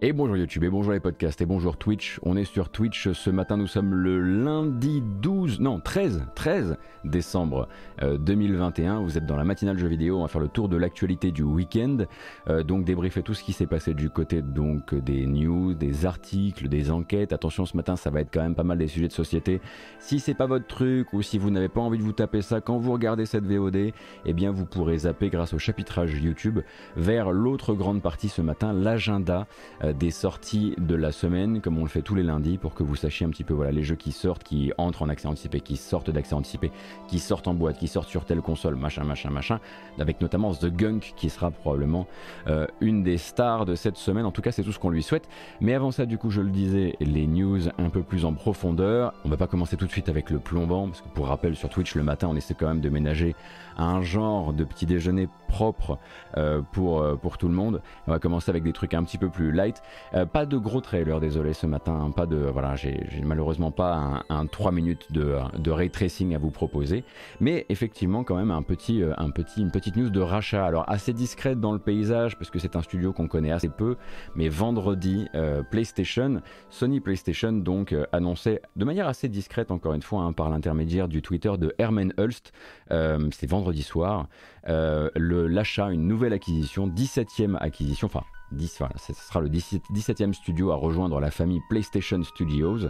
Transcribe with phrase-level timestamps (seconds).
[0.00, 2.20] Et bonjour YouTube, et bonjour les podcasts, et bonjour Twitch.
[2.22, 7.66] On est sur Twitch ce matin, nous sommes le lundi 12, non 13, 13 décembre
[8.00, 8.98] 2021.
[8.98, 11.32] Euh, Vous êtes dans la matinale jeux vidéo, on va faire le tour de l'actualité
[11.32, 12.04] du week-end.
[12.48, 16.68] Euh, donc débriefer tout ce qui s'est passé du côté donc des news, des articles,
[16.68, 17.32] des enquêtes.
[17.32, 19.60] Attention ce matin, ça va être quand même pas mal des sujets de société.
[19.98, 22.60] Si c'est pas votre truc ou si vous n'avez pas envie de vous taper ça
[22.60, 23.92] quand vous regardez cette VOD,
[24.26, 26.60] eh bien vous pourrez zapper grâce au chapitrage YouTube
[26.96, 29.48] vers l'autre grande partie ce matin, l'agenda.
[29.87, 32.82] Euh, des sorties de la semaine, comme on le fait tous les lundis, pour que
[32.82, 35.60] vous sachiez un petit peu voilà, les jeux qui sortent, qui entrent en accès anticipé,
[35.60, 36.70] qui sortent d'accès anticipé,
[37.08, 39.60] qui sortent en boîte, qui sortent sur telle console, machin, machin, machin,
[39.98, 42.06] avec notamment The Gunk qui sera probablement
[42.46, 44.26] euh, une des stars de cette semaine.
[44.26, 45.28] En tout cas, c'est tout ce qu'on lui souhaite.
[45.60, 49.14] Mais avant ça, du coup, je le disais, les news un peu plus en profondeur.
[49.24, 51.68] On va pas commencer tout de suite avec le plombant, parce que pour rappel, sur
[51.68, 53.34] Twitch, le matin, on essaie quand même de ménager
[53.76, 55.98] un genre de petit déjeuner propre
[56.36, 57.80] euh, pour, euh, pour tout le monde.
[58.06, 59.77] On va commencer avec des trucs un petit peu plus light.
[60.14, 61.92] Euh, pas de gros trailer, désolé ce matin.
[61.92, 66.38] Hein, pas de voilà, j'ai malheureusement pas un, 3 minutes de, de, ray tracing à
[66.38, 67.04] vous proposer,
[67.40, 70.64] mais effectivement quand même un petit, un petit, une petite news de rachat.
[70.64, 73.96] Alors assez discrète dans le paysage parce que c'est un studio qu'on connaît assez peu,
[74.34, 75.26] mais vendredi
[75.70, 76.40] PlayStation,
[76.70, 81.22] Sony PlayStation donc annonçait de manière assez discrète encore une fois hein, par l'intermédiaire du
[81.22, 82.52] Twitter de Herman Hulst.
[82.88, 84.26] c'est vendredi soir.
[84.68, 90.76] Euh, l'achat, une nouvelle acquisition, 17e acquisition, enfin 10, ce sera le 17e studio à
[90.76, 92.86] rejoindre la famille PlayStation Studios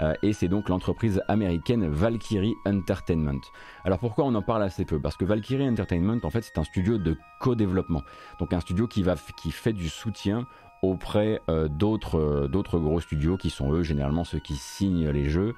[0.00, 3.40] euh, et c'est donc l'entreprise américaine Valkyrie Entertainment.
[3.84, 5.00] Alors pourquoi on en parle assez peu?
[5.00, 8.02] Parce que Valkyrie Entertainment en fait c'est un studio de co-développement,
[8.38, 10.46] donc un studio qui, va, qui fait du soutien
[10.82, 15.54] auprès euh, d'autres gros studios qui sont eux généralement ceux qui signent les jeux.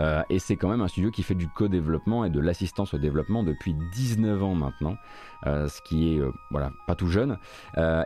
[0.00, 2.98] Euh, et c'est quand même un studio qui fait du co-développement et de l'assistance au
[2.98, 4.96] développement depuis 19 ans maintenant,
[5.46, 7.38] euh, ce qui est euh, voilà pas tout jeune.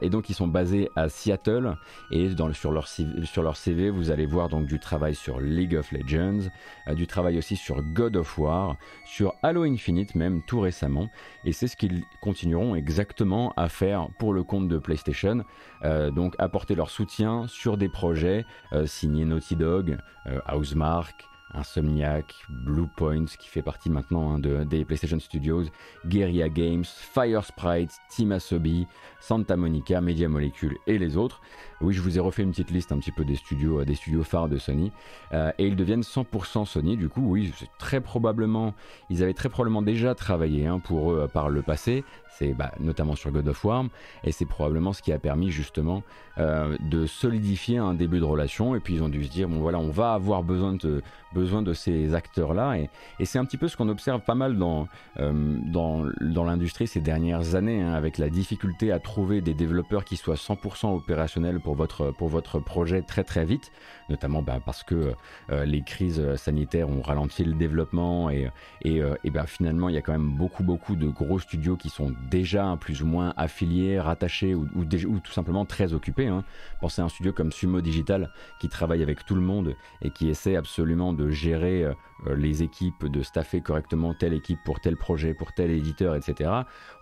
[0.00, 1.76] et donc ils sont basés à Seattle
[2.10, 5.76] et dans, sur, leur, sur leur CV vous allez voir donc du travail sur League
[5.76, 6.48] of Legends,
[6.94, 11.08] du travail aussi sur God of War, sur Halo Infinite même tout récemment.
[11.44, 15.44] Et c'est ce qu'ils continueront exactement à faire pour le compte de PlayStation.
[15.82, 18.44] donc apporter leur soutien sur des projets
[18.86, 19.98] signés Naughty Dog,
[20.48, 25.64] Housemark, Insomniac, Bluepoint qui fait partie maintenant hein, de, des PlayStation Studios,
[26.06, 28.86] Guerrilla Games, Fire Sprite, Team Asobi,
[29.20, 31.40] Santa Monica, Media Molecule et les autres.
[31.82, 33.96] Oui, je vous ai refait une petite liste un petit peu des studios, euh, des
[33.96, 34.92] studios phares de Sony.
[35.32, 36.96] Euh, et ils deviennent 100% Sony.
[36.96, 38.72] Du coup, oui, très probablement,
[39.10, 42.04] ils avaient très probablement déjà travaillé hein, pour eux euh, par le passé.
[42.38, 43.84] C'est bah, notamment sur God of War.
[44.22, 46.02] Et c'est probablement ce qui a permis justement
[46.38, 48.74] de solidifier un début de relation.
[48.74, 51.02] Et puis ils ont dû se dire, bon voilà, on va avoir besoin de,
[51.34, 52.78] besoin de ces acteurs-là.
[52.78, 52.88] Et,
[53.26, 54.88] c'est un petit peu ce qu'on observe pas mal dans,
[55.18, 60.16] dans, dans l'industrie ces dernières années, hein, avec la difficulté à trouver des développeurs qui
[60.16, 63.72] soient 100% opérationnels pour votre, pour votre projet très très vite,
[64.08, 65.14] notamment bah, parce que
[65.50, 68.50] euh, les crises sanitaires ont ralenti le développement et,
[68.82, 71.76] et, euh, et bah, finalement il y a quand même beaucoup beaucoup de gros studios
[71.76, 76.28] qui sont déjà plus ou moins affiliés, rattachés ou, ou, ou tout simplement très occupés.
[76.28, 76.44] Hein.
[76.80, 78.30] Pensez à un studio comme Sumo Digital
[78.60, 81.94] qui travaille avec tout le monde et qui essaie absolument de gérer euh,
[82.26, 86.50] euh, les équipes, de staffer correctement telle équipe pour tel projet, pour tel éditeur, etc.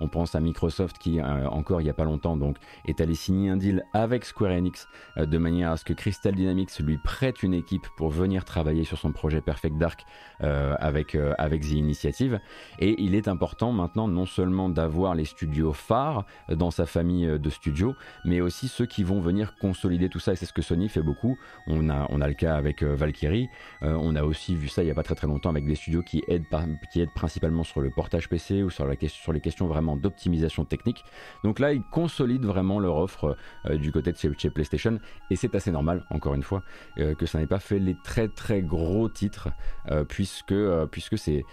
[0.00, 3.14] On pense à Microsoft qui, euh, encore il n'y a pas longtemps, donc, est allé
[3.14, 7.42] signer un deal avec Square Euh, de manière à ce que Crystal Dynamics lui prête
[7.42, 10.04] une équipe pour venir travailler sur son projet Perfect Dark
[10.40, 12.40] avec, avec The Initiative.
[12.78, 17.50] Et il est important maintenant non seulement d'avoir les studios phares dans sa famille de
[17.50, 17.94] studios,
[18.24, 20.32] mais aussi ceux qui vont venir consolider tout ça.
[20.32, 21.36] Et c'est ce que Sony fait beaucoup.
[21.66, 23.48] On a, on a le cas avec Valkyrie.
[23.82, 26.02] on a aussi vu ça il n'y a pas très très longtemps avec des studios
[26.02, 26.46] qui aident,
[26.92, 30.64] qui aident principalement sur le portage PC ou sur, la, sur les questions vraiment d'optimisation
[30.64, 31.04] technique.
[31.44, 33.36] Donc là, ils consolident vraiment leur offre
[33.66, 34.98] euh, du côté de chez, PlayStation
[35.30, 36.62] et c'est assez normal, encore une fois,
[36.98, 39.50] euh, que ça n'ait pas fait les très très gros titres
[39.90, 40.54] euh, puisque,
[40.90, 41.44] puisque c'est,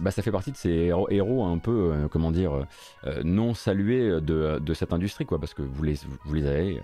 [0.00, 2.66] bah, ça fait partie de ces héros, un peu, comment dire,
[3.24, 6.80] non salués de, de, cette industrie, quoi, parce que vous les, vous avez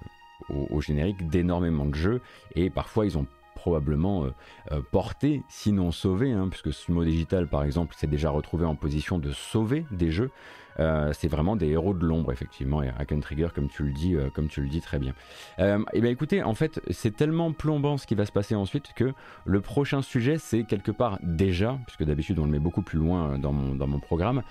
[0.48, 2.20] au, générique d'énormément de jeux
[2.54, 4.30] et parfois ils ont probablement euh,
[4.72, 9.18] euh, porté, sinon sauvé, hein, puisque Sumo Digital par exemple s'est déjà retrouvé en position
[9.18, 10.30] de sauver des jeux.
[10.80, 14.16] Euh, c'est vraiment des héros de l'ombre effectivement et Hack Trigger comme tu le dis
[14.34, 15.12] comme tu le dis très bien.
[15.58, 18.92] et eh bien écoutez en fait c'est tellement plombant ce qui va se passer ensuite
[18.94, 19.12] que
[19.44, 23.38] le prochain sujet c'est quelque part déjà puisque d'habitude on le met beaucoup plus loin
[23.38, 24.42] dans mon, dans mon programme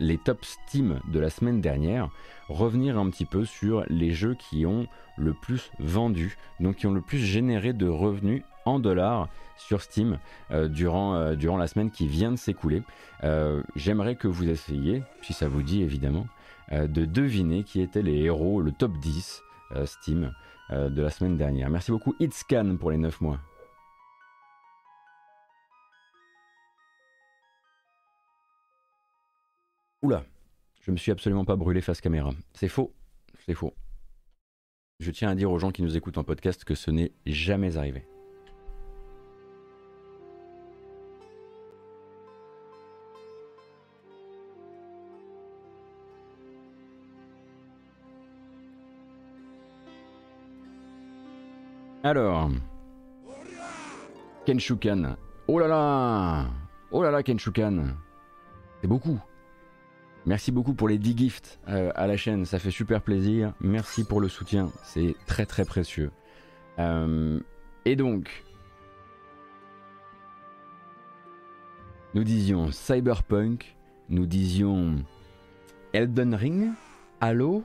[0.00, 2.10] les top Steam de la semaine dernière
[2.48, 6.92] revenir un petit peu sur les jeux qui ont le plus vendu, donc qui ont
[6.92, 10.18] le plus généré de revenus en dollars sur Steam
[10.50, 12.82] euh, durant, euh, durant la semaine qui vient de s'écouler.
[13.22, 16.26] Euh, j'aimerais que vous essayiez, si ça vous dit évidemment,
[16.72, 19.42] de deviner qui étaient les héros, le top 10
[19.84, 20.32] Steam
[20.70, 21.68] de la semaine dernière.
[21.68, 23.38] Merci beaucoup Itscan pour les 9 mois.
[30.00, 30.24] Oula,
[30.80, 32.30] je me suis absolument pas brûlé face caméra.
[32.54, 32.94] C'est faux,
[33.44, 33.74] c'est faux.
[35.00, 37.76] Je tiens à dire aux gens qui nous écoutent en podcast que ce n'est jamais
[37.76, 38.06] arrivé.
[52.04, 52.50] Alors,
[54.44, 55.16] Kenshukan.
[55.48, 56.46] Oh là là
[56.90, 57.96] Oh là là, Kenshukan.
[58.82, 59.18] C'est beaucoup.
[60.26, 63.54] Merci beaucoup pour les 10 gifts euh, à la chaîne, ça fait super plaisir.
[63.58, 66.10] Merci pour le soutien, c'est très très précieux.
[66.78, 67.40] Euh,
[67.86, 68.44] et donc,
[72.12, 73.76] nous disions Cyberpunk,
[74.10, 74.96] nous disions
[75.94, 76.72] Elden Ring,
[77.22, 77.64] Halo.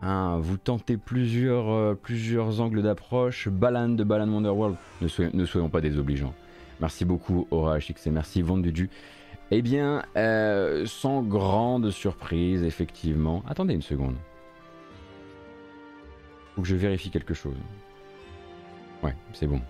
[0.00, 3.48] Hein, vous tentez plusieurs, euh, angles d'approche.
[3.48, 4.76] Balan de Balan Wonderworld.
[5.00, 6.34] Ne, soyons, pas désobligeants.
[6.80, 8.90] Merci beaucoup Aura HX et merci Vendudu.
[9.50, 13.42] Eh bien, euh, sans grande surprise, effectivement.
[13.48, 14.16] Attendez une seconde.
[16.54, 17.56] Faut que je vérifie quelque chose.
[19.02, 19.60] Ouais, c'est bon.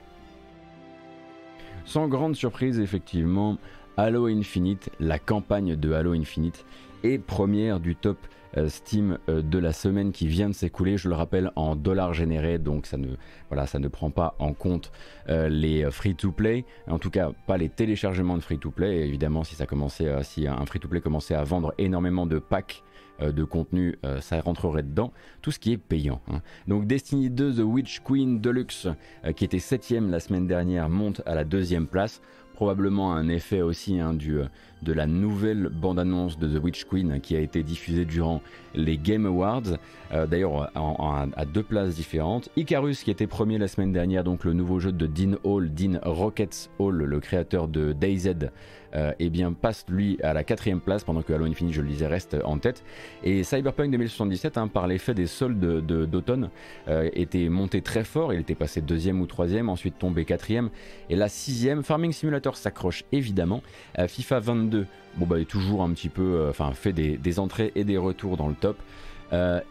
[1.85, 3.57] Sans grande surprise, effectivement,
[3.97, 6.67] Halo Infinite, la campagne de Halo Infinite,
[7.03, 8.19] est première du top
[8.67, 12.59] Steam euh, de la semaine qui vient de s'écouler, je le rappelle, en dollars générés,
[12.59, 13.09] donc ça ne,
[13.49, 14.91] voilà, ça ne prend pas en compte
[15.29, 19.07] euh, les free-to-play, en tout cas pas les téléchargements de free-to-play.
[19.07, 22.83] Évidemment, si, ça commençait, si un free-to-play commençait à vendre énormément de packs
[23.21, 25.13] de contenu, ça rentrerait dedans,
[25.43, 26.21] tout ce qui est payant.
[26.31, 26.41] Hein.
[26.69, 28.87] Donc Destiny 2 The Witch Queen Deluxe,
[29.35, 32.23] qui était septième la semaine dernière, monte à la deuxième place
[32.59, 34.41] probablement un effet aussi hein, du,
[34.83, 38.43] de la nouvelle bande-annonce de The Witch Queen qui a été diffusée durant
[38.75, 39.79] les Game Awards,
[40.13, 42.49] euh, d'ailleurs à deux places différentes.
[42.57, 46.01] Icarus qui était premier la semaine dernière, donc le nouveau jeu de Dean Hall, Dean
[46.03, 48.49] Rockets Hall, le créateur de DayZ, euh,
[48.95, 52.07] eh bien passe lui à la quatrième place pendant que Halo Infinite, je le disais,
[52.07, 52.85] reste en tête.
[53.23, 56.51] Et Cyberpunk 2077, hein, par l'effet des soldes d'automne,
[56.89, 58.33] euh, était monté très fort.
[58.33, 60.71] Il était passé deuxième ou troisième, ensuite tombé quatrième.
[61.11, 63.63] Et la sixième, Farming Simulator s'accroche évidemment.
[64.07, 64.87] FIFA 22,
[65.17, 68.37] bon bah est toujours un petit peu, euh, enfin fait des, entrées et des retours
[68.37, 68.79] dans le top.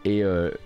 [0.04, 0.22] et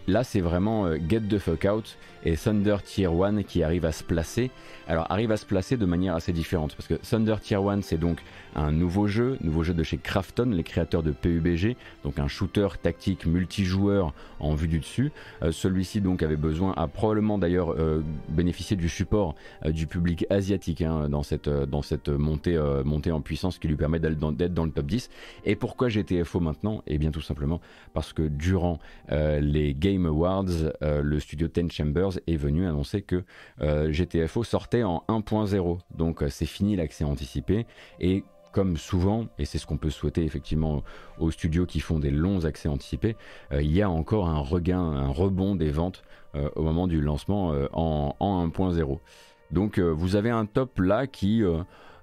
[0.06, 4.04] là, c'est vraiment Get the Fuck Out et Thunder Tier 1 qui arrive à se
[4.04, 4.50] placer.
[4.88, 7.98] Alors, arrive à se placer de manière assez différente parce que Thunder Tier 1, c'est
[7.98, 8.22] donc
[8.54, 12.68] un nouveau jeu, nouveau jeu de chez Krafton, les créateurs de PUBG, donc un shooter
[12.82, 15.12] tactique multijoueur en vue du dessus.
[15.42, 19.34] Euh, celui-ci donc avait besoin, a probablement d'ailleurs euh, bénéficié du support
[19.64, 23.76] euh, du public asiatique hein, dans cette, dans cette montée, montée en puissance qui lui
[23.76, 25.10] permet d'être dans, le top 10.
[25.44, 26.82] Et pourquoi GTFO maintenant?
[26.86, 27.60] Eh bien tout simplement
[27.94, 28.78] parce que durant
[29.10, 33.24] les Game Awards, le studio Ten Chambers est venu annoncer que
[33.60, 35.78] GTFO sortait en 1.0.
[35.94, 37.66] Donc c'est fini l'accès anticipé
[38.00, 40.84] et comme souvent, et c'est ce qu'on peut souhaiter effectivement
[41.18, 43.16] aux studios qui font des longs accès anticipés,
[43.50, 46.02] euh, il y a encore un regain, un rebond des ventes
[46.34, 49.00] euh, au moment du lancement euh, en, 1.0.
[49.50, 51.42] Donc vous avez un top là qui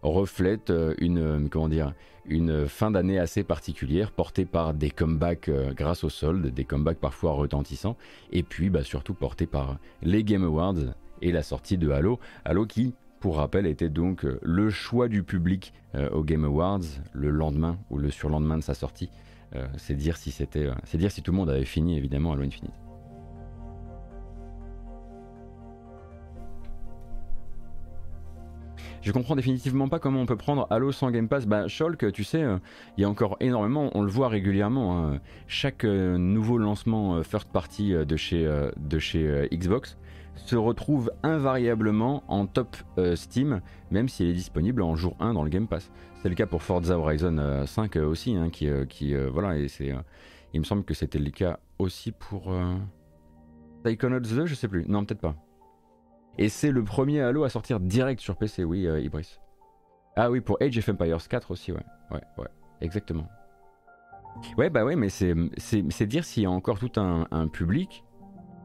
[0.01, 1.93] reflète une, comment dire,
[2.25, 7.31] une fin d'année assez particulière portée par des comebacks grâce aux soldes, des comebacks parfois
[7.31, 7.97] retentissants,
[8.31, 12.19] et puis bah, surtout portée par les Game Awards et la sortie de Halo.
[12.45, 16.79] Halo qui pour rappel, était donc euh, le choix du public euh, aux Game Awards
[17.13, 19.09] le lendemain ou le surlendemain de sa sortie.
[19.55, 22.43] Euh, c'est dire si c'était, c'est dire si tout le monde avait fini évidemment Halo
[22.43, 22.88] Infinite.
[29.01, 31.45] Je comprends définitivement pas comment on peut prendre Halo sans Game Pass.
[31.45, 32.43] Bah, Shulk, tu sais,
[32.97, 34.97] il y a encore énormément, on le voit régulièrement.
[34.97, 35.19] Hein.
[35.47, 39.97] chaque nouveau lancement first party de chez, Xbox
[40.45, 45.43] se retrouve invariablement en top euh, Steam, même s'il est disponible en jour 1 dans
[45.43, 45.91] le Game Pass.
[46.21, 49.67] C'est le cas pour Forza Horizon 5 euh, aussi, hein, qui, euh, qui voilà, et
[49.67, 49.93] c'est,
[50.53, 52.53] il me semble que c'était le cas aussi pour
[53.83, 55.35] Psychonauts 2, je sais plus, non peut-être pas.
[56.41, 59.39] Et c'est le premier Halo à sortir direct sur PC, oui, Ibris.
[60.15, 62.47] Ah oui, pour Age of Empires 4 aussi, ouais, ouais, ouais,
[62.81, 63.27] exactement.
[64.57, 65.33] Ouais, bah ouais, mais c'est,
[66.07, 68.03] dire s'il y a encore tout un, public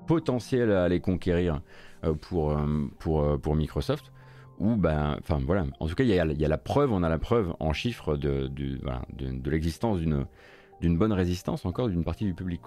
[0.06, 1.62] potentiel à les conquérir
[2.04, 4.12] euh, pour, euh, pour, euh, pour Microsoft.
[4.60, 7.02] Ou ben, enfin voilà, en tout cas, il y, a, y a la preuve, on
[7.02, 8.78] a la preuve en chiffres de, de,
[9.12, 12.60] de, l'existence d'une, bonne résistance encore d'une partie du public.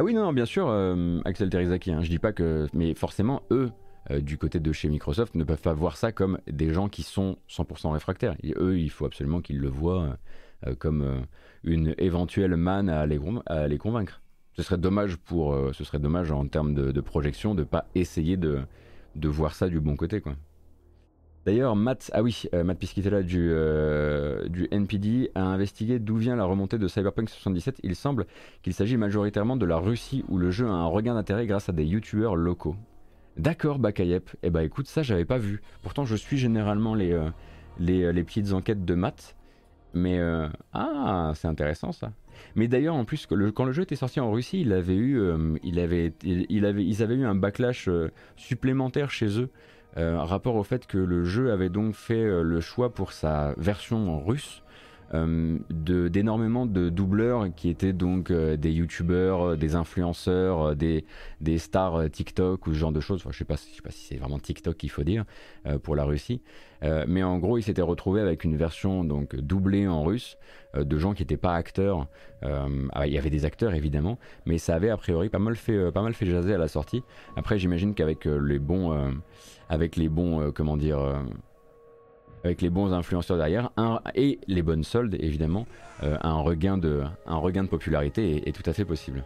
[0.00, 0.70] Ah oui, non, bien sûr,
[1.26, 2.66] Axel Terizaki, hein, je dis pas que.
[2.72, 3.70] Mais forcément, eux,
[4.22, 7.36] du côté de chez Microsoft, ne peuvent pas voir ça comme des gens qui sont
[7.50, 8.34] 100% réfractaires.
[8.42, 10.16] Et eux, il faut absolument qu'ils le voient
[10.78, 11.26] comme
[11.64, 13.18] une éventuelle manne à les,
[13.76, 14.22] convaincre.
[14.54, 18.60] ce serait dommage pour, ce serait dommage en termes de, projection de pas essayer de,
[19.16, 20.32] de voir ça du bon côté, quoi.
[21.46, 23.54] D'ailleurs, Matt, ah oui, Matt Piscitella du,
[24.50, 27.80] du NPD a investigué d'où vient la remontée de Cyberpunk 77.
[27.82, 28.26] Il semble
[28.62, 31.72] qu'il s'agit majoritairement de la Russie où le jeu a un regain d'intérêt grâce à
[31.72, 32.76] des youtubeurs locaux.
[33.36, 34.28] D'accord, Bakayep.
[34.42, 35.62] Eh bah écoute, ça j'avais pas vu.
[35.82, 37.30] Pourtant, je suis généralement les, euh,
[37.80, 39.34] euh, petites enquêtes de maths.
[39.94, 42.12] Mais euh, ah, c'est intéressant ça.
[42.54, 47.14] Mais d'ailleurs, en plus, quand le jeu était sorti en Russie, il, avait, ils avaient
[47.14, 47.88] eu un backlash
[48.36, 49.50] supplémentaire chez eux,
[49.96, 54.62] rapport au fait que le jeu avait donc fait le choix pour sa version russe
[54.62, 54.69] euh,
[55.12, 61.04] d'énormément de, doubleurs qui étaient donc euh, des youtubeurs, euh, des influenceurs, des,
[61.40, 63.24] des, stars TikTok ou ce genre de choses.
[63.28, 65.24] Je sais pas, sais pas si c'est vraiment TikTok qu'il faut dire
[65.82, 66.42] pour la Russie.
[66.82, 70.38] mais en gros, ils s'étaient retrouvés avec une version donc doublée en russe
[70.74, 72.06] de gens qui n'étaient pas acteurs.
[72.42, 75.92] Ah, il y avait des acteurs évidemment, mais ça avait a priori pas mal fait,
[75.92, 77.02] pas mal fait jaser à la sortie.
[77.36, 79.12] Après, j'imagine qu'avec les bons,
[79.68, 81.00] avec les bons, comment dire
[82.44, 83.70] avec les bons influenceurs derrière,
[84.14, 85.66] et les bonnes soldes évidemment,
[86.02, 89.24] euh, un, regain de, un regain de popularité est, tout à fait possible.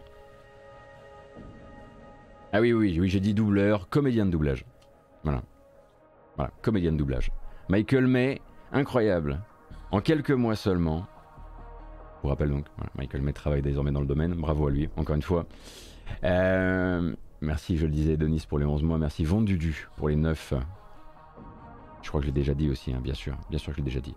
[2.51, 4.65] Ah oui, oui, oui, j'ai dit doubleur, comédien de doublage.
[5.23, 5.41] Voilà.
[6.35, 7.31] Voilà, comédien de doublage.
[7.69, 8.41] Michael May,
[8.71, 9.41] incroyable.
[9.91, 11.05] En quelques mois seulement.
[12.17, 12.65] Je vous rappelle donc,
[12.97, 14.33] Michael May travaille désormais dans le domaine.
[14.33, 15.45] Bravo à lui, encore une fois.
[16.23, 18.97] Euh, merci, je le disais, Denis pour les 11 mois.
[18.97, 20.53] Merci Vendudu pour les 9.
[22.05, 23.35] Je crois que je l'ai déjà dit aussi, hein, bien sûr.
[23.49, 24.13] Bien sûr que je l'ai déjà dit.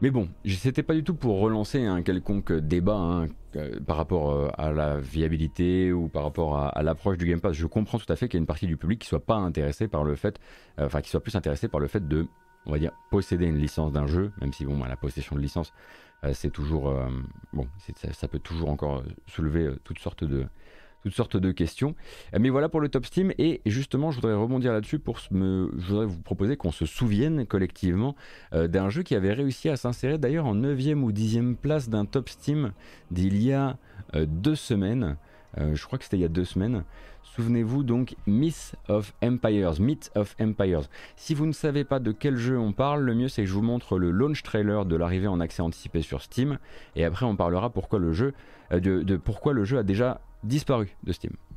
[0.00, 4.30] Mais bon, c'était pas du tout pour relancer un quelconque débat hein, euh, par rapport
[4.30, 7.52] euh, à la viabilité ou par rapport à, l'approche du Game Pass.
[7.52, 9.36] Je comprends tout à fait qu'il y a une partie du public qui soit pas
[9.36, 10.40] intéressé par le fait,
[10.80, 12.26] euh, enfin qui soit plus intéressé par le fait de,
[12.64, 15.74] on va dire, posséder une licence d'un jeu, même si bon, la possession de licence,
[16.32, 16.94] c'est toujours,
[17.52, 17.66] bon,
[18.12, 20.46] ça, peut toujours encore soulever toutes sortes de,
[21.02, 21.94] toutes sortes de questions.
[22.38, 23.32] Mais voilà pour le Top Steam.
[23.38, 27.46] Et justement, je voudrais rebondir là-dessus pour me, je voudrais vous proposer qu'on se souvienne
[27.46, 28.16] collectivement
[28.52, 32.04] euh, d'un jeu qui avait réussi à s'insérer d'ailleurs en 9e ou 10e place d'un
[32.04, 32.72] Top Steam
[33.10, 33.76] d'il y a
[34.14, 35.16] euh, deux semaines.
[35.58, 36.84] Euh, je crois que c'était il y a deux semaines.
[37.22, 40.82] Souvenez-vous donc Myth of Empires, Myth of Empires.
[41.16, 43.54] Si vous ne savez pas de quel jeu on parle, le mieux c'est que je
[43.54, 46.58] vous montre le launch trailer de l'arrivée en accès anticipé sur Steam,
[46.94, 48.34] et après on parlera pourquoi le jeu,
[48.70, 51.51] de pourquoi le jeu a déjà disparu de Steam.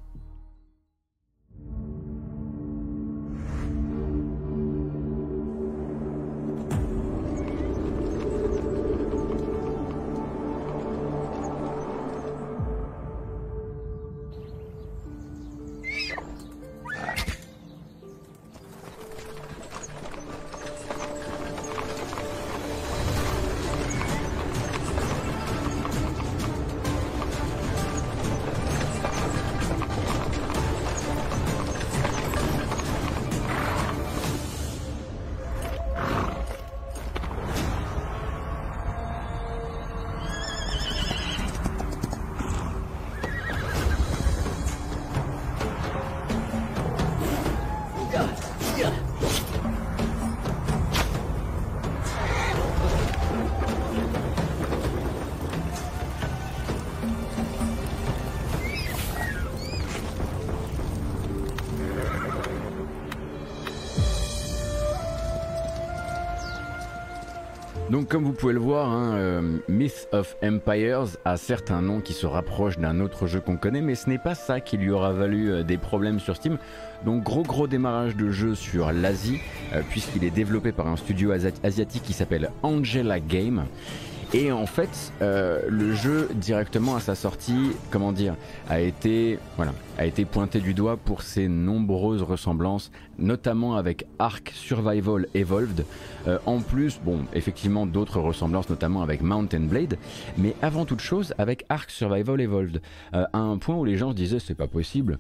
[68.10, 72.14] Comme vous pouvez le voir, hein, euh, Myth of Empires a certes un nom qui
[72.14, 75.12] se rapproche d'un autre jeu qu'on connaît, mais ce n'est pas ça qui lui aura
[75.14, 76.58] valu euh, des problèmes sur Steam.
[77.06, 79.40] Donc gros gros démarrage de jeu sur l'Asie,
[79.74, 83.66] euh, puisqu'il est développé par un studio asiatique qui s'appelle Angela Game.
[84.38, 88.36] Et en fait, euh, le jeu directement à sa sortie, comment dire,
[88.68, 94.52] a été, voilà, a été pointé du doigt pour ses nombreuses ressemblances, notamment avec Ark
[94.54, 95.86] Survival Evolved.
[96.28, 99.98] Euh, en plus, bon, effectivement, d'autres ressemblances, notamment avec Mountain Blade,
[100.38, 102.82] mais avant toute chose avec Ark Survival Evolved,
[103.14, 105.18] euh, à un point où les gens se disaient c'est pas possible,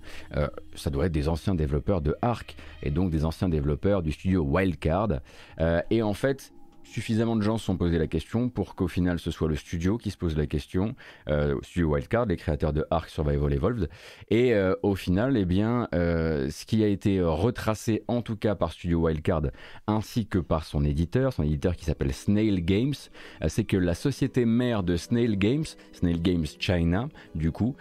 [0.75, 4.41] ça doit être des anciens développeurs de Ark et donc des anciens développeurs du studio
[4.41, 5.21] Wildcard.
[5.89, 6.51] et en fait,
[6.85, 9.97] suffisamment de gens se sont posé la question pour qu'au final ce soit le studio
[9.97, 10.95] qui se pose la question,
[11.27, 13.89] euh, studio Wildcard, les créateurs de Ark Survival Evolved,
[14.29, 18.55] et euh, au final, eh bien, euh, ce qui a été retracé en tout cas
[18.55, 19.43] par Studio Wildcard
[19.87, 22.93] ainsi que par son éditeur, son éditeur qui s'appelle Snail Games,
[23.47, 27.75] c'est que la société mère de Snail Games, Snail Games China, du coup,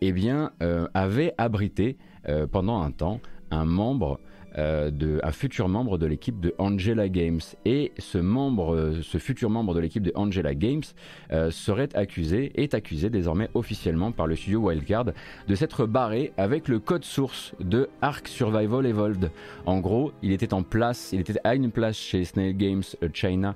[0.00, 0.52] eh bien,
[0.94, 1.96] avait abrité
[2.50, 4.20] pendant un temps un membre
[4.58, 7.40] de, un futur membre de l'équipe de Angela Games.
[7.64, 10.82] Et ce membre, ce futur membre de l'équipe de Angela Games
[11.50, 15.06] serait accusé, est accusé désormais officiellement par le studio Wildcard
[15.46, 19.30] de s'être barré avec le code source de Ark Survival Evolved.
[19.66, 23.54] En gros, il était en place, il était à une place chez Snail Games China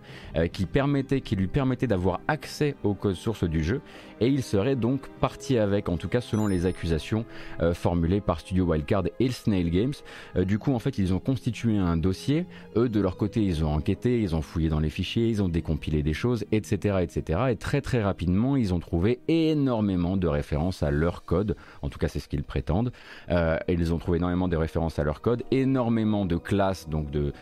[0.53, 3.81] qui permettait, qui lui permettait d'avoir accès au code source du jeu
[4.23, 7.25] et il serait donc parti avec, en tout cas selon les accusations
[7.61, 9.95] euh, formulées par Studio Wildcard et Snail Games.
[10.37, 12.47] Euh, du coup, en fait, ils ont constitué un dossier.
[12.77, 15.49] Eux, de leur côté, ils ont enquêté, ils ont fouillé dans les fichiers, ils ont
[15.49, 17.41] décompilé des choses, etc., etc.
[17.51, 21.57] Et très très rapidement, ils ont trouvé énormément de références à leur code.
[21.83, 22.93] En tout cas, c'est ce qu'ils prétendent.
[23.29, 27.33] Euh, ils ont trouvé énormément de références à leur code, énormément de classes, donc de,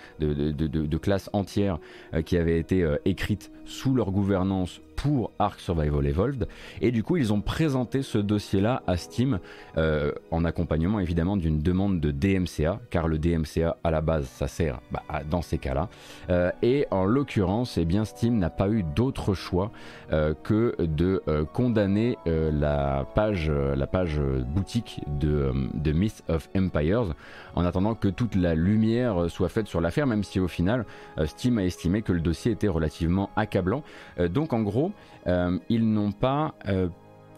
[0.96, 1.78] classes entières
[2.24, 6.46] qui avaient été écrites sous leur gouvernance pour Ark Survival Evolved.
[6.82, 9.38] Et du coup, ils ont présenté ce dossier-là à Steam
[9.78, 14.46] euh, en accompagnement évidemment d'une demande de DMCA, car le DMCA à la base, ça
[14.46, 15.88] sert bah, dans ces cas-là.
[16.28, 19.70] Euh, et en l'occurrence, eh bien, Steam n'a pas eu d'autre choix
[20.12, 27.14] euh, que de condamner la page, la page boutique de, de Myth of Empires
[27.54, 30.86] en attendant que toute la lumière soit faite sur l'affaire, même si au final,
[31.24, 33.82] Steam a estimé que le dossier était relativement accablant.
[34.30, 34.92] donc en gros,
[35.26, 36.88] euh, ils n'ont pas euh,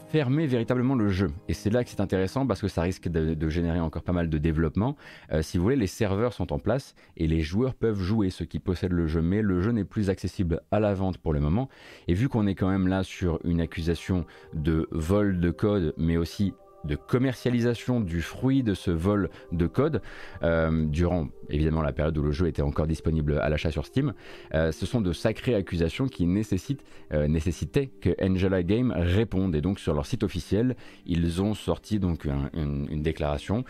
[0.08, 1.30] fermé véritablement le jeu.
[1.48, 4.28] Et c'est là que c'est intéressant parce que ça risque de, générer encore pas mal
[4.28, 4.96] de développement.
[5.32, 8.44] Euh, si vous voulez, les serveurs sont en place et les joueurs peuvent jouer, ceux
[8.44, 11.40] qui possèdent le jeu, mais le jeu n'est plus accessible à la vente pour le
[11.40, 11.68] moment.
[12.08, 16.16] Et vu qu'on est quand même là sur une accusation de vol de code, mais
[16.16, 16.52] aussi
[16.84, 20.02] de commercialisation du fruit de ce vol de code
[20.42, 24.14] euh, durant évidemment la période où le jeu était encore disponible à l'achat sur Steam.
[24.54, 29.60] Euh, ce sont de sacrées accusations qui nécessitent, euh, nécessitaient que Angela Game réponde et
[29.60, 32.24] donc sur leur site officiel ils ont sorti donc
[32.54, 33.64] une, déclaration.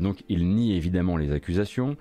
[0.00, 1.96] donc ils nient évidemment les accusations,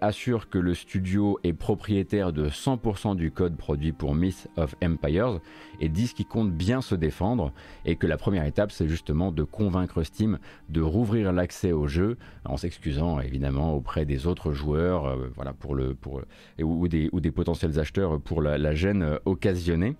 [0.00, 5.40] assurent que le studio est propriétaire de 100% du code produit pour Myth of Empires
[5.80, 7.52] et disent qu'ils comptent bien se défendre
[7.84, 12.16] et que la première étape c'est justement de convaincre Steam de rouvrir l'accès au jeu
[12.44, 16.20] en s'excusant évidemment auprès des autres joueurs euh, pour,
[16.62, 19.96] ou, des, potentiels acheteurs pour la, gêne euh, occasionnée.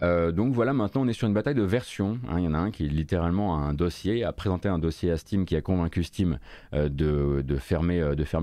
[0.00, 2.18] Euh, donc voilà, maintenant on est sur une bataille de versions.
[2.28, 2.36] Hein.
[2.38, 5.16] Il y en a un qui littéralement a un dossier, a présenté un dossier à
[5.16, 6.38] Steam qui a convaincu Steam
[6.72, 8.00] de fermer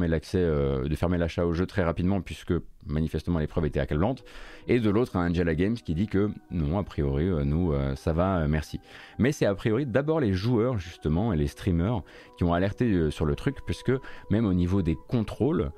[0.07, 2.53] l'accès, de fermer l'achat au jeu très rapidement puisque
[2.87, 4.23] manifestement l'épreuve était accablante,
[4.67, 7.95] et de l'autre un Angela Games qui dit que non, a priori, euh, nous, euh,
[7.95, 8.79] ça va, euh, merci.
[9.19, 12.01] Mais c'est a priori d'abord les joueurs, justement, et les streamers
[12.37, 13.91] qui ont alerté sur le truc, puisque
[14.29, 15.71] même au niveau des contrôles,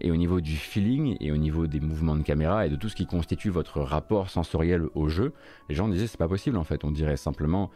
[0.00, 2.88] et au niveau du feeling, et au niveau des mouvements de caméra, et de tout
[2.88, 5.34] ce qui constitue votre rapport sensoriel au jeu,
[5.68, 7.70] les gens disaient c'est pas possible en fait, on dirait simplement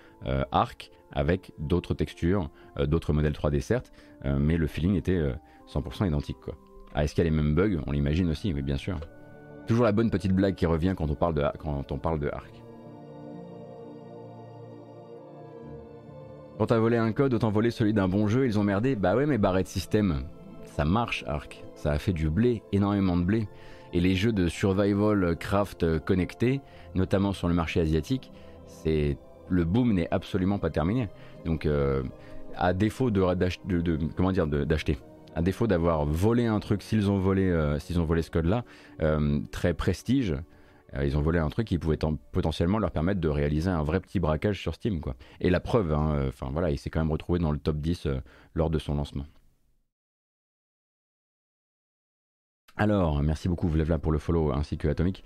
[0.52, 2.48] Arc avec d'autres textures,
[2.78, 3.92] d'autres modèles 3D certes,
[4.24, 5.20] mais le feeling était
[5.68, 6.54] 100% identique quoi.
[6.94, 7.80] Ah, est-ce qu'il y a les mêmes bugs?
[7.86, 8.98] On l'imagine aussi, oui, bien sûr.
[9.66, 12.28] Toujours la bonne petite blague qui revient quand on parle de, quand on parle de
[12.28, 12.62] Arc.
[16.58, 18.94] Quand t'as volé un code, autant voler celui d'un bon jeu, ils ont merdé.
[18.94, 20.22] Bah ouais, mais barré de système.
[20.64, 21.64] Ça marche, Arc.
[21.74, 23.48] Ça a fait du blé, énormément de blé.
[23.92, 26.60] Et les jeux de survival craft connectés,
[26.94, 28.30] notamment sur le marché asiatique,
[28.66, 31.08] c'est le boom n'est absolument pas terminé.
[31.44, 32.02] Donc, euh,
[32.56, 34.98] à défaut d'acheter,
[35.34, 38.64] à défaut d'avoir volé un truc, s'ils ont volé, euh, ont volé ce code-là,
[39.02, 40.34] euh, très prestige,
[40.94, 41.98] euh, ils ont volé un truc qui pouvait
[42.32, 45.16] potentiellement leur permettre de réaliser un vrai petit braquage sur Steam, quoi.
[45.40, 48.08] Et la preuve, hein, voilà, il s'est quand même retrouvé dans le top 10
[48.54, 49.26] lors de son lancement.
[52.76, 55.22] Alors, merci beaucoup Vlevla pour le follow ainsi que Atomic.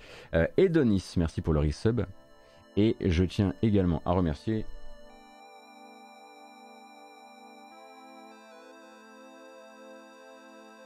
[0.59, 2.03] Edonis, merci pour le resub.
[2.77, 4.67] Et je tiens également à remercier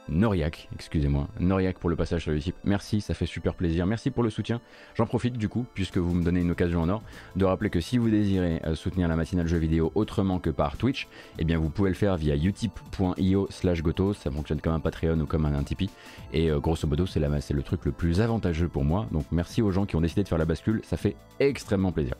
[0.09, 2.39] Noriac, excusez-moi, Noriac pour le passage sur le.
[2.65, 3.85] Merci, ça fait super plaisir.
[3.85, 4.59] Merci pour le soutien.
[4.95, 7.01] J'en profite du coup, puisque vous me donnez une occasion en or,
[7.35, 10.75] de rappeler que si vous désirez euh, soutenir la matinale jeu vidéo autrement que par
[10.75, 11.07] Twitch,
[11.39, 14.15] eh bien vous pouvez le faire via utip.io slash gotos.
[14.15, 15.89] Ça fonctionne comme un Patreon ou comme un, Tipeee.
[16.33, 19.07] Et euh, grosso modo, c'est le truc le plus avantageux pour moi.
[19.11, 20.81] Donc merci aux gens qui ont décidé de faire la bascule.
[20.83, 22.15] Ça fait extrêmement plaisir.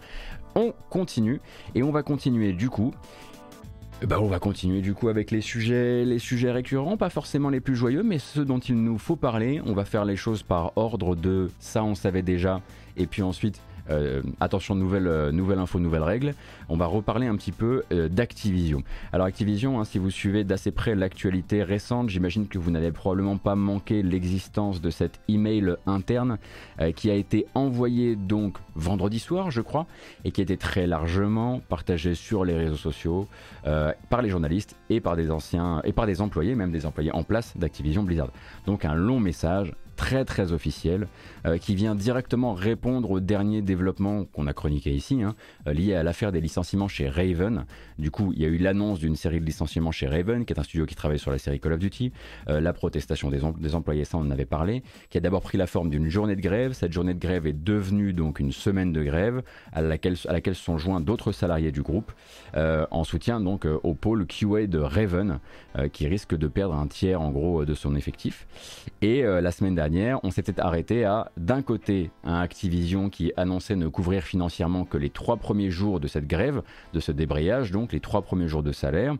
[0.55, 1.41] On continue
[1.75, 2.93] et on va continuer du coup
[4.05, 7.61] ben, on va continuer du coup avec les sujets, les sujets récurrents, pas forcément les
[7.61, 9.61] plus joyeux, mais ceux dont il nous faut parler.
[9.65, 12.61] On va faire les choses par ordre de ça on savait déjà,
[12.97, 13.61] et puis ensuite
[14.39, 16.35] attention, nouvelle, nouvelle info, nouvelle règle.
[16.69, 18.83] On va reparler un petit peu d'Activision.
[19.11, 23.37] Alors Activision, hein, si vous suivez d'assez près l'actualité récente, j'imagine que vous n'avez probablement
[23.37, 26.37] pas manqué l'existence de cet email interne
[26.95, 29.87] qui a été envoyé donc vendredi soir, je crois,
[30.25, 33.27] et qui été très largement partagé sur les réseaux sociaux
[33.63, 37.23] par les journalistes et par des anciens et par des employés, même des employés en
[37.23, 38.29] place d'Activision Blizzard.
[38.65, 41.07] Donc un long message très très officiel
[41.45, 45.33] euh, qui vient directement répondre aux derniers développements qu'on a chroniqués ici, hein,
[45.65, 47.65] euh, liés à l'affaire des licenciements chez Raven.
[47.97, 50.59] Du coup, il y a eu l'annonce d'une série de licenciements chez Raven, qui est
[50.59, 52.11] un studio qui travaille sur la série Call of Duty,
[52.49, 55.67] euh, la protestation des, employés, ça on en avait parlé, qui a d'abord pris la
[55.67, 56.73] forme d'une journée de grève.
[56.73, 60.55] Cette journée de grève est devenue donc une semaine de grève à laquelle, à laquelle
[60.55, 62.11] sont joints d'autres salariés du groupe
[62.55, 65.39] en soutien donc au pôle QA de Raven,
[65.91, 68.47] qui risque de perdre un tiers en gros de son effectif.
[69.01, 69.92] Et la semaine dernière,
[70.23, 75.09] on s'était arrêté à, d'un côté, un Activision qui annonçait ne couvrir financièrement que les
[75.09, 76.61] trois premiers jours de cette grève,
[76.93, 79.15] de ce débrayage, donc les trois premiers jours de salaire,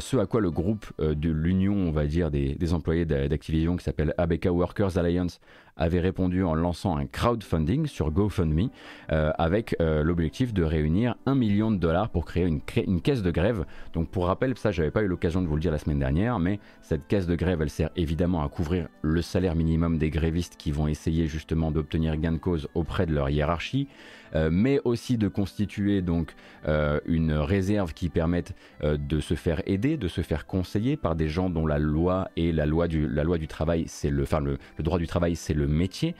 [0.00, 3.84] ce à quoi le groupe euh, de l'union, on va dire, des, employés d'Activision qui
[3.84, 5.40] s'appelle ABK Workers Alliance
[5.76, 8.70] avait répondu en lançant un crowdfunding sur GoFundMe
[9.12, 13.22] euh, avec euh, l'objectif de réunir un million de dollars pour créer une, une caisse
[13.22, 13.64] de grève.
[13.92, 16.38] Donc pour rappel, ça j'avais pas eu l'occasion de vous le dire la semaine dernière,
[16.38, 20.56] mais cette caisse de grève elle sert évidemment à couvrir le salaire minimum des grévistes
[20.56, 23.86] qui vont essayer justement d'obtenir gain de cause auprès de leur hiérarchie.
[24.34, 26.34] Euh, mais aussi de constituer donc
[26.66, 31.14] euh, une réserve qui permette euh, de se faire aider, de se faire conseiller par
[31.16, 34.22] des gens dont la loi et la loi du, la loi du travail, c'est le,
[34.22, 36.14] enfin le, droit du travail, c'est le métier,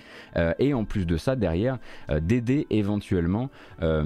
[0.58, 1.78] et en plus de ça, derrière,
[2.20, 3.50] d'aider éventuellement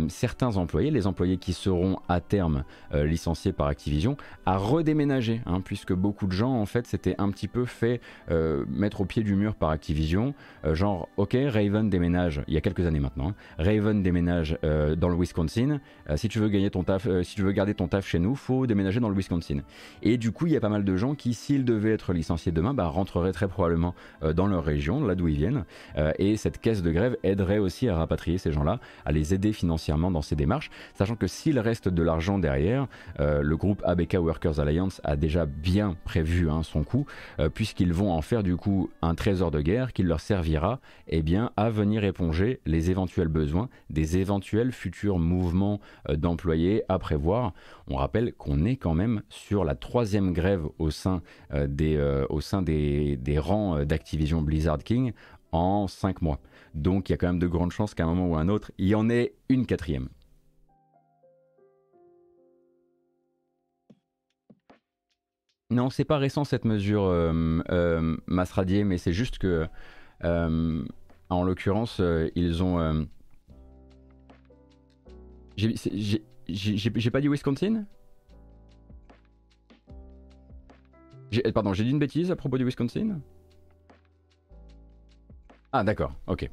[0.08, 5.92] certains employés, les employés qui seront à terme licenciés par Activision, à redéménager, hein, puisque
[5.92, 8.00] beaucoup de gens en fait s'étaient un petit peu fait
[8.68, 10.34] mettre au pied du mur par Activision,
[10.72, 13.34] genre ok Raven déménage il y a quelques années maintenant, hein.
[13.58, 15.80] Raven déménage euh, dans le Wisconsin.
[16.08, 18.18] Euh, si tu veux gagner ton taf, euh, si tu veux garder ton taf chez
[18.18, 19.60] nous, faut déménager dans le Wisconsin.
[20.02, 22.52] Et du coup, il y a pas mal de gens qui, s'ils devaient être licenciés
[22.52, 23.94] demain, bah, rentreraient très probablement
[24.34, 25.64] dans leur région, là d'où ils viennent.
[26.18, 30.10] et cette caisse de grève aiderait aussi à rapatrier ces gens-là, à les aider financièrement
[30.10, 32.86] dans ces démarches, sachant que s'il reste de l'argent derrière,
[33.18, 37.06] le groupe ABK Workers Alliance a déjà bien prévu hein, son coût,
[37.54, 41.50] puisqu'ils vont en faire du coup un trésor de guerre qui leur servira eh bien,
[41.56, 47.52] à venir éponger les éventuels besoins des éventuels futurs mouvements euh, d'employés à prévoir.
[47.88, 51.22] On rappelle qu'on est quand même sur la troisième grève au sein
[51.52, 52.26] euh, des, euh,
[53.16, 55.12] des, rangs d'Activision Blizzard King
[55.52, 56.38] en cinq mois.
[56.74, 58.48] Donc il y a quand même de grandes chances qu'à un moment ou à un
[58.48, 60.08] autre, il y en ait une quatrième.
[65.72, 69.68] Non, c'est pas récent cette mesure, euh, mais c'est juste que,
[70.24, 72.02] en l'occurrence,
[72.34, 73.06] ils ont
[76.48, 77.84] j'ai pas dit Wisconsin?
[81.54, 83.20] Pardon, j'ai dit une bêtise à propos du Wisconsin?
[85.72, 86.50] Ah d'accord, ok.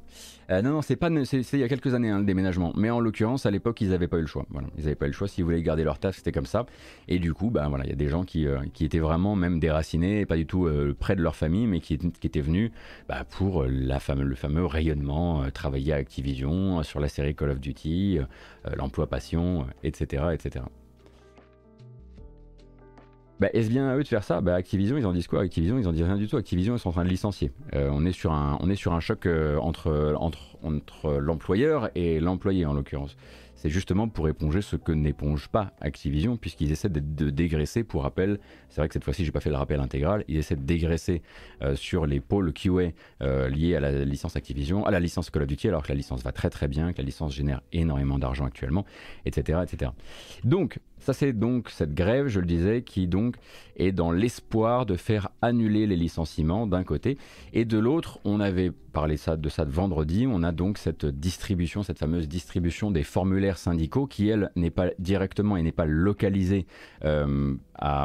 [0.50, 2.88] Euh, non, non, c'est pas, c'est il y a quelques années hein, le déménagement, mais
[2.88, 4.46] en l'occurrence à l'époque ils n'avaient pas eu le choix.
[4.76, 6.66] Ils n'avaient pas eu le choix s'ils voulaient garder leur taf, c'était comme ça.
[7.08, 9.58] Et du coup, bah voilà, il y a des gens qui, euh, étaient vraiment même
[9.58, 12.70] déracinés, pas du tout euh, près de leur famille, mais qui, étaient venus
[13.08, 18.20] bah, pour le fameux rayonnement, travailler à Activision sur la série Call of Duty,
[18.76, 20.64] l'emploi passion, etc., etc.
[23.40, 24.40] Bah, est-ce bien à eux de faire ça?
[24.40, 25.42] Bah, Activision, ils en disent quoi?
[25.42, 26.36] Activision, ils en disent rien du tout.
[26.36, 27.52] Activision, ils sont en train de licencier.
[27.74, 31.90] Euh, on, est sur un, on est sur un choc euh, entre, entre, entre l'employeur
[31.94, 33.16] et l'employé, en l'occurrence
[33.58, 38.38] c'est justement pour éponger ce que n'éponge pas Activision, puisqu'ils essaient de, dégraisser, pour rappel,
[38.68, 41.22] c'est vrai que cette fois-ci j'ai pas fait le rappel intégral, ils essaient de dégraisser
[41.62, 45.42] euh, sur les pôles QA euh, liés à la licence Activision, à la licence Call
[45.42, 48.20] of Duty, alors que la licence va très très bien, que la licence génère énormément
[48.20, 48.84] d'argent actuellement,
[49.26, 49.90] etc., etc.
[50.44, 53.36] Donc, ça c'est donc cette grève, je le disais, qui donc
[53.76, 57.18] est dans l'espoir de faire annuler les licenciements d'un côté,
[57.52, 61.06] et de l'autre, on avait parlé ça, de ça de vendredi, on a donc cette
[61.06, 65.86] distribution, cette fameuse distribution des formulaires syndicaux qui, elle, n'est pas directement et n'est pas
[65.86, 66.66] localisée
[67.04, 67.54] euh,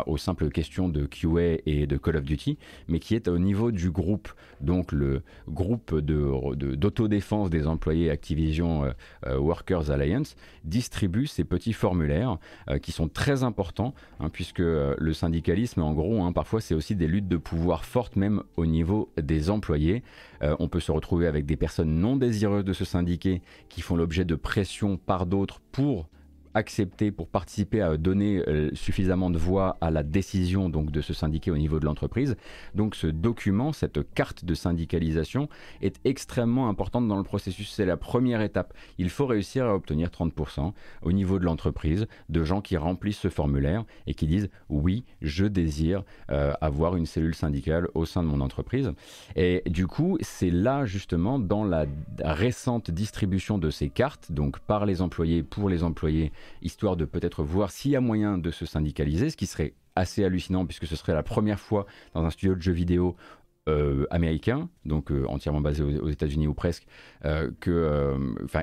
[0.05, 2.57] aux simples questions de QA et de Call of Duty,
[2.87, 4.29] mais qui est au niveau du groupe,
[4.61, 8.91] donc le groupe d'autodéfense de, des employés Activision euh,
[9.27, 12.37] euh, Workers Alliance, distribue ces petits formulaires
[12.81, 17.07] qui sont très importants, hein, puisque le syndicalisme, en gros, hein, parfois c'est aussi des
[17.07, 20.03] luttes de pouvoir fortes, même au niveau des employés.
[20.41, 24.25] on peut se retrouver avec des personnes non désireuses de se syndiquer qui font l'objet
[24.25, 26.07] de pression par d'autres pour
[26.53, 31.13] accepter, pour participer à donner euh, suffisamment de voix à la décision donc de se
[31.13, 32.35] syndiquer au niveau de l'entreprise.
[32.75, 35.49] Donc ce document, cette carte de syndicalisation
[35.81, 37.71] est extrêmement importante dans le processus.
[37.71, 38.73] C'est la première étape.
[38.97, 43.29] Il faut réussir à obtenir 30% au niveau de l'entreprise de gens qui remplissent ce
[43.29, 48.27] formulaire et qui disent oui, je désire euh, avoir une cellule syndicale au sein de
[48.27, 48.91] mon entreprise.
[49.35, 51.85] Et du coup, c'est là justement dans la
[52.19, 56.31] récente distribution de ces cartes, donc par les employés, pour les employés,
[56.61, 60.23] histoire de peut-être voir s'il y a moyen de se syndicaliser, ce qui serait assez
[60.23, 63.15] hallucinant puisque ce serait la première fois dans un studio de jeux vidéo
[63.69, 66.85] euh, américain, donc euh, entièrement basé aux, États-Unis ou presque,
[67.23, 68.13] euh, que,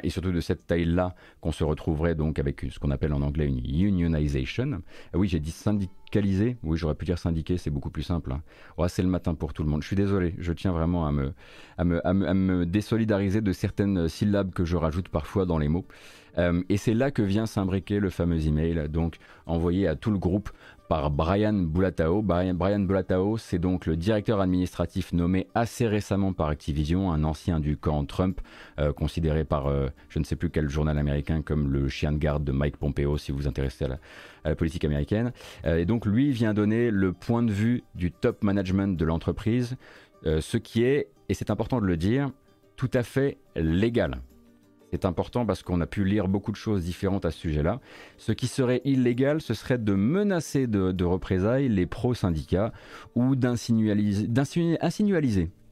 [0.02, 3.46] et surtout de cette taille-là, qu'on se retrouverait donc avec ce qu'on appelle en anglais
[3.46, 4.82] une unionization.
[5.14, 6.58] oui, j'ai dit syndicaliser.
[6.62, 8.30] Oui, j'aurais pu dire syndiquer, c'est beaucoup plus simple.
[8.30, 8.42] Hein.
[8.88, 9.80] c'est le matin pour tout le monde.
[9.80, 11.32] Je suis désolé, je tiens vraiment à me,
[11.78, 15.86] à me, à me, désolidariser de certaines syllabes que je rajoute parfois dans les mots.
[16.38, 19.16] Et c'est là que vient s'imbriquer le fameux email, donc
[19.46, 20.50] envoyé à tout le groupe
[20.90, 22.20] par Brian Bulatao.
[22.20, 27.60] Brian, Brian Bulatao, c'est donc le directeur administratif nommé assez récemment par Activision, un ancien
[27.60, 28.40] du camp Trump,
[28.80, 32.18] euh, considéré par euh, je ne sais plus quel journal américain comme le chien de
[32.18, 34.00] garde de Mike Pompeo, si vous vous intéressez à
[34.44, 35.32] la, politique américaine.
[35.64, 39.76] Euh, et donc lui vient donner le point de vue du top management de l'entreprise,
[40.24, 42.30] ce qui est, et c'est important de le dire,
[42.76, 44.20] tout à fait légal
[44.90, 47.80] c'est important parce qu'on a pu lire beaucoup de choses différentes à ce sujet-là.
[48.18, 52.72] Ce qui serait illégal, ce serait de menacer de, représailles les pro-syndicats
[53.14, 54.28] ou d'insinualiser.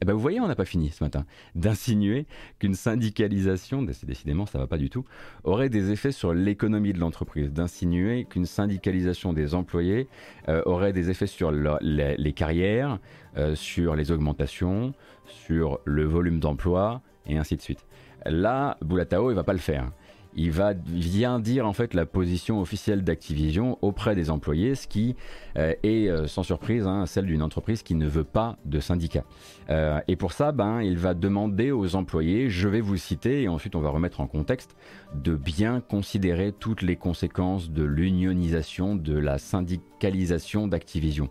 [0.00, 1.26] Eh ben vous voyez, on n'a pas fini ce matin.
[1.56, 2.26] D'insinuer
[2.60, 5.04] qu'une syndicalisation, décidément ça va pas du tout,
[5.42, 7.52] aurait des effets sur l'économie de l'entreprise.
[7.52, 10.06] D'insinuer qu'une syndicalisation des employés
[10.48, 13.00] euh, aurait des effets sur les, carrières,
[13.36, 14.94] euh, sur les augmentations,
[15.26, 17.84] sur le volume d'emploi, et ainsi de suite.
[18.26, 19.90] Là, Boulatao, il va pas le faire.
[20.34, 25.16] Il va vient dire en fait la position officielle d'Activision auprès des employés, ce qui
[25.56, 29.24] euh, est euh, sans surprise hein, celle d'une entreprise qui ne veut pas de syndicat.
[29.70, 33.48] Euh, et pour ça, ben, il va demander aux employés, je vais vous citer et
[33.48, 34.76] ensuite on va remettre en contexte,
[35.14, 41.30] de bien considérer toutes les conséquences de l'unionisation, de la syndicalisation d'Activision.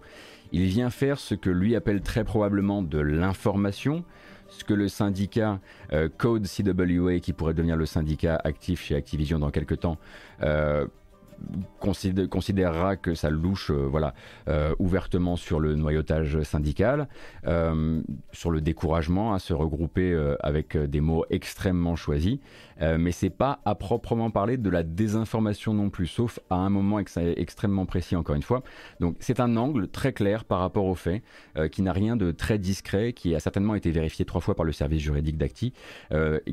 [0.51, 4.03] Il vient faire ce que lui appelle très probablement de l'information,
[4.49, 5.59] ce que le syndicat
[5.93, 9.97] euh, Code CWA, qui pourrait devenir le syndicat actif chez Activision dans quelques temps,
[11.79, 14.13] considérera que ça louche euh, voilà,
[14.47, 17.07] euh, ouvertement sur le noyautage syndical,
[17.45, 22.39] euh, sur le découragement à se regrouper avec des mots extrêmement choisis.
[22.79, 26.99] mais c'est pas à proprement parler de la désinformation non plus, sauf à un moment
[26.99, 28.63] extrêmement précis encore une fois.
[28.99, 31.23] Donc c'est un angle très clair par rapport aux faits,
[31.71, 34.71] qui n'a rien de très discret, qui a certainement été vérifié trois fois par le
[34.71, 35.73] service juridique d'Acti,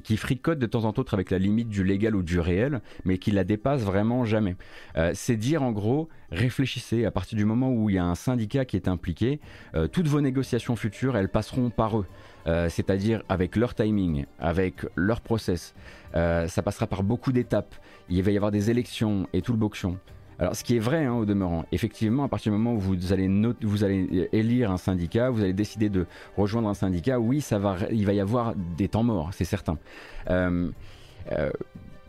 [0.02, 3.18] qui fricote de temps en temps avec la limite du légal ou du réel, mais
[3.18, 4.56] qui la dépasse vraiment jamais.
[4.96, 8.14] Euh, c'est dire en gros, réfléchissez, à partir du moment où il y a un
[8.14, 9.40] syndicat qui est impliqué,
[9.74, 12.06] euh, toutes vos négociations futures, elles passeront par eux.
[12.46, 15.74] Euh, c'est-à-dire avec leur timing, avec leur process.
[16.12, 17.74] ça passera par beaucoup d'étapes.
[18.08, 19.98] Il va y avoir des élections et tout le boction.
[20.38, 23.12] Alors, ce qui est vrai hein, au demeurant, effectivement, à partir du moment où vous
[23.12, 23.28] allez,
[23.62, 26.06] vous allez élire un syndicat, vous allez décider de
[26.36, 29.78] rejoindre un syndicat, oui, ça va, il va y avoir des temps morts, c'est certain.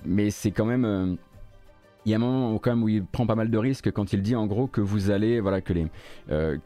[0.06, 1.18] mais c'est quand même
[2.06, 4.36] il y a un moment où il prend pas mal de risques quand il dit
[4.36, 5.88] en gros que vous allez, voilà, que les,
[6.30, 6.58] euh,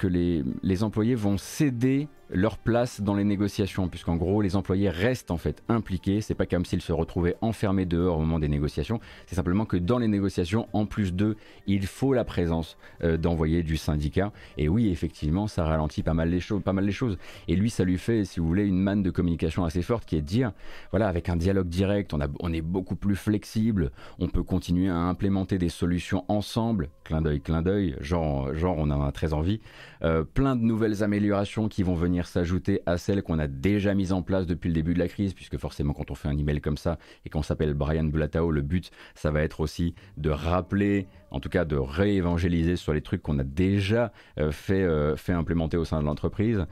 [0.64, 5.38] les employés vont céder leur place dans les négociations, puisqu'en gros les employés restent en
[5.38, 6.22] fait impliqués.
[6.22, 9.00] C'est pas comme s'ils se retrouvaient enfermés dehors au moment des négociations.
[9.26, 11.36] C'est simplement que dans les négociations, en plus d'eux,
[11.68, 14.32] il faut la présence euh, d'envoyés du syndicat.
[14.58, 17.18] Et oui, effectivement, ça ralentit pas mal les choses, pas mal les choses.
[17.48, 20.16] Et lui, ça lui fait, si vous voulez, une manne de communication assez forte qui
[20.16, 20.52] est de dire,
[20.92, 24.90] voilà, avec un dialogue direct, on, a, on est beaucoup plus flexible, on peut continuer
[24.90, 26.90] à implémenter des solutions ensemble.
[27.04, 29.62] Clin d'œil, clin d'œil, genre, genre, on en a très envie.
[30.04, 34.14] Euh, plein de nouvelles améliorations qui vont venir s'ajouter à celles qu'on a déjà mises
[34.14, 36.62] en place depuis le début de la crise, puisque forcément quand on fait un email
[36.62, 41.08] comme ça et qu'on s'appelle Brian Bulatao, le but, ça va être aussi de rappeler,
[41.32, 45.34] en tout cas de réévangéliser sur les trucs qu'on a déjà euh, fait, euh, fait
[45.34, 46.66] implémenter au sein de l'entreprise.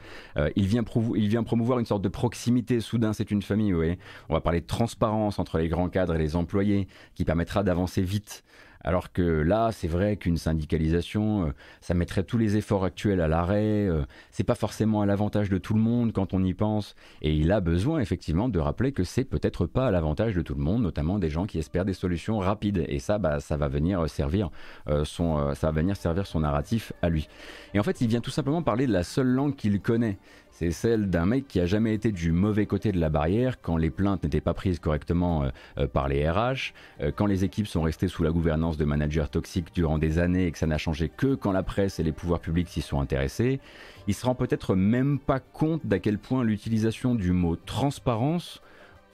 [0.56, 3.98] il, vient il vient promouvoir une sorte de proximité, soudain c'est une famille, vous voyez.
[4.28, 8.02] On va parler de transparence entre les grands cadres et les employés, qui permettra d'avancer
[8.02, 8.44] vite.
[8.82, 13.28] Alors que là, c'est vrai qu'une syndicalisation, euh, ça mettrait tous les efforts actuels à
[13.28, 13.88] l'arrêt.
[13.88, 16.94] Euh, c'est pas forcément à l'avantage de tout le monde quand on y pense.
[17.22, 20.54] Et il a besoin effectivement de rappeler que c'est peut-être pas à l'avantage de tout
[20.54, 22.84] le monde, notamment des gens qui espèrent des solutions rapides.
[22.88, 24.50] Et ça, bah, ça va venir servir
[24.88, 27.28] euh, son, ça va venir servir son narratif à lui.
[27.74, 30.18] Et en fait, il vient tout simplement parler de la seule langue qu'il connaît
[30.58, 33.76] c'est celle d'un mec qui a jamais été du mauvais côté de la barrière quand
[33.76, 35.44] les plaintes n'étaient pas prises correctement
[35.92, 36.72] par les RH,
[37.14, 40.46] quand les équipes sont restées sous la gouvernance gouvernance de managers toxiques durant des années
[40.46, 42.98] et que ça n'a changé que quand la presse et les pouvoirs publics s'y sont
[42.98, 43.60] intéressés.
[44.06, 48.62] Il se rend peut-être même pas compte d'à quel point l'utilisation du mot transparence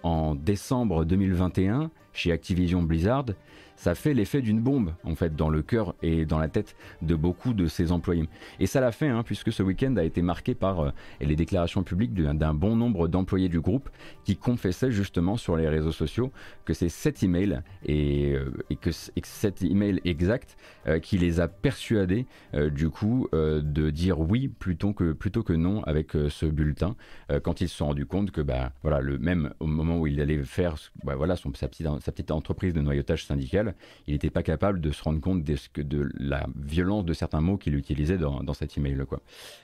[0.04, 3.24] en décembre 2021 chez Activision Blizzard
[3.84, 7.14] ça fait l'effet d'une bombe en fait dans le cœur et dans la tête de
[7.14, 8.30] beaucoup de ses employés.
[8.58, 11.82] Et ça l'a fait hein, puisque ce week-end a été marqué par euh, les déclarations
[11.82, 13.90] publiques d'un bon nombre d'employés du groupe
[14.24, 16.32] qui confessaient justement sur les réseaux sociaux
[16.64, 22.24] que c'est cet email et, euh, que, cet email exact euh, qui les a persuadés
[22.54, 26.96] du coup de dire oui plutôt que, plutôt que non avec ce bulletin
[27.42, 30.20] quand ils se sont rendus compte que bah, voilà, le même au moment où il
[30.20, 33.73] allait faire bah, voilà, son, sa, petite, sa petite entreprise de noyautage syndical
[34.06, 37.74] il n'était pas capable de se rendre compte de, la violence de certains mots qu'il
[37.74, 38.94] utilisait dans, cet email.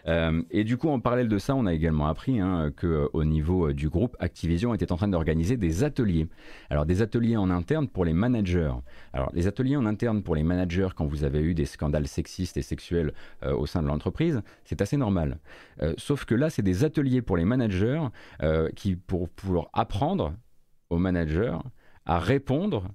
[0.06, 3.24] Euh, et du coup, en parallèle de ça, on a également appris hein, qu'au euh,
[3.24, 6.26] niveau euh, du groupe, Activision était en train d'organiser des ateliers.
[6.70, 8.72] Alors des ateliers en interne pour les managers.
[9.12, 12.56] Alors les ateliers en interne pour les managers, quand vous avez eu des scandales sexistes
[12.56, 13.12] et sexuels
[13.46, 15.38] au sein de l'entreprise, c'est assez normal.
[15.96, 18.02] sauf que là, c'est des ateliers pour les managers
[18.74, 20.34] qui pour pouvoir apprendre
[20.90, 21.56] aux managers
[22.06, 22.88] à répondre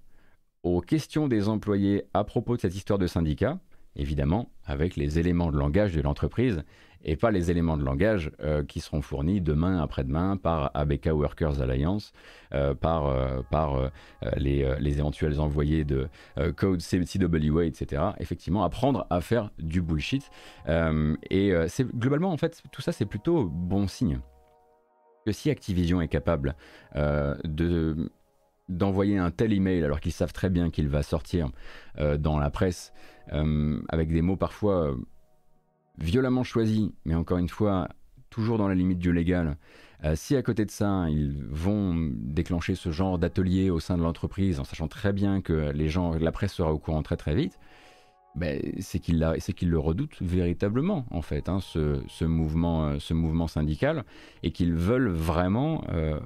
[0.66, 3.60] aux questions des employés à propos de cette histoire de syndicat,
[3.96, 6.64] évidemment avec les éléments de langage de l'entreprise
[7.04, 11.62] et pas les éléments de langage euh, qui seront fournis demain, après-demain par ABK Workers
[11.62, 12.14] Alliance,
[12.56, 13.92] euh, par, euh, par
[14.38, 16.08] les, éventuels envoyés de
[16.56, 18.02] Code CWA, etc.
[18.18, 20.32] Effectivement, apprendre à faire du bullshit.
[20.68, 21.54] et
[21.96, 24.20] globalement, en fait, tout ça, c'est plutôt bon signe.
[25.28, 26.56] Que si Activision est capable
[26.96, 28.10] de
[28.70, 31.50] d'envoyer un tel email alors qu'ils savent très bien qu'il va sortir
[32.00, 32.94] euh, dans la presse
[33.34, 34.96] euh, avec des mots parfois euh,
[35.98, 37.88] violemment choisis, mais encore une fois
[38.30, 39.56] toujours dans la limite du légal.
[40.16, 44.60] si à côté de ça, ils vont déclencher ce genre d'atelier au sein de l'entreprise
[44.60, 47.58] en sachant très bien que les gens, la presse sera au courant très très vite,
[48.36, 54.04] ben, c'est qu'ils le redoutent véritablement en fait, hein, ce, mouvement, ce mouvement syndical,
[54.44, 55.84] et qu'ils veulent vraiment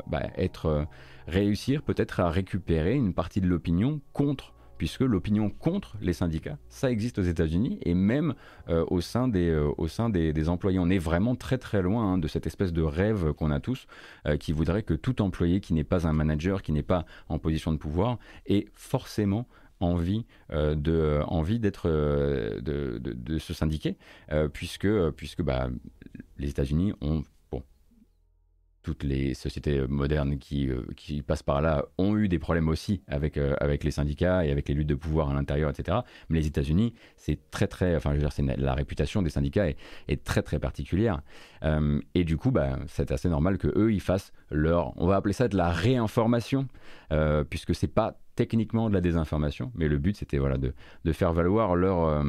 [0.08, 0.88] ben, être
[1.28, 6.90] réussir peut-être à récupérer une partie de l'opinion contre puisque l'opinion contre les syndicats, ça
[6.90, 8.34] existe aux États-Unis et même
[8.70, 10.80] euh, au sein, des, euh, employés.
[10.80, 13.88] On est vraiment très très loin hein, de cette espèce de rêve qu'on a tous,
[14.26, 17.40] euh, qui voudrait que tout employé qui n'est pas un manager, qui n'est pas en
[17.40, 19.48] position de pouvoir, ait forcément
[19.80, 23.98] envie de envie d'être de, de, se syndiquer
[24.54, 25.70] puisque puisque bah,
[26.38, 27.24] les États-Unis ont
[28.82, 33.02] toutes les sociétés modernes qui, euh, qui, passent par là ont eu des problèmes aussi
[33.08, 36.00] avec, euh, avec les syndicats et avec les luttes de pouvoir à l'intérieur, etc.
[36.30, 39.78] Mais les États-Unis, c'est très très, enfin je veux dire, la réputation des syndicats est,
[40.08, 41.22] est très très particulière.
[41.64, 45.18] Euh, et du coup, bah, c'est assez normal que eux ils fassent leur, on va
[45.18, 46.68] appeler ça de la réinformation,
[47.50, 50.74] puisque c'est pas techniquement de la désinformation, mais le but c'était voilà de,
[51.04, 52.24] de, faire valoir leur,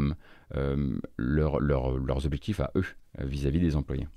[1.17, 2.85] leur, leurs objectifs à eux
[3.21, 4.09] vis à -vis des employés.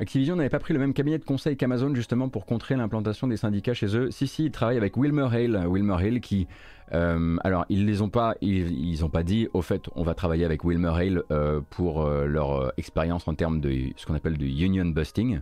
[0.00, 3.36] Activision n'avait pas pris le même cabinet de conseil qu'Amazon justement pour contrer l'implantation des
[3.36, 4.10] syndicats chez eux.
[4.10, 5.66] Si, si, ils travaillent avec Wilmer Hale.
[5.68, 6.48] Wilmer Hale qui.
[6.94, 10.64] Euh, alors, ils les ont pas, ils, pas dit, au fait, on va travailler avec
[10.64, 14.86] Wilmer Hale euh, pour euh, leur expérience en termes de ce qu'on appelle du union
[14.86, 15.40] busting.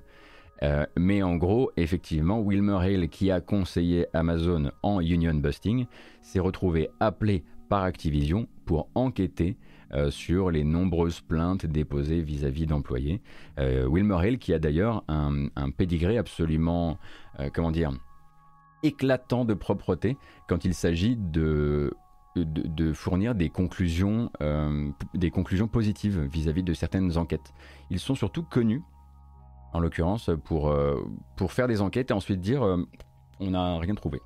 [0.96, 5.86] mais en gros, effectivement, Wilmer Hale, qui a conseillé Amazon en union busting,
[6.20, 9.56] s'est retrouvé appelé par Activision pour enquêter
[9.94, 13.22] euh, sur les nombreuses plaintes déposées vis-à-vis d'employés.
[13.58, 16.98] Euh, Wilmer Hill, qui a d'ailleurs un, un pédigré absolument,
[17.40, 17.92] euh, comment dire,
[18.82, 21.94] éclatant de propreté quand il s'agit de
[22.92, 24.30] fournir des conclusions,
[25.14, 27.52] des conclusions positives vis-à-vis de certaines enquêtes.
[27.90, 28.82] Ils sont surtout connus,
[29.72, 30.72] en l'occurrence, pour,
[31.36, 32.62] pour faire des enquêtes et ensuite dire
[33.40, 34.20] on n'a rien trouvé.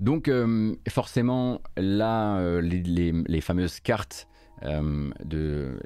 [0.00, 4.28] Donc euh, forcément, là, euh, les, fameuses cartes,
[4.64, 5.78] euh,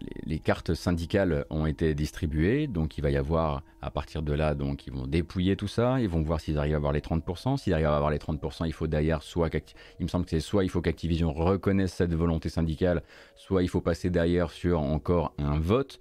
[0.45, 2.67] cartes syndicales ont été distribuées.
[2.67, 6.01] Donc il va y avoir, à partir de là, donc ils vont dépouiller tout ça.
[6.01, 7.57] Ils vont voir s'ils arrivent à avoir les 30%.
[7.59, 9.51] S'ils arrivent à avoir les 30%, il faut d'ailleurs soit,
[9.99, 13.03] il me semble que c'est soit il faut qu'Activision reconnaisse cette volonté syndicale,
[13.37, 16.01] soit il faut passer derrière sur encore un vote.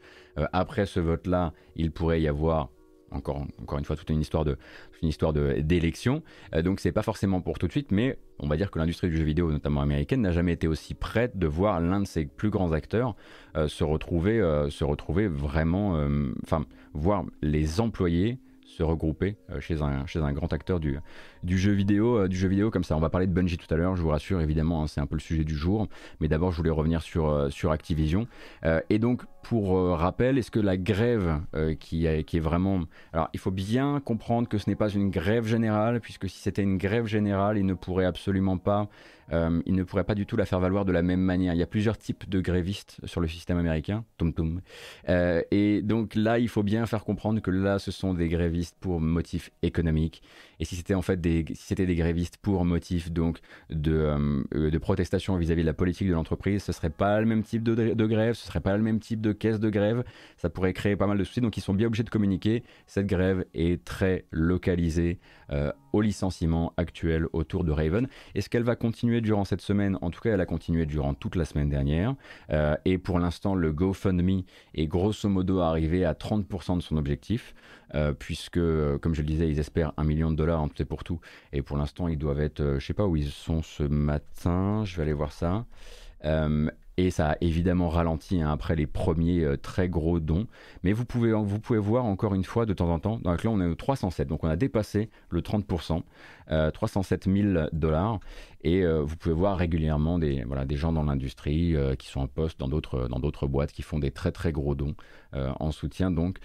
[0.54, 2.70] après ce vote-là, il pourrait y avoir
[3.12, 3.46] encore,
[3.78, 4.46] une fois, toute une histoire
[5.34, 6.24] d'élection.
[6.64, 9.18] donc c'est pas forcément pour tout de suite, mais on va dire que l'industrie du
[9.18, 12.50] jeu vidéo, notamment américaine, n'a jamais été aussi prête de voir l'un de ses plus
[12.50, 13.16] grands acteurs
[13.68, 16.00] se retrouver, se retrouver vraiment,
[16.44, 18.40] enfin, voir les employés
[18.78, 21.00] se regrouper chez, un, grand acteur du,
[21.46, 22.96] jeu vidéo, euh, du jeu vidéo comme ça.
[22.96, 25.08] On va parler de Bungie tout à l'heure, je vous rassure évidemment, hein, c'est un
[25.08, 25.88] peu le sujet du jour.
[26.20, 28.28] Mais d'abord, je voulais revenir sur, euh, Activision.
[28.66, 31.40] Euh, et donc, pour rappel, est-ce que la grève
[31.80, 32.82] qui, qui est vraiment...
[33.14, 36.64] Alors, il faut bien comprendre que ce n'est pas une grève générale, puisque si c'était
[36.64, 38.90] une grève générale, il ne pourrait absolument pas...
[39.32, 41.54] il ne pourrait pas du tout la faire valoir de la même manière.
[41.54, 44.60] Il y a plusieurs types de grévistes sur le système américain, tom tom.
[45.08, 49.00] et donc là, il faut bien faire comprendre que là, ce sont des grévistes pour
[49.00, 50.22] motifs économiques.
[50.60, 53.40] Et si c'était en fait des, si c'était des grévistes pour motif donc
[53.70, 53.94] de,
[54.54, 57.64] euh, de protestation vis-à-vis de la politique de l'entreprise, ce serait pas le même type
[57.64, 60.04] de, de, grève, ce serait pas le même type de caisse de grève,
[60.38, 61.42] ça pourrait créer pas mal de soucis.
[61.42, 62.64] Donc ils sont bien obligés de communiquer.
[62.86, 65.20] Cette grève est très localisée
[65.52, 68.08] euh, au licenciement actuel autour de Raven.
[68.36, 69.98] Est-ce qu'elle va continuer durant cette semaine?
[70.02, 72.16] En tout cas, elle a continué durant toute la semaine dernière.
[72.52, 74.42] Euh, et pour l'instant, le GoFundMe
[74.76, 77.54] est grosso modo arrivé à 30% de son objectif.
[77.96, 80.82] Euh, puisque, euh, comme je le disais, ils espèrent un million de dollars en tout
[80.82, 81.20] et pour tout.
[81.54, 84.84] Et pour l'instant, ils doivent être, euh, je sais pas où ils sont ce matin,
[84.86, 85.66] je vais aller voir ça.
[87.00, 90.48] Et ça a évidemment ralenti hein, après les premiers euh, très gros dons.
[90.84, 91.32] Mais vous pouvez,
[91.78, 93.20] voir encore une fois de temps en temps.
[93.20, 94.28] Donc là, on est au 307.
[94.28, 96.02] Donc on a dépassé le 30%,
[96.74, 98.20] 307 000 dollars.
[98.64, 102.60] Et euh, vous pouvez voir régulièrement des, gens dans l'industrie euh, qui sont en poste
[102.60, 104.96] dans d'autres, dans d'autres boîtes qui font des très très gros dons
[105.34, 106.40] en soutien donc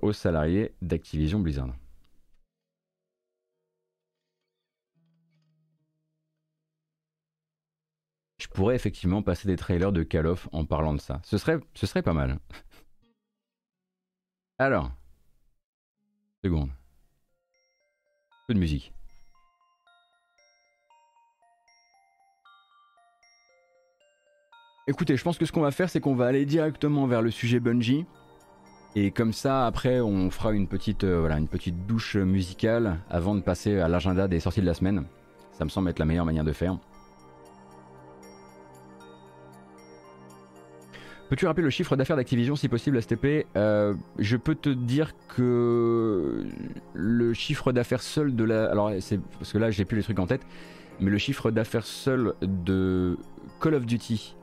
[0.00, 1.68] aux salariés d'Activision Blizzard.
[8.38, 11.20] Je pourrais effectivement passer des trailers de Call of en parlant de ça.
[11.24, 12.38] Ce serait, pas mal.
[14.58, 14.92] Alors.
[16.44, 16.70] Seconde.
[18.46, 18.92] Peu de musique.
[24.86, 27.30] Écoutez, je pense que ce qu'on va faire, c'est qu'on va aller directement vers le
[27.30, 28.06] sujet Bungie.
[28.94, 33.34] Et comme ça, après, on fera une petite, euh, voilà, une petite douche musicale avant
[33.34, 35.04] de passer à l'agenda des sorties de la semaine.
[35.52, 36.78] Ça me semble être la meilleure manière de faire.
[41.28, 46.46] Peux-tu rappeler le chiffre d'affaires d'Activision si possible, STP euh, Je peux te dire que
[46.94, 48.70] le chiffre d'affaires seul de la.
[48.70, 50.40] Alors, c'est parce que là, j'ai plus les trucs en tête,
[51.00, 53.18] mais le chiffre d'affaires seul de
[53.60, 54.36] Call of Duty,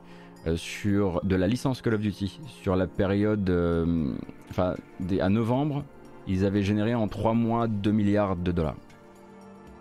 [0.46, 3.50] euh, sur de la licence Call of Duty, sur la période.
[3.50, 4.14] Euh,
[4.50, 4.74] enfin,
[5.18, 5.84] à novembre,
[6.28, 8.76] ils avaient généré en 3 mois 2 milliards de dollars.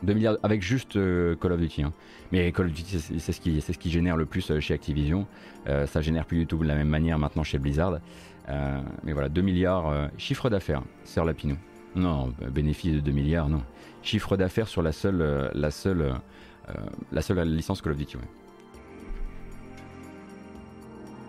[0.06, 1.84] 2 milliards avec juste Call of Duty.
[1.84, 1.94] Hein.
[2.32, 5.28] Mais Call of Duty, c'est ce, qui, ce qui génère le plus chez Activision.
[5.68, 8.00] Euh, ça génère plus du tout de la même manière maintenant chez Blizzard.
[8.50, 11.58] Euh, mais voilà, 2 milliards, euh, chiffre d'affaires, Sir Lapinou.
[11.96, 13.62] Non, bénéfice de 2 milliards, non.
[14.04, 16.14] Chiffre d'affaires sur la seule, la seule,
[17.12, 18.18] la seule licence Call of Duty.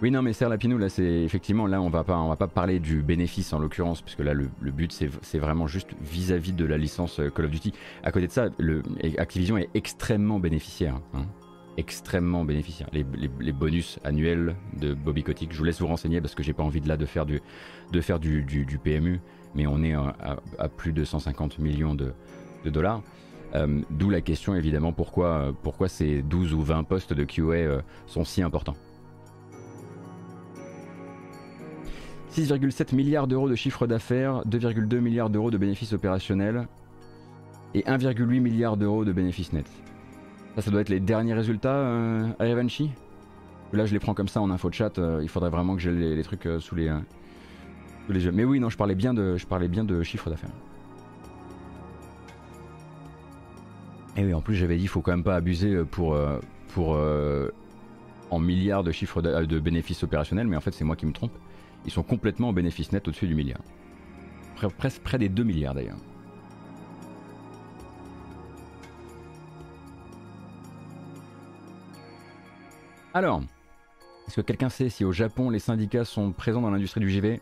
[0.02, 2.48] Oui, non, mais Serre Lapinou, là, c'est effectivement, là, on va pas, on va pas
[2.48, 6.76] parler du bénéfice en l'occurrence, puisque là, le, but, c'est vraiment juste vis-à-vis de la
[6.76, 7.72] licence Call of Duty.
[8.02, 8.82] À côté de ça, le,
[9.16, 11.00] Activision est extrêmement bénéficiaire.
[11.14, 11.24] Hein
[11.76, 12.88] extrêmement bénéficiaire.
[12.92, 13.04] Les,
[13.52, 16.80] bonus annuels de Bobby Kotick, je vous laisse vous renseigner parce que j'ai pas envie
[16.80, 17.40] de là de faire du,
[17.92, 18.44] de faire du,
[18.82, 19.20] PMU,
[19.54, 22.12] mais on est à, plus de 150 millions de,
[22.64, 23.02] dollars.
[23.54, 27.80] Euh, d'où la question évidemment pourquoi, pourquoi ces 12 ou 20 postes de QA euh,
[28.06, 28.74] sont si importants.
[32.36, 36.68] 6,7 milliards d'euros de chiffre d'affaires, 2,2 milliards d'euros de bénéfices opérationnels
[37.72, 39.70] et 1,8 milliard d'euros de bénéfices nets.
[40.54, 42.90] Ça, ça doit être les derniers résultats euh, à Evanchi
[43.72, 44.98] Là, je les prends comme ça en info chat.
[44.98, 46.92] Euh, il faudrait vraiment que j'ai les, trucs euh, sous, les,
[48.04, 48.32] sous les yeux.
[48.32, 50.50] Mais oui, non, je parlais bien de, je parlais bien de chiffre d'affaires.
[54.18, 56.18] Et oui, en plus, j'avais dit, faut quand même pas abuser pour,
[56.68, 56.98] pour
[58.30, 61.32] en milliards de chiffres de, bénéfices opérationnels, mais en fait, c'est moi qui me trompe.
[61.86, 63.60] Ils sont complètement en bénéfice net au-dessus du milliard.
[64.78, 65.98] presque près des 2 milliards d'ailleurs.
[73.14, 73.42] Alors,
[74.26, 77.40] est-ce que quelqu'un sait si au Japon les syndicats sont présents dans l'industrie du JV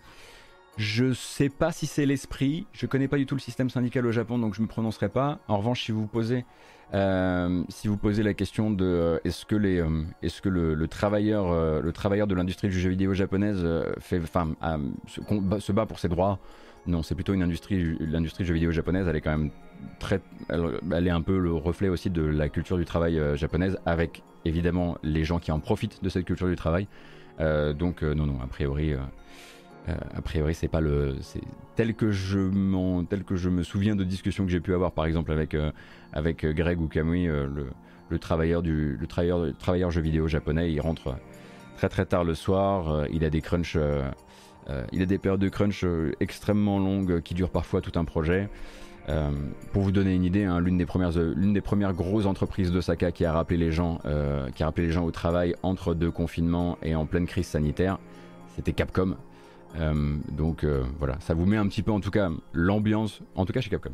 [0.76, 2.66] Je sais pas si c'est l'esprit.
[2.72, 5.38] Je connais pas du tout le système syndical au Japon, donc je me prononcerai pas.
[5.46, 6.44] En revanche, si vous posez,
[6.94, 12.34] euh, vous posez la question de euh, est-ce que euh, le, travailleur, le travailleur de
[12.34, 13.64] l'industrie du jeu vidéo japonaise
[14.00, 16.38] se, bat pour ses droits
[16.86, 19.48] non, c'est plutôt une industrie, l'industrie du jeu vidéo japonaise, elle est quand même
[19.98, 20.20] très,
[20.50, 24.98] elle, est un peu le reflet aussi de la culture du travail japonaise, avec évidemment
[25.02, 26.86] les gens qui en profitent de cette culture du travail.
[27.38, 28.92] Donc non, non, a priori,
[29.88, 31.16] euh, a priori, c'est pas le,
[31.76, 35.06] tel que je tel que je me souviens de discussions que j'ai pu avoir, par
[35.06, 35.56] exemple avec
[36.12, 37.70] avec Greg ou Kamui, le,
[38.08, 41.16] le, travailleur du, le travailleur, travailleur jeu vidéo japonais, il rentre
[41.76, 43.76] très très tard le soir, il a des crunchs
[44.70, 48.04] euh, il a des périodes de crunch euh, extrêmement longues qui durent parfois tout un
[48.04, 48.48] projet.
[49.10, 49.30] Euh,
[49.72, 51.60] pour vous donner une idée, hein, l'une des premières, l'une
[51.92, 53.98] grosses entreprises d'Osaka qui qui a rappelé les gens
[55.04, 57.98] au travail entre deux confinements et en pleine crise sanitaire,
[58.56, 59.16] c'était Capcom.
[59.74, 60.64] Donc
[60.98, 63.70] voilà, ça vous met un petit peu en tout cas l'ambiance, en tout cas chez
[63.70, 63.92] Capcom.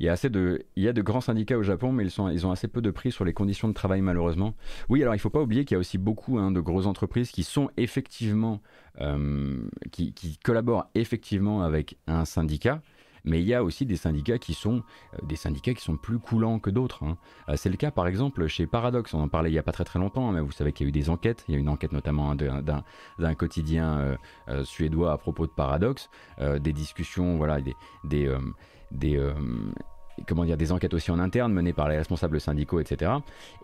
[0.00, 2.10] Il y a assez de, il y a de grands syndicats au Japon, mais ils,
[2.10, 4.54] sont, ils ont assez peu de prix sur les conditions de travail malheureusement.
[4.88, 6.86] Oui, alors il ne faut pas oublier qu'il y a aussi beaucoup hein, de grosses
[6.86, 8.60] entreprises qui sont effectivement,
[9.00, 9.58] euh,
[9.90, 12.80] qui, collaborent effectivement avec un syndicat.
[13.28, 14.82] Mais il y a aussi des syndicats qui sont
[15.14, 17.04] euh, des syndicats qui sont plus coulants que d'autres.
[17.04, 17.16] Hein.
[17.48, 19.14] Euh, c'est le cas par exemple chez Paradox.
[19.14, 20.86] On en parlait il n'y a pas très très longtemps, hein, mais vous savez qu'il
[20.86, 21.44] y a eu des enquêtes.
[21.48, 24.16] Il y a une enquête notamment d'un quotidien
[24.64, 27.58] suédois à propos de Paradox, des discussions, voilà,
[28.04, 28.26] des,
[29.16, 29.32] euh,
[30.26, 33.12] comment dire, des enquêtes aussi en interne menées par les responsables syndicaux, etc.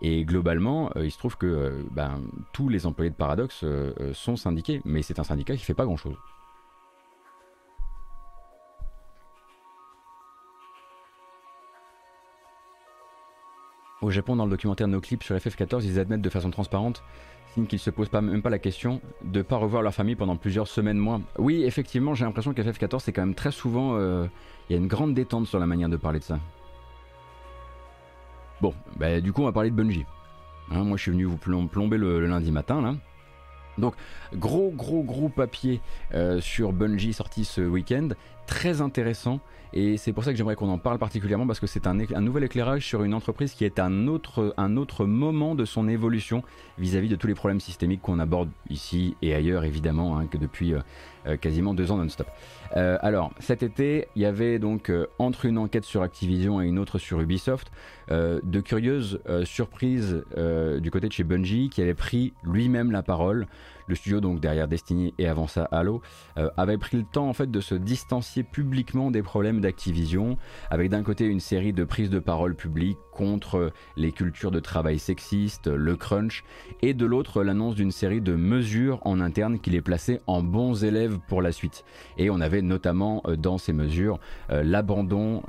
[0.01, 2.21] Et globalement, euh, il se trouve que euh, ben,
[2.53, 3.65] tous les employés de Paradox
[4.13, 6.15] sont syndiqués, mais c'est un syndicat qui fait pas grand-chose.
[14.05, 17.01] Au Japon, dans le documentaire No Clip sur FF14, ils admettent de façon transparente
[17.67, 20.67] qu'ils se posent pas, même pas la question de pas revoir leur famille pendant plusieurs
[20.67, 21.21] semaines, mois.
[21.39, 23.95] Oui, effectivement, j'ai l'impression qu'FF14, c'est quand même très souvent.
[23.95, 24.27] Euh,
[24.69, 26.39] il y a une grande détente sur la manière de parler de ça.
[28.61, 30.05] Bon, bah, du coup, on va parler de Bungie.
[30.69, 32.93] Hein, moi, je suis venu vous plomber le, le lundi matin, là.
[33.79, 33.95] Donc,
[34.35, 35.81] gros, gros, gros papier
[36.13, 38.09] euh, sur Bungie sorti ce week-end.
[38.45, 39.39] Très intéressant.
[39.77, 42.45] Et c'est pour ça que j'aimerais qu'on en parle particulièrement parce que c'est un, nouvel
[42.45, 46.43] éclairage sur une entreprise qui est un autre, un autre moment de son évolution
[46.77, 50.73] vis-à-vis de tous les problèmes systémiques qu'on aborde ici et ailleurs évidemment, hein, que depuis
[50.73, 50.79] euh,
[51.27, 52.27] euh, quasiment deux ans non-stop.
[52.77, 56.79] Euh, alors cet été, il y avait donc entre une enquête sur Activision et une
[56.79, 57.69] autre sur Ubisoft,
[58.09, 60.23] de curieuses surprises
[60.77, 63.47] du côté de chez Bungie qui avait pris lui-même la parole
[63.87, 66.01] le studio donc derrière Destiny et avant ça Halo,
[66.37, 70.37] euh, avait pris le temps en fait de se distancier publiquement des problèmes d'Activision,
[70.69, 74.99] avec d'un côté une série de prises de parole publiques contre les cultures de travail
[74.99, 76.43] sexistes, le crunch,
[76.81, 80.83] et de l'autre l'annonce d'une série de mesures en interne qui les plaçait en bons
[80.83, 81.83] élèves pour la suite.
[82.17, 84.19] Et on avait notamment euh, dans ces mesures
[84.49, 85.43] euh, l'abandon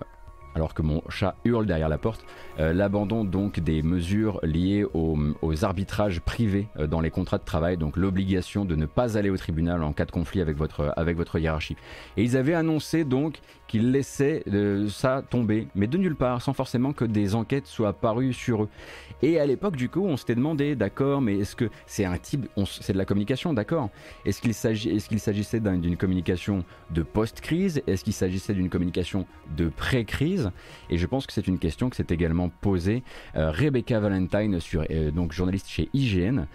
[0.57, 2.25] alors que mon chat hurle derrière la porte,
[2.61, 7.77] euh, l'abandon donc des mesures liées aux, arbitrages privés euh, dans les contrats de travail,
[7.77, 11.19] donc l'obligation de ne pas aller au tribunal en cas de conflit avec votre, avec
[11.19, 11.77] votre hiérarchie.
[12.17, 16.55] Et ils avaient annoncé donc qu'ils laissaient euh, ça tomber, mais de nulle part, sans
[16.55, 18.69] forcément que des enquêtes soient parues sur eux.
[19.21, 22.49] Et à l'époque, du coup, on s'était demandé, d'accord, mais est-ce que c'est un type,
[22.65, 23.91] c'est de la communication, d'accord
[24.25, 24.55] Est-ce qu'il
[25.21, 27.83] s'agissait d'une communication de post-crise?
[27.87, 30.46] Est-ce qu'il s'agissait d'une communication de pré-crise?
[30.91, 33.03] Et je pense que c'est une question que s'est également posée
[33.37, 36.47] euh, Rebecca Valentine, euh, donc journaliste chez IGN,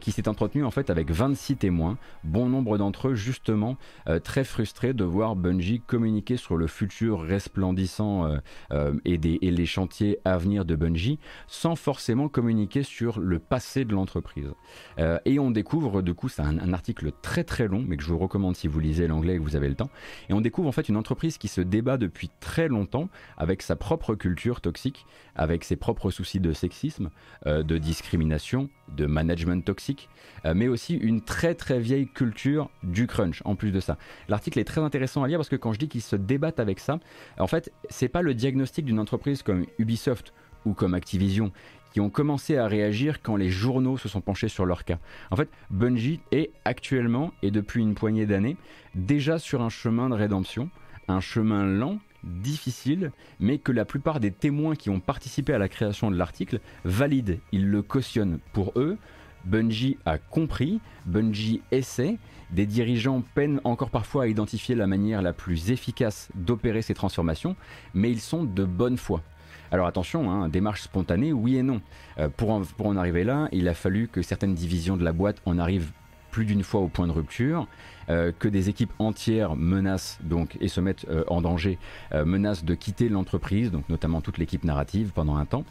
[0.00, 3.76] qui s'est entretenue en fait avec 26 témoins, bon nombre d'entre eux justement
[4.24, 8.38] très frustrés de voir Bungie communiquer sur le futur resplendissant euh,
[8.72, 13.94] euh, et, les chantiers à venir de Bungie sans forcément communiquer sur le passé de
[13.94, 14.50] l'entreprise.
[14.98, 18.08] Euh, et on découvre, du coup, c'est un, article très très long, mais que je
[18.08, 19.90] vous recommande si vous lisez l'anglais et que vous avez le temps.
[20.28, 23.76] Et on découvre en fait une entreprise qui se débat depuis très longtemps avec sa
[23.76, 27.10] propre culture toxique, avec ses propres soucis de sexisme,
[27.44, 30.08] de discrimination, de management toxique,
[30.54, 33.98] mais aussi une très très vieille culture du crunch en plus de ça.
[34.28, 36.80] L'article est très intéressant à lire parce que quand je dis qu'il se débat avec
[36.80, 36.98] ça.
[37.38, 40.32] En fait, c'est pas le diagnostic d'une entreprise comme Ubisoft
[40.64, 41.52] ou comme Activision
[41.92, 44.98] qui ont commencé à réagir quand les journaux se sont penchés sur leur cas.
[45.30, 48.56] En fait, Bungie est actuellement et depuis une poignée d'années
[48.94, 50.68] déjà sur un chemin de rédemption,
[51.08, 55.68] un chemin lent difficile, mais que la plupart des témoins qui ont participé à la
[55.68, 58.38] création de l'article valident, ils le cautionnent.
[58.52, 58.98] Pour eux,
[59.44, 62.18] Bungie a compris, Bungie essaie,
[62.50, 67.56] des dirigeants peinent encore parfois à identifier la manière la plus efficace d'opérer ces transformations,
[67.94, 69.22] mais ils sont de bonne foi.
[69.70, 71.80] Alors attention, hein, démarche spontanée, oui et non.
[72.18, 75.12] Euh, pour, en, pour en arriver là, il a fallu que certaines divisions de la
[75.12, 75.92] boîte en arrivent
[76.36, 77.66] plus d'une fois au point de rupture,
[78.10, 81.78] euh, que des équipes entières menacent donc et se mettent euh, en danger,
[82.12, 85.64] euh, menacent de quitter l'entreprise, donc notamment toute l'équipe narrative pendant un temps,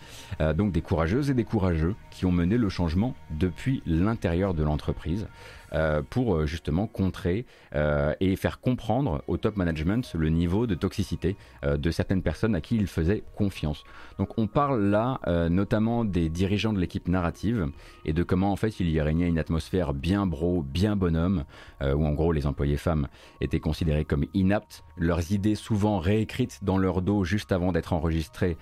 [0.56, 5.28] donc des courageuses et des courageux qui ont mené le changement depuis l'intérieur de l'entreprise.
[5.76, 7.46] Euh, pour euh, justement contrer
[7.76, 12.62] euh, et faire comprendre au top management le niveau de toxicité de certaines personnes à
[12.62, 13.84] qui il faisait confiance.
[14.18, 15.20] Donc on parle là
[15.50, 17.68] notamment des dirigeants de l'équipe narrative
[18.06, 21.44] et de comment en fait il y régnait une atmosphère bien bro, bien bonhomme,
[21.82, 23.08] où en gros les employés femmes
[23.42, 28.58] étaient considérés comme inaptes, leurs idées souvent réécrites dans leur dos juste avant d'être enregistrées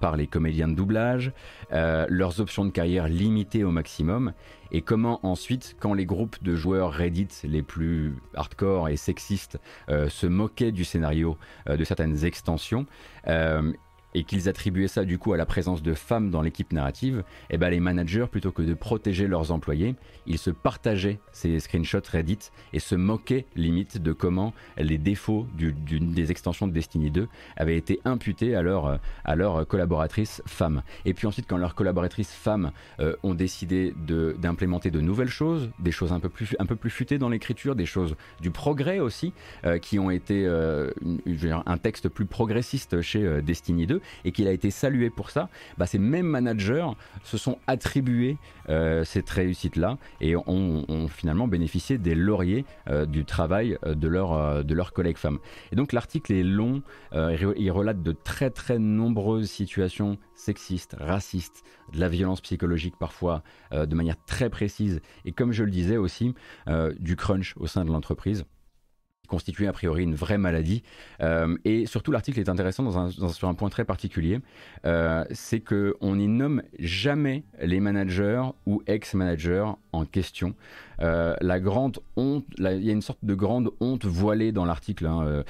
[0.00, 1.32] par les comédiens de doublage,
[1.70, 4.32] leurs options de carrière limitées au maximum,
[4.70, 9.58] et comment ensuite, quand les groupes de joueurs Reddit les plus hardcore et sexistes
[9.88, 11.36] euh, se moquaient du scénario
[11.68, 12.86] euh, de certaines extensions,
[13.26, 13.72] euh,
[14.14, 17.54] et qu'ils attribuaient ça du coup à la présence de femmes dans l'équipe narrative, et
[17.54, 19.94] eh ben les managers, plutôt que de protéger leurs employés,
[20.26, 26.30] ils se partageaient ces screenshots Reddit et se moquaient limite de comment les défauts des
[26.30, 30.82] extensions de Destiny 2 avaient été imputés à leurs à leur collaboratrices femmes.
[31.04, 33.94] Et puis ensuite, quand leurs collaboratrices femmes euh, ont décidé
[34.38, 37.74] d'implémenter de, nouvelles choses, des choses un peu plus, un peu plus futées dans l'écriture,
[37.74, 39.32] des choses du progrès aussi,
[39.64, 40.90] euh, qui ont été euh,
[41.66, 45.86] un texte plus progressiste chez Destiny 2, et qu'il a été salué pour ça, bah,
[45.86, 46.88] ces mêmes managers
[47.24, 48.36] se sont attribués
[48.68, 54.74] euh, cette réussite-là et ont, finalement bénéficié des lauriers euh, du travail euh, de, de
[54.74, 55.38] leurs collègues femmes.
[55.72, 56.82] Et donc l'article est long,
[57.12, 63.42] il relate de très très nombreuses situations sexistes, racistes, de la violence psychologique parfois
[63.72, 66.34] de manière très précise et comme je le disais aussi,
[66.98, 68.44] du crunch au sein de l'entreprise
[69.28, 70.82] constituait a priori une vraie maladie.
[71.22, 74.40] Euh, et surtout, l'article est intéressant sur un point très particulier,
[74.86, 80.54] euh, c'est qu'on n'y nomme jamais les managers ou ex-managers en question.
[81.00, 85.06] Euh, la grande honte, il y a une sorte de grande honte voilée dans l'article,
[85.06, 85.44] hein,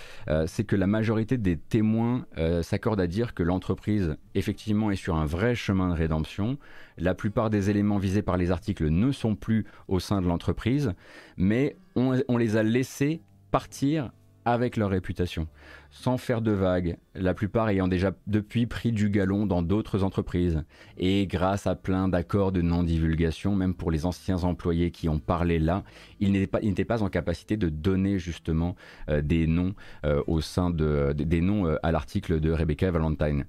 [0.47, 2.27] c'est que la majorité des témoins
[2.63, 6.59] s'accordent à dire que l'entreprise effectivement est sur un vrai chemin de rédemption.
[6.99, 10.93] La plupart des éléments visés par les articles ne sont plus au sein de l'entreprise,
[11.37, 14.11] mais on les a laissés partir
[14.53, 15.47] avec leur réputation,
[15.91, 20.65] sans faire de vagues, la plupart ayant déjà depuis pris du galon dans d'autres entreprises,
[20.97, 25.59] et grâce à plein d'accords de non-divulgation, même pour les anciens employés qui ont parlé
[25.59, 25.85] là,
[26.21, 28.75] ils n'étaient pas, en capacité de donner justement
[29.11, 29.75] euh, des noms
[30.07, 33.45] euh, au sein de, des noms euh, à l'article de Rebecca Valentine.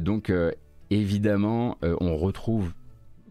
[0.00, 0.32] donc
[0.90, 2.72] évidemment, on retrouve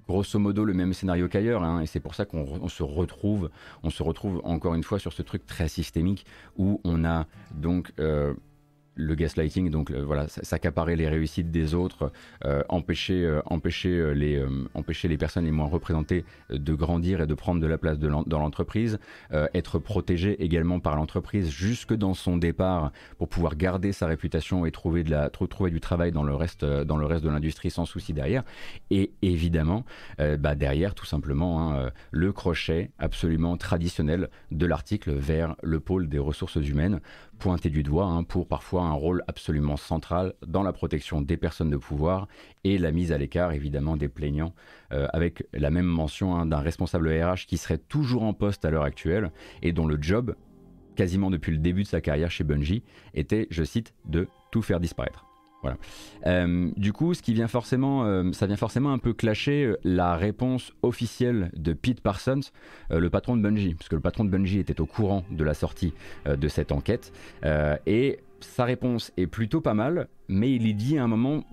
[0.07, 3.49] grosso modo le même scénario qu'ailleurs, hein, et c'est pour ça qu'on se retrouve,
[3.83, 6.25] on se retrouve encore une fois sur ce truc très systémique
[6.57, 8.33] où on a donc euh,
[8.95, 12.11] le gaslighting, donc euh, voilà, s'accaparer les réussites des autres,
[12.45, 17.33] euh, empêcher, euh, empêcher, les, empêcher les personnes les moins représentées de grandir et de
[17.33, 18.99] prendre de la place dans l'entreprise,
[19.31, 24.71] être protégé également par l'entreprise jusque dans son départ pour pouvoir garder sa réputation et
[24.71, 25.29] trouver, de la,
[25.69, 28.43] du travail dans le reste, dans le reste de l'industrie sans souci derrière.
[28.89, 29.85] Et évidemment,
[30.17, 36.19] bah derrière, tout simplement, hein, le crochet absolument traditionnel de l'article vers le pôle des
[36.19, 36.99] ressources humaines
[37.39, 41.69] pointé du doigt hein, pour parfois un rôle absolument central dans la protection des personnes
[41.69, 42.27] de pouvoir
[42.63, 44.53] et la mise à l'écart évidemment des plaignants,
[44.91, 48.71] euh, avec la même mention hein, d'un responsable RH qui serait toujours en poste à
[48.71, 49.31] l'heure actuelle
[49.61, 50.35] et dont le job,
[50.95, 54.79] quasiment depuis le début de sa carrière chez Bungie, était, je cite, de tout faire
[54.79, 55.32] disparaître.
[55.63, 55.77] Voilà.
[56.27, 59.77] Euh, du coup, ce qui vient forcément, euh, ça vient forcément un peu clasher euh,
[59.85, 62.41] la réponse officielle de Pete Parsons,
[62.89, 65.53] le patron de Bungie, parce que le patron de Bungie était au courant de la
[65.53, 65.93] sortie
[66.25, 67.13] de cette enquête,
[67.85, 71.43] et sa réponse est plutôt pas mal, mais il y dit à un moment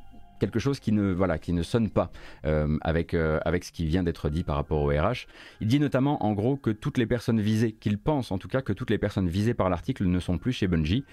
[0.40, 2.10] quelque chose qui ne, voilà, qui ne sonne pas
[2.82, 5.26] avec, avec ce qui vient d'être dit par rapport au RH.
[5.60, 8.60] Il dit notamment en gros que toutes les personnes visées, qu'il pense en tout cas
[8.60, 11.04] que toutes les personnes visées par l'article ne sont plus chez Bungie,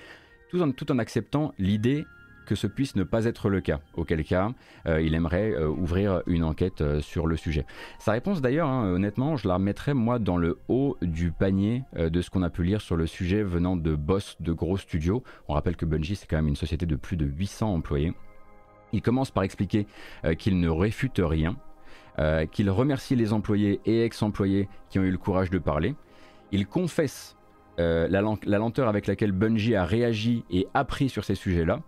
[0.50, 2.06] tout en acceptant l'idée
[2.48, 4.52] que ce puisse ne pas être le cas, auquel cas
[4.88, 7.66] euh, il aimerait euh, ouvrir une enquête euh, sur le sujet.
[8.00, 12.22] Sa réponse d'ailleurs, hein, honnêtement, je la remettrais moi dans le haut du panier de
[12.22, 15.24] ce qu'on a pu lire sur le sujet venant de boss de gros studios.
[15.48, 18.14] On rappelle que Bungie c'est quand même une société de plus de 800 employés.
[18.94, 19.86] Il commence par expliquer
[20.38, 21.58] qu'il ne réfute rien,
[22.52, 25.96] qu'il remercie les employés et ex-employés qui ont eu le courage de parler.
[26.54, 27.36] Il confesse
[27.78, 31.82] la, la, lenteur avec laquelle Bungie a réagi et appris sur ces sujets-là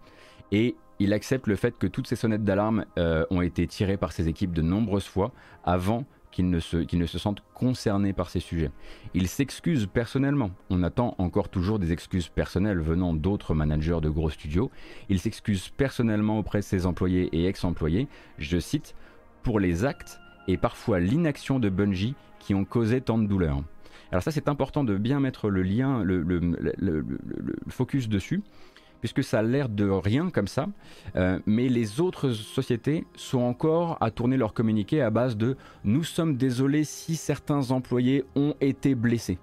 [0.52, 4.12] et il accepte le fait que toutes ces sonnettes d'alarme euh, ont été tirées par
[4.12, 5.32] ses équipes de nombreuses fois
[5.64, 8.70] avant qu'ils ne, se, ne se sentent concernés par ces sujets.
[9.14, 10.52] Il s'excuse personnellement.
[10.70, 14.70] On attend encore toujours des excuses personnelles venant d'autres managers de gros studios.
[15.10, 18.96] Il s'excuse personnellement auprès de ses employés et ex-employés, je cite,
[19.42, 23.64] pour les actes et parfois l'inaction de Bungie qui ont causé tant de douleur.
[24.12, 27.06] Alors ça, c'est important de bien mettre le lien, le,
[27.68, 28.42] focus dessus,
[29.00, 30.68] puisque ça a l'air de rien comme ça,
[31.16, 36.04] euh, mais les autres sociétés sont encore à tourner leur communiqué à base de nous
[36.04, 39.40] sommes désolés si certains employés ont été blessés.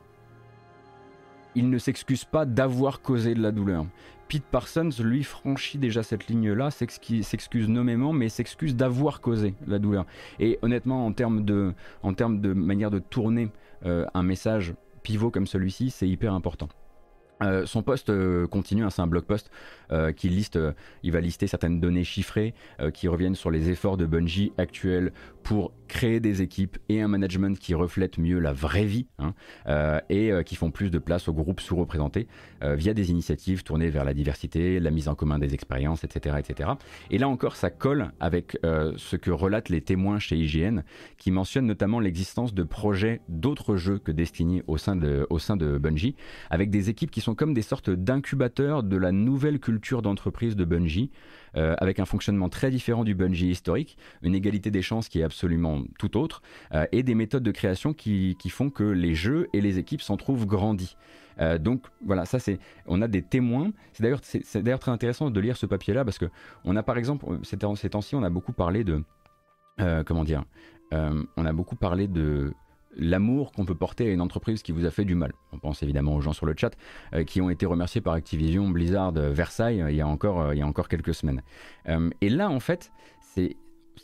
[1.54, 3.86] Ils ne s'excusent pas d'avoir causé de la douleur.
[4.28, 10.04] Pete Parsons, lui, franchit déjà cette ligne-là, s'excuse nommément, mais s'excuse d'avoir causé la douleur.
[10.40, 11.72] Et honnêtement, en termes de,
[12.52, 13.48] manière de tourner
[13.84, 16.68] euh, un message pivot comme celui-ci, c'est hyper important.
[17.42, 19.50] Euh, son poste euh, continue, hein, c'est un blog post
[20.16, 20.58] qui liste,
[21.04, 22.54] il va lister certaines données chiffrées
[22.92, 25.12] qui reviennent sur les efforts de Bungie actuels
[25.46, 29.32] pour créer des équipes et un management qui reflètent mieux la vraie vie hein,
[29.68, 32.26] euh, et euh, qui font plus de place aux groupes sous-représentés
[32.64, 36.34] euh, via des initiatives tournées vers la diversité, la mise en commun des expériences, etc.
[36.40, 36.70] etc.
[37.12, 40.80] Et là encore, ça colle avec ce que relatent les témoins chez IGN
[41.16, 45.56] qui mentionnent notamment l'existence de projets d'autres jeux que Destiny au sein, de, au sein
[45.56, 46.16] de Bungie,
[46.50, 50.64] avec des équipes qui sont comme des sortes d'incubateurs de la nouvelle culture d'entreprise de
[50.64, 51.12] Bungie.
[51.56, 55.22] Euh, avec un fonctionnement très différent du Bungie historique, une égalité des chances qui est
[55.22, 56.42] absolument tout autre,
[56.74, 60.16] euh, et des méthodes de création qui, font que les jeux et les équipes s'en
[60.16, 60.96] trouvent grandis.
[61.40, 63.72] Euh, donc voilà, ça c'est, on a des témoins.
[63.92, 66.26] C'est d'ailleurs, c'est, d'ailleurs très intéressant de lire ce papier-là parce que
[66.64, 69.02] on a par exemple, ces temps-ci, on a beaucoup parlé de,
[70.04, 70.44] comment dire,
[70.92, 72.52] on a beaucoup parlé de
[72.96, 75.32] l'amour qu'on peut porter à une entreprise qui vous a fait du mal.
[75.52, 76.76] On pense évidemment aux gens sur le chat
[77.14, 80.52] euh, qui ont été remerciés par Activision, Blizzard, euh, Versailles euh, il, y a encore,
[80.52, 81.42] il y a encore quelques semaines.
[82.20, 82.90] et là, en fait,
[83.20, 83.56] c'est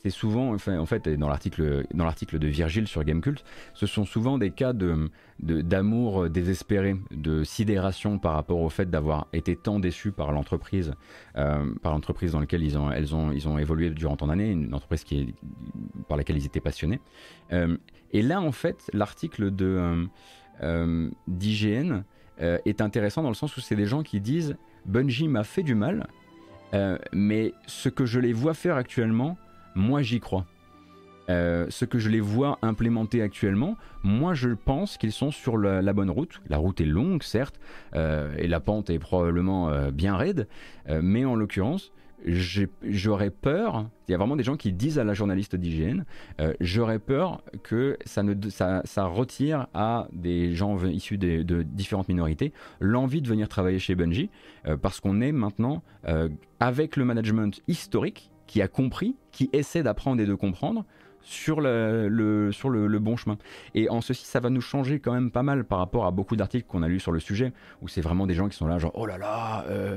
[0.03, 4.05] c'est souvent, enfin, en fait, dans l'article, dans l'article de Virgile sur Gamecult, ce sont
[4.05, 9.79] souvent des cas de, d'amour désespéré, de sidération par rapport au fait d'avoir été tant
[9.79, 10.95] déçus par l'entreprise,
[11.35, 14.75] par l'entreprise dans laquelle ils ont, elles ont, ils ont évolué durant tant d'années, une
[14.75, 15.35] entreprise qui est,
[16.09, 17.01] par laquelle ils étaient passionnés.
[18.13, 20.05] Et là, en fait, l'article de euh,
[20.63, 22.03] euh, d'IGN
[22.41, 25.63] euh, est intéressant dans le sens où c'est des gens qui disent Bungie m'a fait
[25.63, 26.07] du mal,
[27.13, 29.37] mais ce que je les vois faire actuellement,
[29.75, 30.47] moi j'y crois.
[31.29, 36.11] ce que je les vois implémenter actuellement, moi je pense qu'ils sont sur la, bonne
[36.11, 36.41] route.
[36.49, 37.59] La route est longue, certes,
[37.95, 40.47] et la pente est probablement bien raide,
[40.89, 41.93] mais en l'occurrence,
[42.83, 46.03] j'aurais peur, il y a vraiment des gens qui disent à la journaliste d'IGN,
[46.41, 48.23] euh, j'aurais peur que ça,
[49.07, 54.31] retire à des gens issus de, différentes minorités l'envie de venir travailler chez Bungie,
[54.67, 56.29] euh, parce qu'on est maintenant euh,
[56.61, 60.85] avec le management historique qui a compris, qui essaie d'apprendre et de comprendre,
[61.23, 63.39] sur, le, bon chemin.
[63.75, 66.37] Et en ceci, ça va nous changer quand même pas mal par rapport à beaucoup
[66.37, 68.77] d'articles qu'on a lus sur le sujet, où c'est vraiment des gens qui sont là,
[68.77, 69.97] genre, oh là là, euh,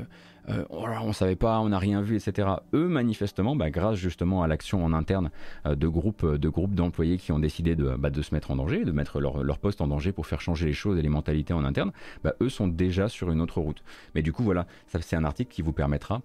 [0.70, 2.48] oh on savait pas, on n'a rien vu, etc.
[2.74, 5.30] Eux, manifestement, bah, grâce justement à l'action en interne
[5.66, 8.56] euh, de groupes euh, de groupes d'employés qui ont décidé de, bah, se mettre en
[8.56, 11.54] danger, de mettre leur, poste en danger pour faire changer les choses et les mentalités
[11.54, 11.92] en interne,
[12.22, 13.82] bah, eux sont déjà sur une autre route.
[14.14, 14.66] Mais du coup, voilà,
[15.00, 16.20] c'est un article qui vous permettra,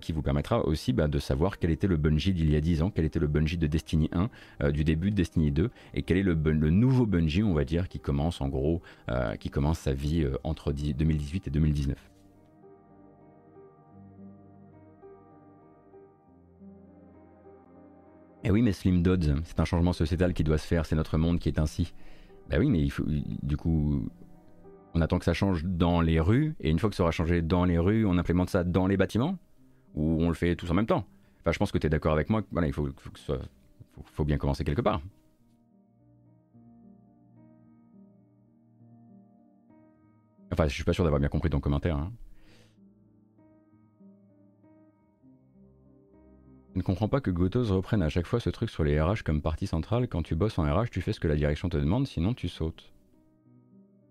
[0.00, 2.90] qui vous permettra aussi de savoir quel était le Bungie d'il y a 10 ans,
[2.90, 4.10] quel était le Bungie de Destiny
[4.60, 7.64] 1, du début de Destiny 2, et quel est le, le, nouveau Bungie, on va
[7.64, 8.82] dire, qui commence en gros,
[9.40, 12.10] qui commence sa vie entre 2018 et 2019.
[18.42, 21.18] Eh oui, mais Slim Dodds, c'est un changement sociétal qui doit se faire, c'est notre
[21.18, 21.92] monde qui est ainsi.
[22.48, 24.08] Ben oui, mais il faut, du coup,
[24.94, 27.42] on attend que ça change dans les rues, et une fois que ça aura changé
[27.42, 29.36] dans les rues, on implémente ça dans les bâtiments?
[29.94, 31.04] Ou on le fait tous en même temps?
[31.40, 32.88] Enfin, je pense que tu es d'accord avec moi, voilà, il faut,
[34.04, 35.02] faut, bien commencer quelque part.
[40.52, 41.96] Enfin, je suis pas sûr d'avoir bien compris ton commentaire.
[41.96, 42.12] Hein.
[46.80, 49.42] Ne comprends pas que Gotos reprenne à chaque fois ce truc sur les RH comme
[49.42, 50.08] partie centrale.
[50.08, 52.48] Quand tu bosses en RH, tu fais ce que la direction te demande, sinon tu
[52.48, 52.92] sautes.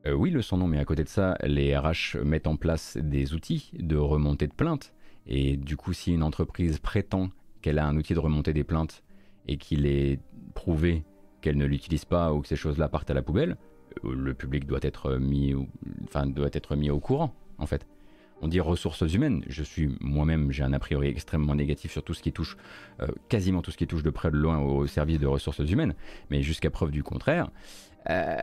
[0.05, 2.97] Euh, oui, le son nom, mais à côté de ça, les RH mettent en place
[2.97, 4.93] des outils de remontée de plaintes.
[5.25, 7.29] Et du coup, si une entreprise prétend
[7.61, 9.03] qu'elle a un outil de remontée des plaintes
[9.47, 10.19] et qu'il est
[10.53, 11.03] prouvé
[11.41, 13.57] qu'elle ne l'utilise pas ou que ces choses-là partent à la poubelle,
[14.05, 15.55] euh, le public doit être mis,
[16.03, 17.87] enfin, doit être mis au courant, en fait
[18.41, 19.43] on dit ressources humaines.
[19.47, 22.57] Je suis moi-même, j'ai un a priori extrêmement négatif sur tout ce qui touche,
[23.01, 25.93] euh, quasiment tout ce qui touche de près de loin au service de ressources humaines.
[26.29, 27.49] Mais jusqu'à preuve du contraire,
[28.09, 28.37] euh,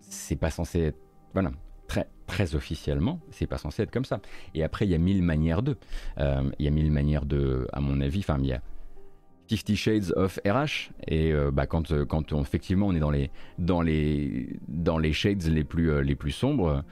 [0.00, 0.98] c'est pas censé être,
[1.34, 1.52] voilà,
[1.86, 4.20] très, très officiellement, c'est pas censé être comme ça.
[4.54, 5.76] Et après, il y a mille manières de.
[6.18, 8.60] Euh, il y a mille manières de, à mon avis, enfin, il y a
[9.48, 13.82] 50 Shades of RH et bah, quand, quand on, effectivement on est dans les, dans
[13.82, 16.82] les, dans les shades les plus, les plus sombres,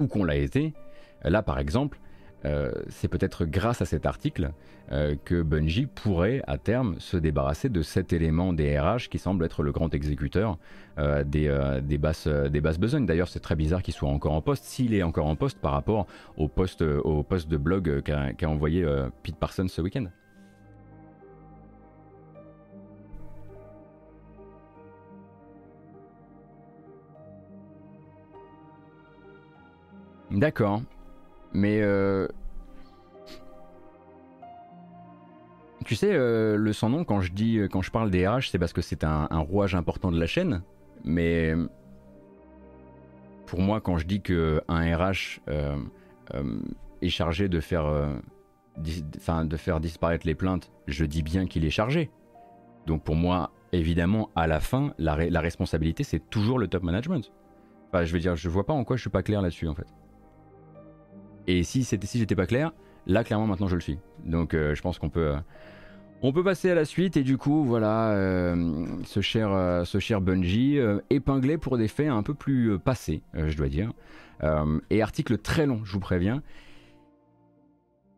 [0.00, 0.74] ou qu'on l'a été.
[1.22, 2.00] Là, par exemple,
[2.44, 4.52] euh, c'est peut-être grâce à cet article
[4.92, 9.44] euh, que Bungie pourrait à terme se débarrasser de cet élément des RH qui semble
[9.44, 10.58] être le grand exécuteur
[10.98, 13.06] euh, des, des, basses, des besognes.
[13.06, 15.72] D'ailleurs, c'est très bizarre qu'il soit encore en poste, s'il est encore en poste par
[15.72, 18.86] rapport au poste, au poste de blog qu'a envoyé
[19.22, 20.06] Pete Parsons ce week-end.
[30.40, 30.80] D'accord.
[31.52, 32.26] Mais euh,
[35.84, 38.58] tu sais, euh, le sans nom quand je dis, quand je parle des RH, c'est
[38.58, 40.62] parce que c'est un, rouage important de la chaîne.
[41.04, 41.52] Mais
[43.44, 45.76] pour moi, quand je dis que un RH euh,
[47.02, 48.08] est chargé de faire,
[48.78, 52.10] de faire disparaître les plaintes, je dis bien qu'il est chargé.
[52.86, 57.30] Donc pour moi, évidemment, à la fin, la, la responsabilité, c'est toujours le top management.
[57.88, 59.74] Enfin, je veux dire, je vois pas en quoi je suis pas clair là-dessus en
[59.74, 59.86] fait.
[61.50, 62.70] Et si si j'étais pas clair,
[63.06, 63.98] là clairement maintenant je le suis.
[64.24, 65.36] Donc euh, je pense qu'on peut euh,
[66.22, 69.50] on peut passer à la suite et du coup voilà euh, ce cher
[69.84, 70.78] ce cher Bungie
[71.10, 73.92] épinglé pour des faits un peu plus passés, je dois dire.
[74.90, 76.40] et article très long, je vous préviens.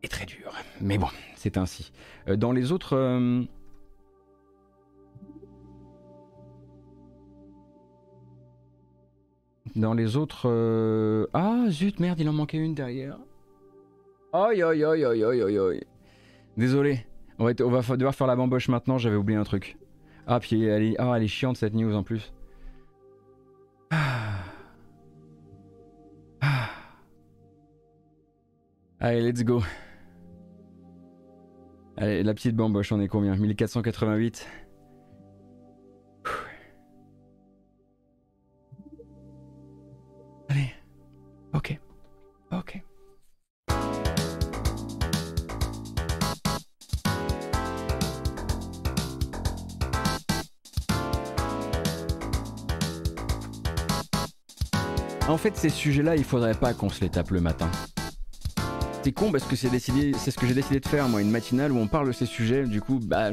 [0.03, 0.53] Et très dur.
[0.79, 1.91] Mais bon, c'est ainsi.
[2.27, 3.47] dans les autres
[9.75, 10.43] Dans les autres.
[10.45, 13.17] Euh, ah zut, merde, il en manquait une derrière.
[14.31, 15.83] Aïe aïe aïe aïe aïe aïe aïe.
[16.57, 17.05] Désolé.
[17.39, 19.77] On va, devoir faire la bamboche maintenant, j'avais oublié un truc.
[20.27, 22.31] Ah, puis elle est, ah, elle est chiante cette news en plus.
[23.89, 24.43] Ah.
[26.41, 26.69] Ah.
[28.99, 29.61] Allez, let's go.
[31.97, 33.35] Allez, la petite bamboche, on est combien?
[33.35, 34.47] 1488
[42.59, 42.81] Ok.
[55.29, 57.69] En fait, ces sujets-là, il faudrait pas qu'on se les tape le matin.
[59.03, 61.31] C'est con parce que c'est décidé, c'est ce que j'ai décidé de faire moi, une
[61.31, 62.65] matinale où on parle de ces sujets.
[62.65, 63.31] Du coup, bah,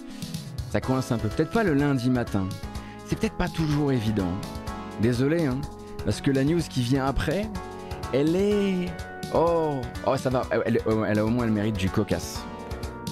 [0.70, 1.28] ça coince un peu.
[1.28, 2.46] Peut-être pas le lundi matin.
[3.06, 4.32] C'est peut-être pas toujours évident.
[5.00, 5.60] Désolé, hein.
[6.04, 7.48] Parce que la news qui vient après,
[8.14, 8.86] elle est.
[9.34, 10.46] Oh, oh ça va.
[10.64, 10.78] Elle,
[11.18, 12.40] a au moins le mérite du cocasse.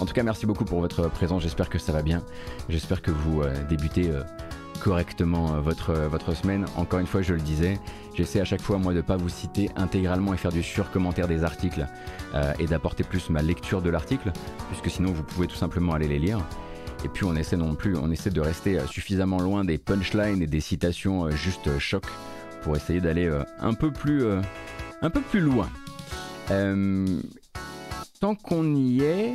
[0.00, 1.42] En tout cas, merci beaucoup pour votre présence.
[1.42, 2.22] J'espère que ça va bien.
[2.68, 4.22] J'espère que vous euh, débutez euh,
[4.80, 6.66] correctement euh, votre, votre semaine.
[6.76, 7.80] Encore une fois, je le disais,
[8.14, 11.26] j'essaie à chaque fois, moi, de ne pas vous citer intégralement et faire du sur-commentaire
[11.26, 11.86] des articles
[12.58, 14.32] et d'apporter plus ma lecture de l'article,
[14.70, 16.38] puisque sinon, vous pouvez tout simplement aller les lire.
[17.04, 20.46] Et puis, on essaie non plus, on essaie de rester suffisamment loin des punchlines et
[20.46, 22.04] des citations juste choc
[22.62, 24.40] pour essayer d'aller euh, un peu plus euh,
[25.02, 25.68] un peu plus loin.
[26.50, 27.20] Euh,
[28.20, 29.34] tant qu'on y est,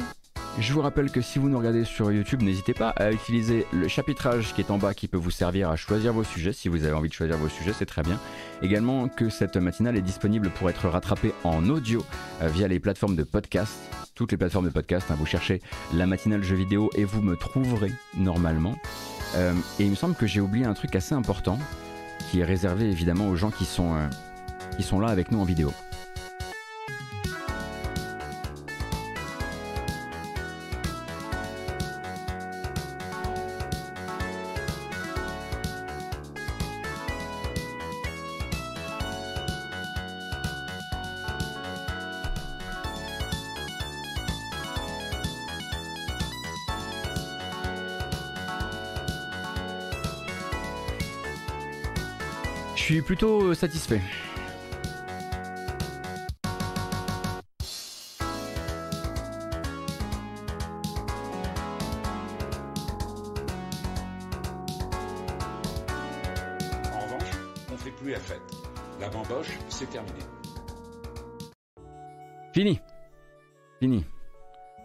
[0.59, 3.87] je vous rappelle que si vous nous regardez sur YouTube, n'hésitez pas à utiliser le
[3.87, 6.53] chapitrage qui est en bas qui peut vous servir à choisir vos sujets.
[6.53, 8.19] Si vous avez envie de choisir vos sujets, c'est très bien.
[8.61, 12.03] Également que cette matinale est disponible pour être rattrapée en audio
[12.41, 13.77] via les plateformes de podcast.
[14.15, 15.15] Toutes les plateformes de podcast, hein.
[15.19, 15.61] vous cherchez
[15.93, 18.75] la matinale jeu vidéo et vous me trouverez normalement.
[19.35, 21.59] et il me semble que j'ai oublié un truc assez important
[22.31, 23.95] qui est réservé évidemment aux gens qui sont,
[24.77, 25.73] qui sont là avec nous en vidéo.
[53.01, 54.01] plutôt satisfait.
[67.97, 68.41] Plus la fête.
[68.99, 70.19] La bamboche, c'est terminé.
[72.53, 72.79] Fini.
[73.79, 74.05] Fini.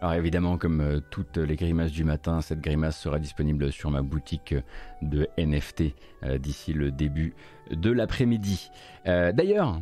[0.01, 4.01] Alors évidemment, comme euh, toutes les grimaces du matin, cette grimace sera disponible sur ma
[4.01, 4.53] boutique
[5.01, 7.33] de NFT euh, d'ici le début
[7.71, 8.69] de l'après-midi.
[9.07, 9.79] Euh, d'ailleurs,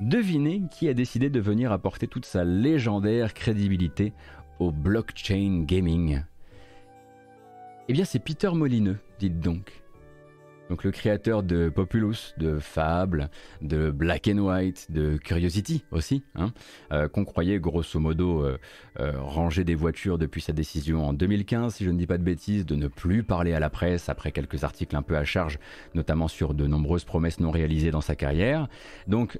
[0.00, 4.14] devinez qui a décidé de venir apporter toute sa légendaire crédibilité
[4.58, 6.22] au blockchain gaming?
[7.88, 9.83] Eh bien c'est Peter Molineux, dites donc
[10.70, 16.52] donc le créateur de Populous, de Fable, de Black and White, de Curiosity aussi, hein,
[16.92, 18.58] euh, qu'on croyait grosso modo euh,
[19.00, 22.22] euh, ranger des voitures depuis sa décision en 2015, si je ne dis pas de
[22.22, 25.58] bêtises, de ne plus parler à la presse après quelques articles un peu à charge,
[25.94, 28.68] notamment sur de nombreuses promesses non réalisées dans sa carrière.
[29.06, 29.38] Donc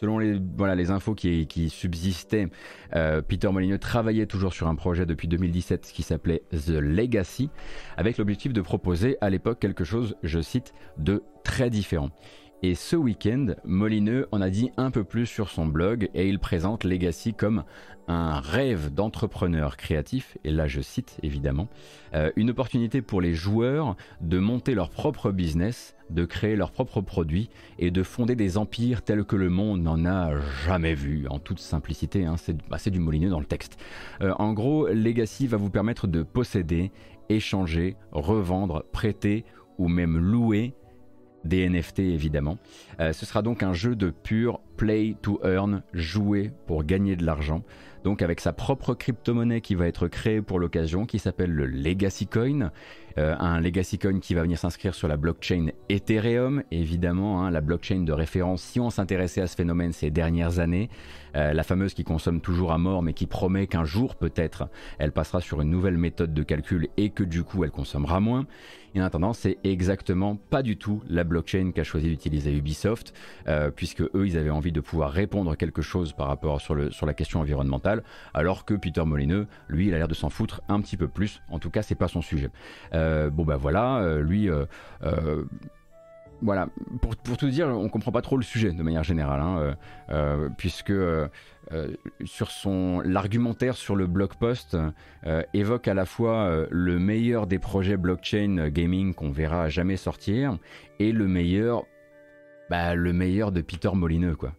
[0.00, 2.48] selon les, infos qui, qui subsistaient,
[2.94, 7.50] euh, Peter Molyneux travaillait toujours sur un projet depuis 2017 qui s'appelait The Legacy,
[7.96, 12.10] avec l'objectif de proposer à l'époque quelque chose, je cite, de très différent.
[12.62, 16.38] Et ce week-end, Molineux en a dit un peu plus sur son blog et il
[16.38, 17.64] présente Legacy comme
[18.08, 21.68] un rêve d'entrepreneur créatif, et là je cite évidemment,
[22.14, 27.00] euh, une opportunité pour les joueurs de monter leur propre business, de créer leurs propres
[27.00, 30.30] produits et de fonder des empires tels que le monde n'en a
[30.64, 32.36] jamais vu, en toute simplicité, hein,
[32.70, 33.78] bah, c'est du Molineux dans le texte.
[34.22, 36.92] Euh, en gros, Legacy va vous permettre de posséder,
[37.28, 39.44] échanger, revendre, prêter
[39.78, 40.74] ou même louer
[41.46, 42.58] des NFT évidemment.
[43.00, 47.24] Euh, ce sera donc un jeu de pur play to earn, jouer pour gagner de
[47.24, 47.62] l'argent.
[48.06, 52.28] Donc avec sa propre crypto-monnaie qui va être créée pour l'occasion, qui s'appelle le Legacy
[52.28, 52.70] Coin.
[53.18, 57.60] Euh, un Legacy Coin qui va venir s'inscrire sur la blockchain Ethereum, évidemment, hein, la
[57.60, 60.88] blockchain de référence si on s'intéressait à ce phénomène ces dernières années.
[61.34, 64.68] Euh, la fameuse qui consomme toujours à mort mais qui promet qu'un jour peut-être
[64.98, 68.46] elle passera sur une nouvelle méthode de calcul et que du coup elle consommera moins.
[68.96, 73.12] Et en attendant, c'est exactement pas du tout la blockchain qu'a choisi d'utiliser Ubisoft,
[73.46, 76.90] euh, puisque eux, ils avaient envie de pouvoir répondre quelque chose par rapport sur, le,
[76.90, 80.62] sur la question environnementale, alors que Peter Molineux, lui, il a l'air de s'en foutre
[80.68, 81.42] un petit peu plus.
[81.50, 82.48] En tout cas, c'est pas son sujet.
[82.94, 84.48] Euh, bon bah voilà, lui
[86.42, 86.68] voilà,
[87.00, 89.74] pour, tout dire, on comprend pas trop le sujet de manière générale, hein, euh,
[90.10, 91.28] euh, puisque euh,
[92.24, 94.76] sur son l'argumentaire sur le blog post
[95.52, 100.58] évoque à la fois le meilleur des projets blockchain gaming qu'on verra jamais sortir
[101.00, 101.84] et le meilleur,
[102.70, 104.52] bah, le meilleur de Peter Molineux quoi.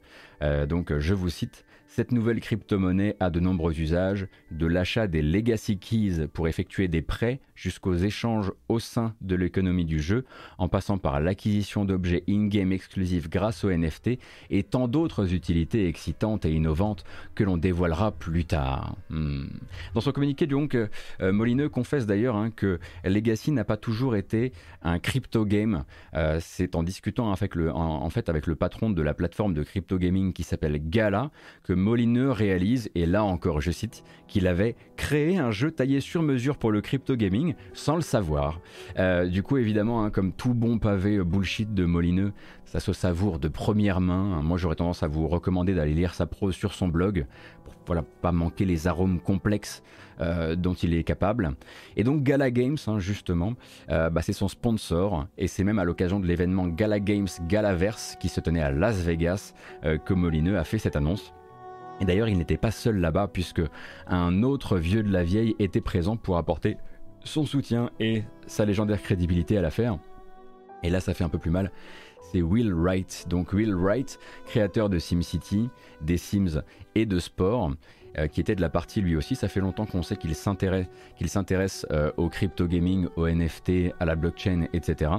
[0.67, 1.65] donc je vous cite.
[1.97, 7.01] Cette nouvelle crypto-monnaie a de nombreux usages, de l'achat des legacy keys pour effectuer des
[7.01, 10.23] prêts jusqu'aux échanges au sein de l'économie du jeu,
[10.59, 14.19] en passant par l'acquisition d'objets in-game exclusifs grâce aux NFT
[14.51, 18.95] et tant d'autres utilités excitantes et innovantes que l'on dévoilera plus tard.
[19.09, 19.47] Hmm.
[19.95, 20.87] Dans son communiqué, donc, euh,
[21.19, 25.83] Molineux confesse d'ailleurs hein, que Legacy n'a pas toujours été un crypto game.
[26.13, 30.31] Euh, c'est en discutant avec le, avec le patron de la plateforme de crypto gaming
[30.31, 31.31] qui s'appelle Gala
[31.63, 36.21] que Molineux réalise, et là encore je cite, qu'il avait créé un jeu taillé sur
[36.21, 38.59] mesure pour le crypto gaming sans le savoir.
[38.99, 42.33] Euh, du coup, évidemment, hein, comme tout bon pavé bullshit de Molineux,
[42.65, 44.41] ça se savoure de première main.
[44.43, 47.25] Moi, j'aurais tendance à vous recommander d'aller lire sa prose sur son blog
[47.63, 49.81] pour voilà, pas manquer les arômes complexes
[50.19, 51.55] euh, dont il est capable.
[51.95, 53.53] Et donc Gala Games, hein, justement,
[53.91, 58.17] euh, bah, c'est son sponsor, et c'est même à l'occasion de l'événement Gala Games Galaverse
[58.19, 61.33] qui se tenait à Las Vegas que Molineux a fait cette annonce.
[61.99, 63.61] Et d'ailleurs, il n'était pas seul là-bas, puisque
[64.07, 66.77] un autre vieux de la vieille était présent pour apporter
[67.23, 69.97] son soutien et sa légendaire crédibilité à l'affaire.
[70.83, 71.71] Et là, ça fait un peu plus mal.
[72.31, 73.25] C'est Will Wright.
[73.29, 75.69] Donc Will Wright, créateur de SimCity,
[76.01, 76.61] des Sims
[76.95, 77.71] et de sport,
[78.17, 79.35] euh, qui était de la partie lui aussi.
[79.35, 84.15] Ça fait longtemps qu'on sait qu'il s'intéresse, euh, au crypto gaming, au NFT, à la
[84.15, 85.11] blockchain, etc.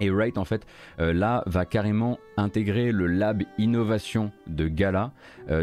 [0.00, 0.66] Et Wright, en fait,
[0.98, 5.12] euh, là, va carrément intégrer le lab innovation de Gala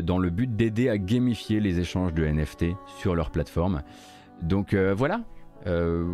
[0.04, 2.66] dans le but d'aider à gamifier les échanges de NFT
[3.00, 3.82] sur leur plateforme.
[4.42, 5.22] Donc voilà,
[5.66, 6.06] euh,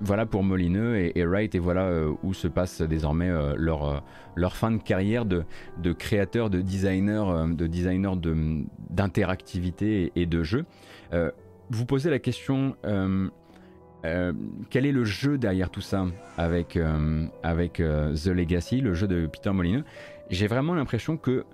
[0.00, 4.02] voilà pour Molineux et, Wright et voilà euh, où se passe désormais euh, leur,
[4.34, 5.44] leur fin de carrière de,
[5.78, 8.16] de créateurs, de designers, de designers
[8.90, 10.64] d'interactivité et, de jeux.
[11.70, 12.76] vous posez la question
[14.70, 16.78] quel est le jeu derrière tout ça avec,
[17.42, 19.84] avec The Legacy, le jeu de Peter Molineux
[20.30, 21.44] J'ai vraiment l'impression que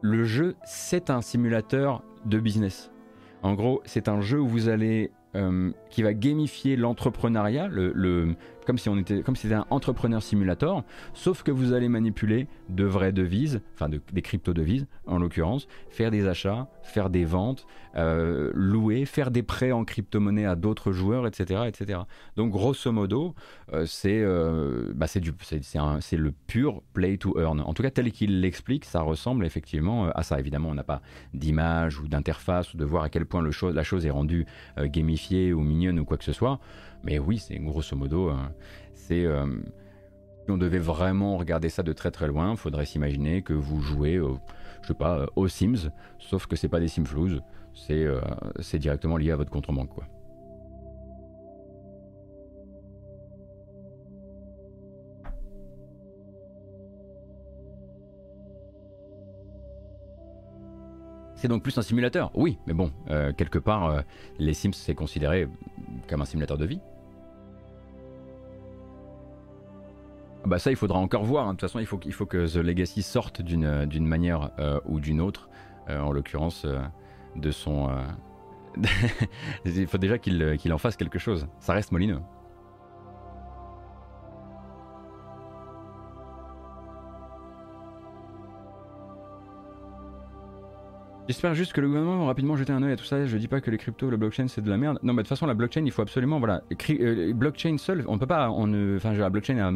[0.00, 2.90] le jeu, c'est un simulateur de business.
[3.42, 8.34] En gros, c'est un jeu où vous allez euh, qui va gamifier l'entrepreneuriat, le,
[8.68, 8.76] comme
[9.36, 14.22] si c'était un entrepreneur simulator, sauf que vous allez manipuler de vraies devises, enfin des
[14.22, 17.66] crypto-devises en l'occurrence, faire des achats, faire des ventes,
[17.96, 22.00] euh, louer, faire des prêts en crypto-monnaie à d'autres joueurs, etc., etc.
[22.36, 23.34] Donc grosso modo,
[23.72, 27.60] euh, c'est euh, bah, le pur play to earn.
[27.60, 30.38] En tout cas, tel qu'il l'explique, ça ressemble effectivement à ça.
[30.38, 31.00] Évidemment, on n'a pas
[31.34, 34.46] d'image ou d'interface ou de voir à quel point la chose est rendue
[34.76, 36.60] gamifiée ou mignonne ou quoi que ce soit.
[37.04, 38.34] Mais oui, c'est grosso modo, euh,
[38.94, 39.46] c'est euh,
[40.44, 44.18] si on devait vraiment regarder ça de très très loin, faudrait s'imaginer que vous jouez,
[44.18, 47.40] aux Sims, sauf que c'est pas des Simflouz,
[47.74, 48.20] c'est euh,
[48.60, 50.04] c'est directement lié à votre banque, quoi.
[61.40, 62.90] C'est donc plus un simulateur, oui, mais bon,
[63.36, 64.02] quelque part,
[64.38, 65.48] les Sims c'est considéré
[66.08, 66.80] comme un simulateur de vie.
[70.44, 71.44] Bah ça, il faudra encore voir.
[71.46, 71.50] hein.
[71.54, 74.98] De toute façon, il faut, faut que The Legacy sorte d'une d'une manière euh, ou
[75.00, 75.48] d'une autre.
[75.90, 76.78] Euh, en l'occurrence, euh,
[77.36, 77.88] de son.
[77.90, 78.82] euh,
[79.64, 81.46] il faut déjà euh, qu'il en fasse quelque chose.
[81.60, 82.20] Ça reste molineux.
[91.28, 93.26] J'espère juste que le gouvernement va rapidement jeter un œil à tout ça.
[93.26, 94.98] Je dis pas que les cryptos, le blockchain, c'est de la merde.
[95.02, 98.16] Non, mais de toute façon, la blockchain, il faut absolument, voilà, euh, blockchain seul, on
[98.16, 99.72] peut pas, enfin, la blockchain a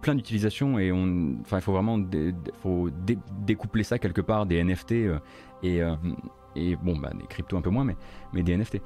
[0.00, 5.18] plein d'utilisations et on, enfin, il faut vraiment, découpler ça quelque part des NFT euh,
[5.62, 5.94] et euh,
[6.58, 7.96] et bon, bah, des cryptos un peu moins, mais
[8.32, 8.80] mais des NFT.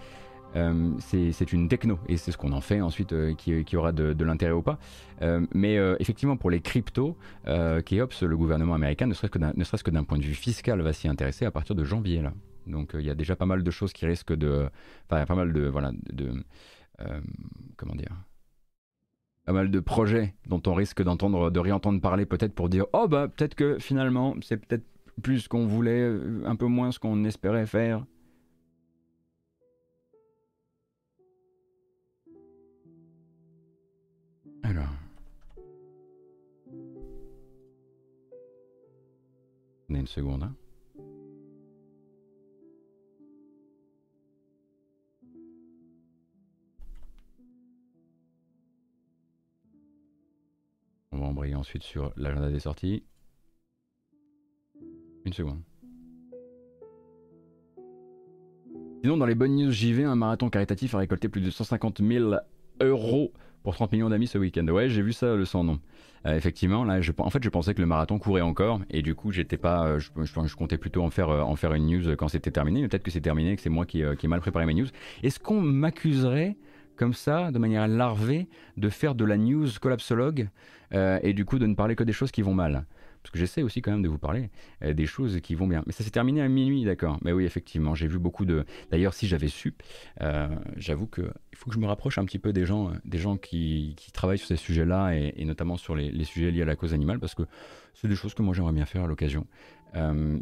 [0.56, 4.24] Euh, c'est une techno et c'est ce qu'on en fait ensuite euh, qui, aura de,
[4.24, 4.78] l'intérêt ou pas.
[5.22, 10.18] Euh, mais effectivement, pour les cryptos, Keops, le gouvernement américain, ne serait-ce que d'un point
[10.18, 12.22] de vue fiscal, va s'y intéresser à partir de janvier.
[12.22, 12.32] Là.
[12.66, 14.68] Donc il y a déjà pas mal de choses qui risquent de.
[15.10, 15.66] Enfin, pas mal de.
[15.66, 16.32] Voilà, de.
[17.76, 18.14] comment dire
[19.46, 23.08] pas mal de projets dont on risque d'entendre, de réentendre parler peut-être pour dire oh
[23.08, 24.84] bah peut-être que finalement c'est peut-être
[25.22, 26.08] plus ce qu'on voulait,
[26.44, 28.04] un peu moins ce qu'on espérait faire.
[40.00, 40.44] Une seconde.
[40.44, 40.54] hein?
[51.12, 53.04] On va embrayer ensuite sur l'agenda des sorties.
[55.24, 55.60] Une seconde.
[59.02, 62.34] Sinon, dans les bonnes news JV, un marathon caritatif a récolté plus de 150 000
[62.80, 63.32] euros
[63.62, 64.66] pour 30 millions d'amis ce week-end.
[64.68, 65.78] Ouais, j'ai vu ça le sans nom.
[66.26, 69.14] Euh, effectivement, là, je, en fait, je pensais que le marathon courait encore et du
[69.14, 71.86] coup, j'étais pas, euh, je, je- je comptais plutôt en faire, euh, en faire une
[71.86, 72.86] news quand c'était terminé.
[72.88, 74.86] Peut-être que c'est terminé, que c'est moi qui, qui ai mal préparé mes news.
[75.22, 76.56] Est-ce qu'on m'accuserait
[76.96, 80.48] comme ça, de manière larvée, de faire de la news collapsologue
[80.92, 82.84] et du coup de ne parler que des choses qui vont mal?
[83.22, 84.50] Parce que j'essaie aussi quand même de vous parler
[84.82, 85.82] euh, des choses qui vont bien.
[85.86, 87.18] Mais ça s'est terminé à minuit, d'accord.
[87.22, 88.64] Mais oui, effectivement, j'ai vu beaucoup de.
[88.90, 89.74] D'ailleurs, si j'avais su,
[90.22, 92.94] euh, j'avoue que il faut que je me rapproche un petit peu des gens, euh,
[93.04, 96.76] des gens qui, travaillent sur ces sujets-là et, notamment sur les, sujets liés à la
[96.76, 97.42] cause animale, parce que
[97.94, 99.46] c'est des choses que moi j'aimerais bien faire à l'occasion.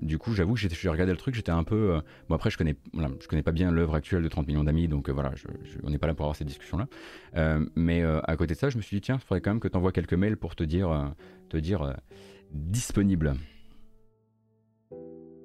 [0.03, 1.95] Du coup, j'avoue que j'ai regardé le truc, j'étais un peu.
[1.95, 4.89] euh, Bon, après, je connais, je connais pas bien l'œuvre actuelle de 30 millions d'amis,
[4.89, 5.33] donc voilà,
[5.83, 6.87] on n'est pas là pour avoir cette discussion-là.
[7.75, 9.69] Mais à côté de ça, je me suis dit, tiens, il faudrait quand même que
[9.69, 11.15] tu envoies quelques mails pour te dire,
[11.49, 11.95] te dire
[12.53, 13.35] disponible.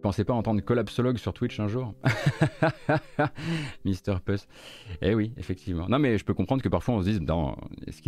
[0.02, 1.94] Pensez pas entendre collapsologue sur Twitch un jour
[3.86, 4.48] Mister Puss.
[5.02, 5.88] Eh oui, effectivement.
[5.88, 7.22] Non, mais je peux comprendre que parfois on se dise,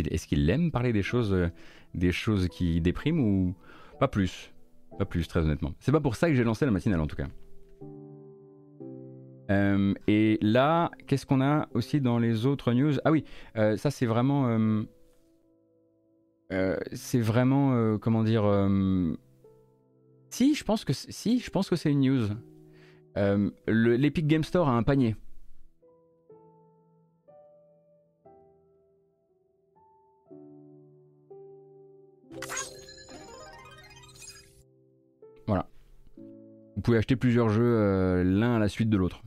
[0.09, 1.47] est-ce qu'il aime parler des choses, euh,
[1.93, 3.55] des choses qui dépriment ou
[3.97, 4.51] pas plus?
[4.99, 5.73] Pas plus, très honnêtement.
[5.79, 7.27] C'est pas pour ça que j'ai lancé la matinale en tout cas.
[9.51, 12.93] Euh, et là, qu'est-ce qu'on a aussi dans les autres news?
[13.05, 13.23] Ah oui,
[13.55, 14.49] euh, ça c'est vraiment,
[16.93, 19.15] c'est vraiment, euh, comment dire, euh,
[20.29, 21.11] si, je pense que c'est-
[21.91, 22.27] une news.
[23.17, 25.15] Euh, le- L'Epic Game Store a un panier.
[35.47, 35.67] Voilà.
[36.75, 39.21] Vous pouvez acheter plusieurs jeux euh, l'un à la suite de l'autre.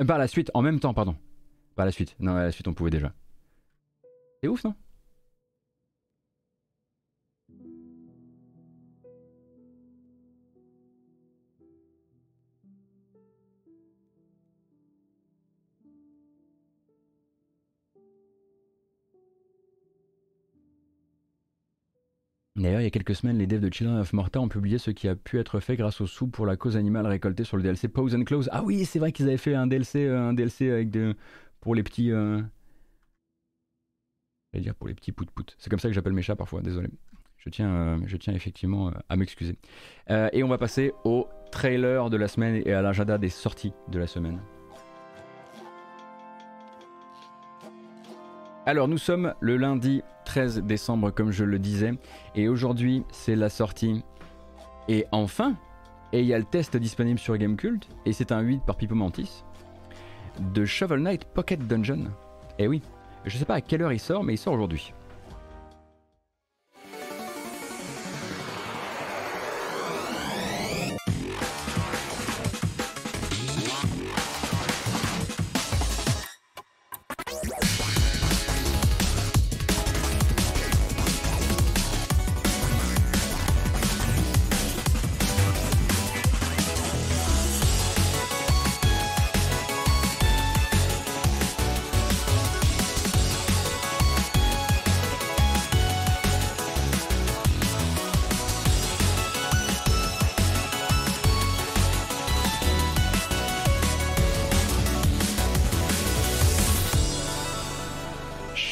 [0.00, 1.16] Euh, à la suite, en même temps, pardon.
[1.76, 2.16] Pas à la suite.
[2.18, 3.12] Non, à la suite, on pouvait déjà.
[4.42, 4.74] C'est ouf, non?
[22.56, 24.90] D'ailleurs, il y a quelques semaines, les devs de Children of Morta ont publié ce
[24.90, 27.62] qui a pu être fait grâce aux sous pour la cause animale récoltée sur le
[27.62, 28.48] DLC Pause and Close.
[28.52, 31.14] Ah oui, c'est vrai qu'ils avaient fait un DLC, euh, un DLC avec de,
[31.60, 32.10] pour les petits.
[32.10, 32.42] Euh...
[34.52, 35.54] J'allais dire pour les petits pout-pout.
[35.58, 36.88] C'est comme ça que j'appelle mes chats parfois, désolé.
[37.38, 39.56] Je tiens, euh, je tiens effectivement euh, à m'excuser.
[40.10, 43.72] Euh, et on va passer au trailer de la semaine et à l'agenda des sorties
[43.88, 44.40] de la semaine.
[48.66, 51.94] Alors nous sommes le lundi 13 décembre comme je le disais
[52.36, 54.04] et aujourd'hui c'est la sortie
[54.86, 55.56] et enfin
[56.12, 58.94] et il y a le test disponible sur Gamecult et c'est un 8 par Pipo
[58.94, 59.44] Mantis
[60.54, 62.10] de Shovel Knight Pocket Dungeon.
[62.58, 62.82] Et oui,
[63.24, 64.92] je sais pas à quelle heure il sort mais il sort aujourd'hui.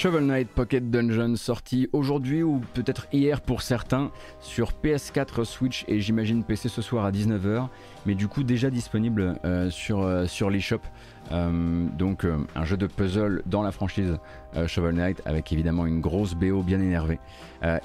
[0.09, 4.11] Shovel Knight Pocket Dungeon sorti aujourd'hui ou peut-être hier pour certains
[4.41, 7.69] sur PS4, Switch et j'imagine PC ce soir à 19h,
[8.09, 10.81] mais du coup déjà disponible euh, sur, euh, sur l'eShop.
[11.31, 14.17] Euh, donc un jeu de puzzle dans la franchise
[14.67, 17.19] Shovel Knight avec évidemment une grosse BO bien énervée.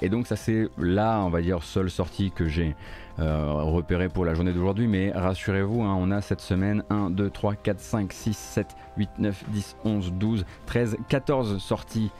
[0.00, 2.74] et donc ça c'est là on va dire seule sortie que j'ai
[3.18, 7.54] repéré pour la journée d'aujourd'hui, mais rassurez-vous, hein, on a cette semaine 1, 2, 3,
[7.56, 12.10] 4, 5, 6, 7, 8, 9, 10, 11, 12, 13, 14 sorties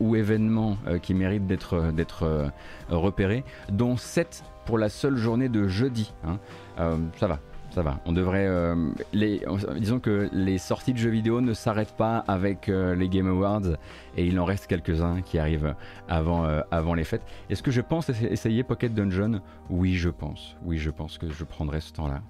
[0.00, 2.50] ou événements qui méritent d'être
[2.88, 6.12] repérés, dont 7 pour la seule journée de jeudi.
[6.24, 6.38] Hein.
[7.16, 7.38] ça va,
[7.70, 8.00] ça va.
[8.06, 8.48] On devrait.
[9.12, 9.44] les,
[9.78, 13.76] disons que les sorties de jeux vidéo ne s'arrêtent pas avec les Game Awards
[14.16, 15.74] et il en reste quelques-uns qui arrivent
[16.08, 17.22] avant, avant les fêtes.
[17.50, 19.40] Est-ce que je pense essayer Pocket Dungeon?
[19.70, 20.56] Oui, je pense.
[20.64, 22.22] Oui, je pense que je prendrai ce temps-là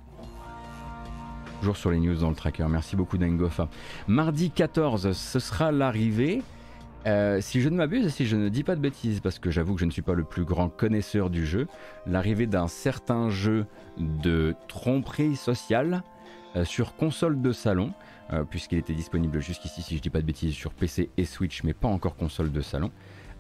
[1.64, 2.66] toujours sur les news dans le tracker.
[2.68, 3.68] Merci beaucoup Dengofa.
[4.06, 6.42] Mardi 14, ce sera l'arrivée.
[7.06, 9.74] Euh, si je ne m'abuse, si je ne dis pas de bêtises, parce que j'avoue
[9.74, 11.66] que je ne suis pas le plus grand connaisseur du jeu,
[12.06, 13.66] l'arrivée d'un certain jeu
[13.98, 16.02] de tromperie sociale
[16.56, 17.92] euh, sur console de salon,
[18.32, 21.26] euh, puisqu'il était disponible jusqu'ici, si je ne dis pas de bêtises, sur PC et
[21.26, 22.90] Switch, mais pas encore console de salon,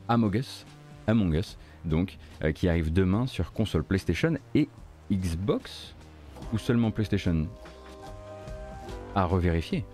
[0.08, 0.66] Among Us,
[1.06, 2.16] Among Us donc,
[2.54, 4.68] qui arrive demain sur console PlayStation et
[5.12, 5.94] Xbox,
[6.52, 7.46] ou seulement PlayStation?
[9.14, 9.84] À revérifier.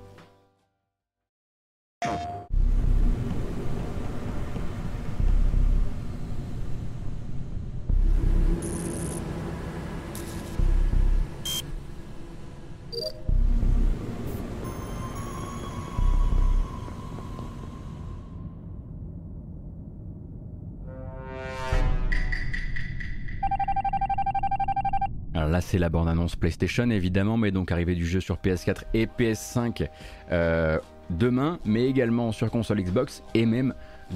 [25.71, 29.89] C'est la bande-annonce PlayStation, évidemment, mais donc arrivée du jeu sur PS4 et PS5
[30.33, 30.81] euh,
[31.11, 33.73] demain, mais également sur console Xbox et même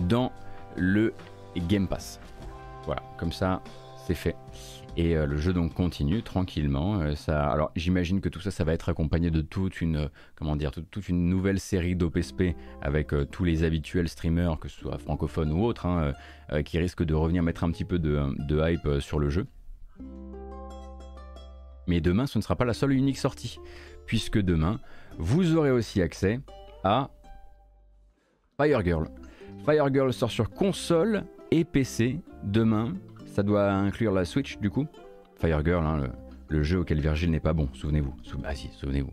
[0.09, 0.33] dans
[0.77, 1.15] le
[1.69, 2.19] Game Pass.
[2.87, 3.63] Voilà, comme ça,
[4.05, 4.35] c'est fait.
[4.97, 7.01] Et euh, le jeu donc continue tranquillement.
[7.03, 10.73] Euh, alors j'imagine que tout ça, ça va être accompagné de toute une, comment dire,
[10.73, 15.63] toute, une nouvelle série d'OPSP avec tous les habituels streamers, que ce soit francophones ou
[15.63, 16.15] autres, hein,
[16.65, 19.47] qui risquent de revenir mettre un petit peu de hype sur le jeu.
[21.87, 23.59] Mais demain, ce ne sera pas la seule et unique sortie,
[24.07, 24.81] puisque demain,
[25.19, 26.41] vous aurez aussi accès
[26.83, 27.11] à
[28.57, 29.09] Fire Girl.
[29.65, 32.95] Fire Girl sort sur console et PC demain.
[33.27, 34.87] Ça doit inclure la Switch du coup.
[35.37, 36.09] Fire Girl, hein,
[36.49, 38.15] le, jeu auquel Virgil n'est pas bon, souvenez-vous.
[38.45, 39.13] ah si, souvenez-vous.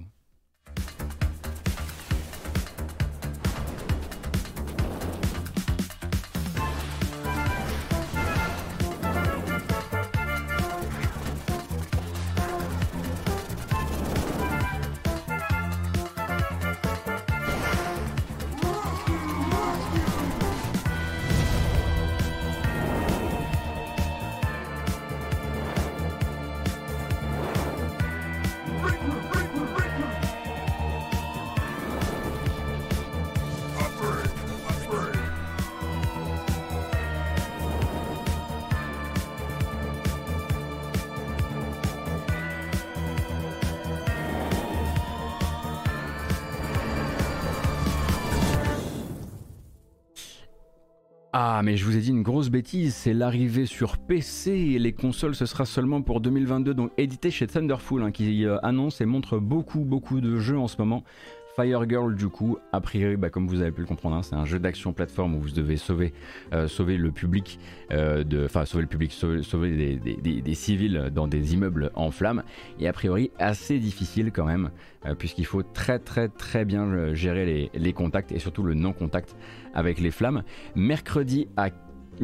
[51.71, 55.35] Mais je vous ai dit une grosse bêtise, c'est l'arrivée sur PC et les consoles,
[55.35, 59.37] ce sera seulement pour 2022, donc édité chez Thunderful, hein, qui euh, annonce et montre
[59.37, 61.05] beaucoup, beaucoup de jeux en ce moment.
[61.55, 64.35] Fire Girl, du coup, a priori, bah, comme vous avez pu le comprendre, hein, c'est
[64.35, 66.13] un jeu d'action plateforme où vous devez sauver,
[66.53, 67.59] euh, sauver le public,
[67.91, 72.43] euh, enfin sauver le public, sauver, des, civils dans des immeubles en flammes,
[72.79, 74.71] et a priori assez difficile quand même,
[75.17, 79.35] puisqu'il faut très très très bien gérer les, les contacts et surtout le non-contact
[79.73, 80.43] avec les flammes.
[80.75, 81.69] Mercredi à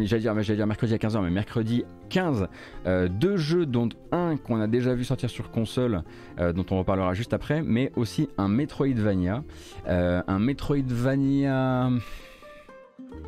[0.05, 2.47] j'allais dire, mercredi à 15h, mais mercredi 15,
[2.85, 6.03] euh, deux jeux, dont un qu'on a déjà vu sortir sur console,
[6.39, 9.43] euh, dont on reparlera juste après, mais aussi un Metroidvania.
[9.87, 11.89] Euh, un Metroidvania.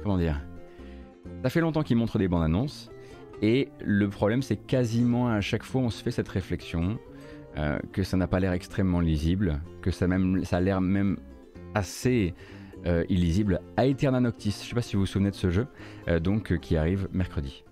[0.03, 0.41] Comment dire?
[1.43, 2.89] Ça fait longtemps qu'il montre des bandes annonces,
[3.41, 6.99] et le problème, c'est quasiment à chaque fois, on se fait cette réflexion.
[7.91, 11.17] que ça n'a pas l'air extrêmement lisible, que ça, même, ça a l'air même
[11.73, 12.33] assez
[12.85, 14.51] euh, illisible Aeterna Noctis.
[14.51, 15.67] Je ne sais pas si vous vous souvenez de ce jeu,
[16.07, 17.63] euh, donc euh, qui arrive mercredi.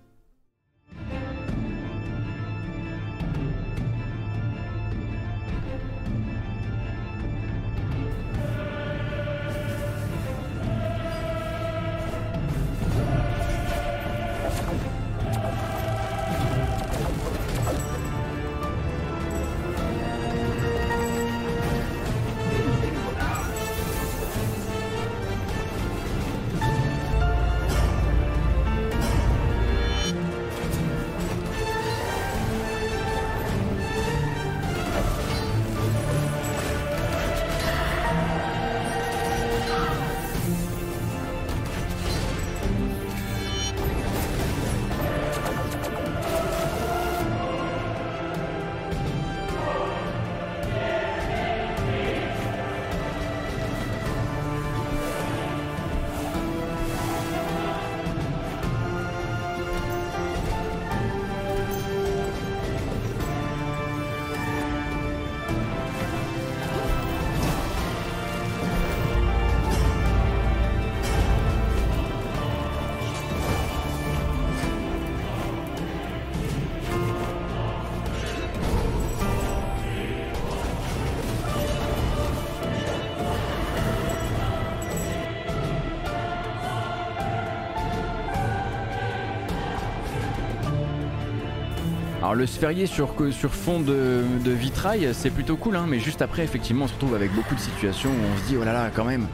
[92.38, 93.10] Le sphérié sur,
[93.50, 97.34] fond de, vitrail, c'est plutôt cool, hein, mais juste après, effectivement, on se retrouve avec
[97.34, 99.26] beaucoup de situations où on se dit, oh là là, quand même,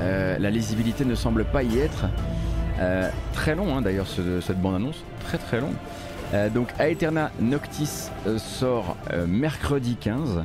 [0.00, 2.06] euh, la lisibilité ne semble pas y être.
[2.80, 5.72] Euh, très long hein, d'ailleurs cette bande-annonce, très très long.
[6.32, 8.08] Euh, donc Aeterna Noctis
[8.38, 8.96] sort
[9.28, 10.44] mercredi 15.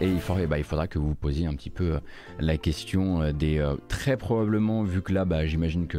[0.00, 1.98] et il faudra, bah, il faudra, que vous vous posiez un petit peu
[2.38, 5.98] la question des très probablement vu que là bah, j'imagine que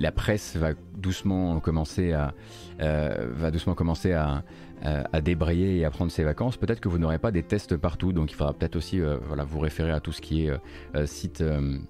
[0.00, 0.70] la presse va
[1.06, 2.34] doucement commencer à
[2.78, 4.42] va doucement commencer à,
[4.84, 7.78] euh, à débrayer et à prendre ses vacances, peut-être que vous n'aurez pas des tests
[7.78, 8.12] partout.
[8.12, 11.06] Donc il faudra peut-être aussi euh, voilà, vous référer à tout ce qui est euh,
[11.06, 11.42] site,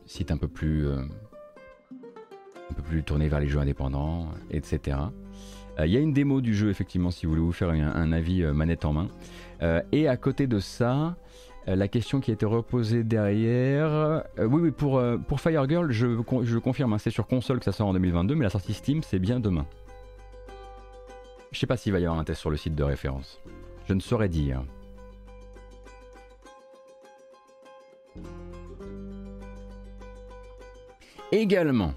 [0.06, 4.98] site un peu plus un peu plus tourné vers les jeux indépendants, etc.
[5.84, 8.44] Il y a une démo du jeu effectivement si vous voulez vous faire un, avis
[8.44, 9.08] manette en main.
[9.92, 11.16] et à côté de ça,
[11.66, 14.24] la question qui a été reposée derrière.
[14.38, 16.06] oui, oui, pour, pour Fire Girl, je,
[16.42, 19.02] je confirme, hein, c'est sur console que ça sort en 2022, mais la sortie Steam,
[19.02, 19.66] c'est bien demain.
[21.50, 23.40] Je sais pas s'il va y avoir un test sur le site de référence.
[23.88, 24.62] Je ne saurais dire.
[31.32, 31.94] Également,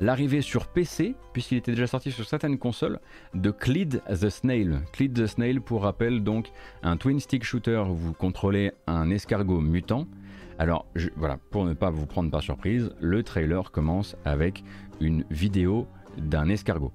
[0.00, 3.00] l'arrivée sur PC, puisqu'il était déjà sorti sur certaines consoles,
[3.34, 4.80] de Cleed the Snail.
[4.92, 6.50] Cleed the Snail, pour rappel, donc
[6.82, 10.06] un twin stick shooter où vous contrôlez un escargot mutant.
[10.58, 10.86] Alors
[11.16, 14.64] voilà, pour ne pas vous prendre par surprise, le trailer commence avec
[15.00, 15.86] une vidéo
[16.16, 16.92] d'un escargot.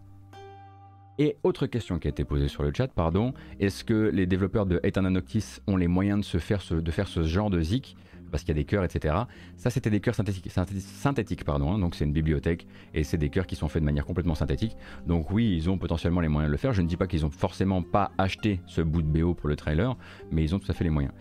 [1.19, 4.65] Et autre question qui a été posée sur le chat, pardon, est-ce que les développeurs
[4.65, 7.61] de Eternal Noctis ont les moyens de, se faire ce, de faire ce genre de
[7.61, 7.95] zik
[8.31, 9.15] parce qu'il y a des cœurs, etc.
[9.57, 13.45] Ça, c'était des cœurs synthétiques, pardon, hein, donc c'est une bibliothèque et c'est des cœurs
[13.45, 14.75] qui sont faits de manière complètement synthétique.
[15.05, 16.73] Donc oui, ils ont potentiellement les moyens de le faire.
[16.73, 19.55] Je ne dis pas qu'ils ont forcément pas acheté ce bout de BO pour le
[19.55, 19.95] trailer,
[20.31, 21.13] mais ils ont tout à fait les moyens.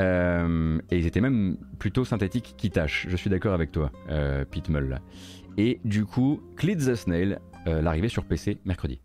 [0.00, 3.06] Euh, et ils étaient même plutôt synthétiques qui tâchent.
[3.08, 5.00] Je suis d'accord avec toi, euh, Pete Mull.
[5.56, 9.00] Et du coup, Cleed the Snail, euh, l'arrivée sur PC mercredi.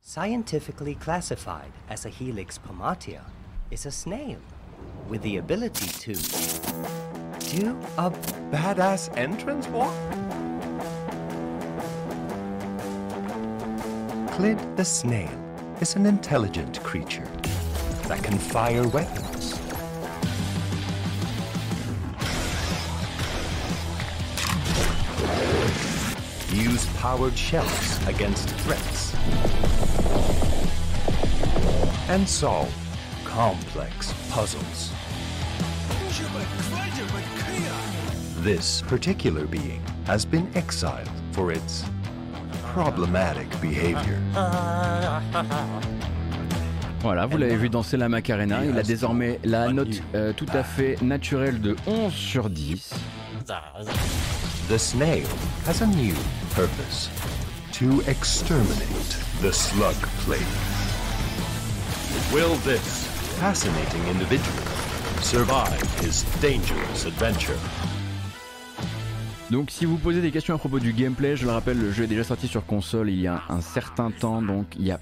[0.00, 3.20] Scientifically classified as a Helix pomatia,
[3.70, 4.38] is a snail
[5.10, 6.14] with the ability to
[7.50, 8.10] do a
[8.52, 9.92] badass entrance walk.
[14.36, 15.28] Clid the snail
[15.80, 17.26] is an intelligent creature
[18.06, 19.58] that can fire weapons.
[26.52, 29.14] Use powered shells against threats
[32.08, 32.72] and solve
[33.24, 34.92] complex puzzles.
[38.42, 41.84] This particular being has been exiled for its
[42.72, 44.18] problematic behavior.
[47.02, 48.62] Voilà, vous l'avez vu danser la Macarena.
[48.62, 52.92] Il a désormais la note euh, tout à fait naturelle de 11 sur 10.
[54.68, 55.24] The snail
[55.66, 56.14] has a new
[56.54, 57.08] purpose
[57.72, 59.96] to exterminate the slug
[60.26, 60.40] plague.
[62.34, 63.06] Will this
[63.40, 64.69] fascinating individual
[65.30, 67.54] survive his dangerous adventure?
[69.52, 72.02] Donc si vous posez des questions à propos du gameplay, je le rappelle, le jeu
[72.02, 74.98] est déjà sorti sur console il y a un certain temps, donc il y a,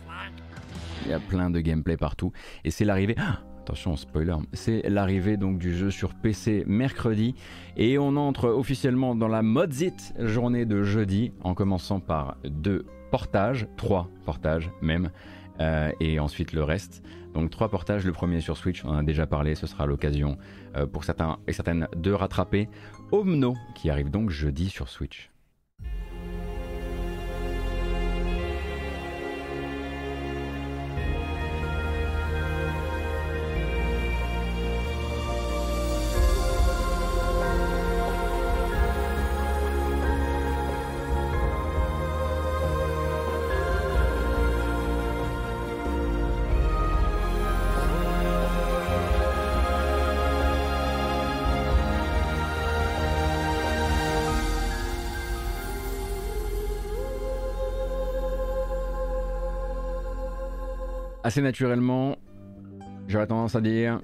[1.06, 2.32] il y a plein de gameplay partout.
[2.64, 3.14] Et c'est l'arrivée...
[3.16, 7.34] Ah, attention, spoiler, c'est l'arrivée donc du jeu sur PC mercredi
[7.78, 13.66] et on entre officiellement dans la Modzit journée de jeudi en commençant par deux portages,
[13.78, 15.10] trois portages même,
[15.60, 17.02] euh, et ensuite le reste.
[17.38, 20.38] Donc trois portages, le premier sur Switch, on en a déjà parlé, ce sera l'occasion
[20.74, 22.68] euh, pour certains et certaines de rattraper
[23.12, 25.30] Omno qui arrive donc jeudi sur Switch.
[61.28, 62.16] Assez naturellement,
[63.06, 64.00] j'aurais tendance à dire,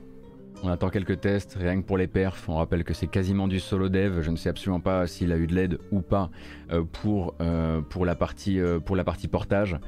[0.62, 2.50] on attend quelques tests, rien que pour les perfs.
[2.50, 4.20] On rappelle que c'est quasiment du solo dev.
[4.20, 6.30] Je ne sais absolument pas s'il a eu de l'aide ou pas
[6.70, 9.78] euh, pour, euh, pour, la partie, euh, pour la partie portage.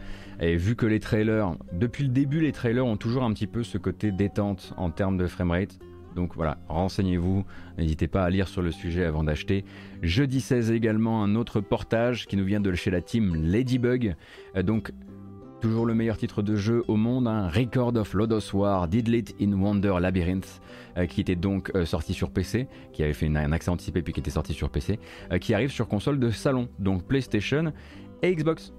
[0.41, 3.63] Et vu que les trailers, depuis le début, les trailers ont toujours un petit peu
[3.63, 5.79] ce côté détente en termes de framerate.
[6.15, 7.45] Donc voilà, renseignez-vous,
[7.77, 9.67] n'hésitez pas à lire sur le sujet avant d'acheter.
[10.01, 14.17] Jeudi 16 également un autre portage qui nous vient de chez la team Ladybug.
[14.63, 14.93] donc
[15.67, 19.53] Toujours le meilleur titre de jeu au monde, un Record of Lodos War, Didlit in
[19.53, 20.61] Wonder Labyrinth,
[20.97, 24.13] euh, qui était donc euh, sorti sur PC, qui avait fait un accès anticipé puis
[24.13, 25.01] qui était sorti sur PC,
[25.33, 27.73] euh, qui arrive sur console de salon, donc PlayStation
[28.23, 28.73] et Xbox.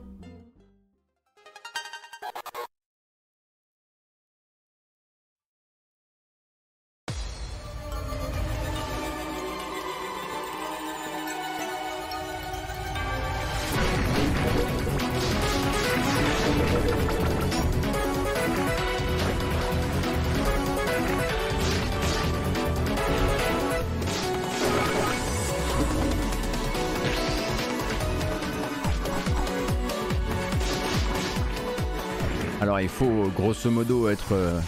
[33.36, 34.60] Grosso modo être euh,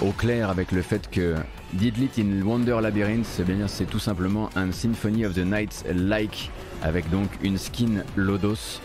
[0.00, 1.34] au clair avec le fait que
[1.72, 6.50] Didlit in Wonder Labyrinth, eh c'est tout simplement un Symphony of the Night like
[6.82, 8.80] avec donc une skin Lodos.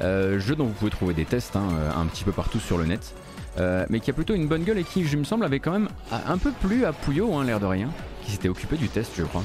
[0.00, 2.86] Euh, jeu dont vous pouvez trouver des tests hein, un petit peu partout sur le
[2.86, 3.14] net.
[3.58, 5.72] Euh, mais qui a plutôt une bonne gueule et qui, je me semble, avait quand
[5.72, 7.90] même un peu plus à Pouillot, hein, l'air de rien,
[8.24, 9.42] qui s'était occupé du test, je crois.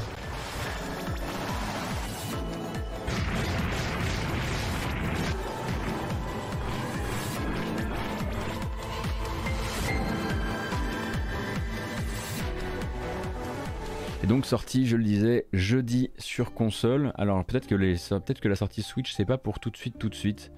[14.36, 17.14] Donc je le disais, jeudi sur console.
[17.16, 20.10] Alors peut-être que, peut que la sortie Switch, c'est pas pour tout de suite, tout
[20.10, 20.52] de suite.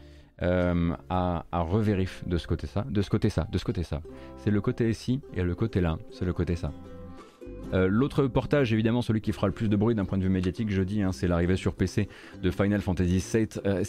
[0.43, 3.81] Euh, à, à revérif de ce côté ça, de ce côté ça, de ce côté
[3.81, 4.01] ça.
[4.37, 6.71] C'est le côté ici et le côté là, c'est le côté ça.
[7.73, 10.29] Euh, l'autre portage, évidemment, celui qui fera le plus de bruit d'un point de vue
[10.29, 12.07] médiatique jeudi, hein, c'est l'arrivée sur PC
[12.41, 13.83] de Final Fantasy VII, euh,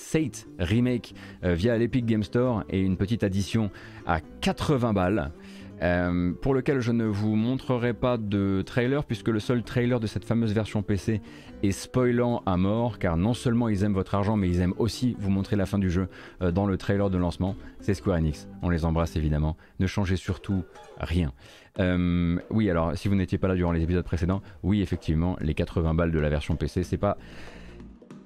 [0.58, 3.70] Remake via l'Epic Game Store et une petite addition
[4.06, 5.32] à 80 balles.
[5.82, 10.08] Euh, pour lequel je ne vous montrerai pas de trailer puisque le seul trailer de
[10.08, 11.20] cette fameuse version PC
[11.62, 15.16] est spoilant à mort car non seulement ils aiment votre argent mais ils aiment aussi
[15.20, 16.08] vous montrer la fin du jeu
[16.42, 17.54] euh, dans le trailer de lancement.
[17.80, 19.56] C'est Square Enix, on les embrasse évidemment.
[19.78, 20.64] Ne changez surtout
[20.98, 21.32] rien.
[21.78, 25.54] Euh, oui alors si vous n'étiez pas là durant les épisodes précédents, oui effectivement les
[25.54, 27.18] 80 balles de la version PC c'est pas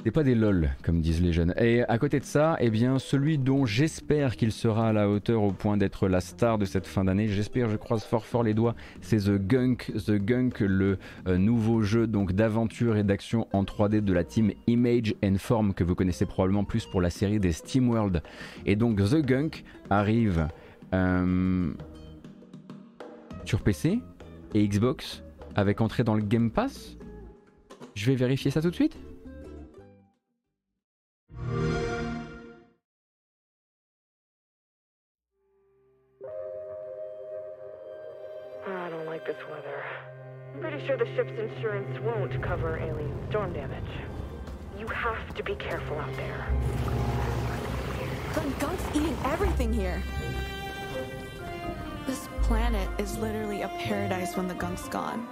[0.05, 1.55] c'est pas des lol, comme disent les jeunes.
[1.57, 5.43] Et à côté de ça, eh bien, celui dont j'espère qu'il sera à la hauteur
[5.43, 8.53] au point d'être la star de cette fin d'année, j'espère, je croise fort fort les
[8.53, 9.93] doigts, c'est The Gunk.
[10.05, 10.99] The Gunk, le
[11.29, 15.73] euh, nouveau jeu donc d'aventure et d'action en 3D de la team Image and Form
[15.73, 18.23] que vous connaissez probablement plus pour la série des SteamWorld.
[18.67, 20.49] Et donc The Gunk arrive
[20.95, 21.73] euh,
[23.45, 24.01] sur PC
[24.55, 25.23] et Xbox
[25.55, 26.97] avec entrée dans le Game Pass?
[27.95, 28.97] Je vais vérifier ça tout de suite.
[38.65, 39.83] I don't like this weather.
[40.55, 43.83] I'm pretty sure the ship's insurance won't cover alien storm damage.
[44.79, 46.47] You have to be careful out there.
[48.35, 50.03] The gunk's eating everything here.
[52.07, 55.27] This planet is literally a paradise when the gunk's gone.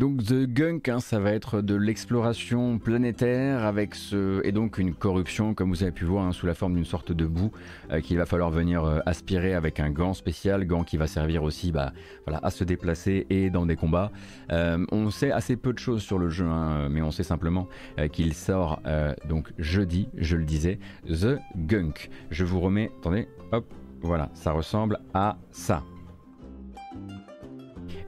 [0.00, 4.94] Donc The Gunk, hein, ça va être de l'exploration planétaire avec ce et donc une
[4.94, 7.50] corruption, comme vous avez pu voir, hein, sous la forme d'une sorte de boue
[7.90, 11.42] euh, qu'il va falloir venir euh, aspirer avec un gant spécial, gant qui va servir
[11.42, 11.92] aussi, bah,
[12.26, 14.10] à se déplacer et dans des combats.
[14.52, 17.68] Euh, on sait assez peu de choses sur le jeu, hein, mais on sait simplement
[18.10, 18.80] qu'il sort
[19.28, 20.78] donc jeudi, je le disais,
[21.08, 22.08] The Gunk.
[22.30, 23.66] Je vous remets, attendez, hop,
[24.00, 25.82] voilà, ça ressemble à ça.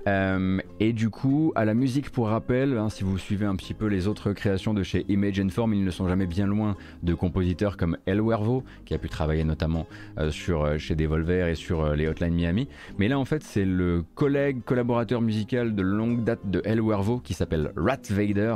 [0.09, 3.75] Euh, et du coup, à la musique pour rappel, hein, si vous suivez un petit
[3.75, 6.77] peu les autres créations de chez Image and Form, ils ne sont jamais bien loin
[7.03, 9.87] de compositeurs comme El Wervo, qui a pu travailler notamment
[10.19, 12.69] euh, sur, euh, chez Devolver et sur les Hotline Miami.
[12.99, 17.19] Mais là, en fait, c'est le collègue collaborateur musical de longue date de El Wervo,
[17.19, 18.55] qui s'appelle Rat Vader,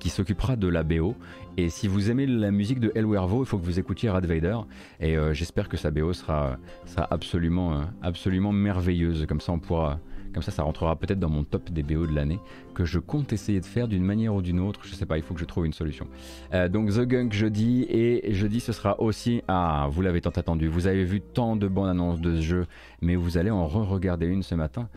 [0.00, 1.14] qui s'occupera de la BO.
[1.56, 4.20] Et si vous aimez la musique de El Wervo, il faut que vous écoutiez Rat
[4.20, 4.58] Vader.
[5.00, 9.26] Et j'espère que sa BO sera, sera absolument, absolument merveilleuse.
[9.26, 9.98] Comme ça, on pourra
[10.38, 12.38] comme ça, ça rentrera peut-être dans mon top des BO de l'année
[12.72, 14.82] que je compte essayer de faire d'une manière ou d'une autre.
[14.84, 16.06] Je sais pas, il faut que je trouve une solution.
[16.54, 20.68] Euh, donc The Gunk jeudi et jeudi ce sera aussi ah vous l'avez tant attendu.
[20.68, 22.66] Vous avez vu tant de bonnes annonces de ce jeu,
[23.00, 24.88] mais vous allez en re-regarder une ce matin.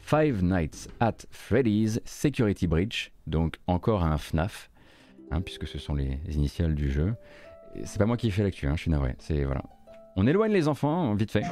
[0.00, 4.68] Five Nights at Freddy's Security Breach, donc encore un FNAF,
[5.30, 7.14] hein, puisque ce sont les initiales du jeu.
[7.84, 9.14] C'est pas moi qui ai fait l'actu, hein, je suis navré.
[9.18, 9.62] C'est voilà.
[10.16, 11.44] On éloigne les enfants, vite fait.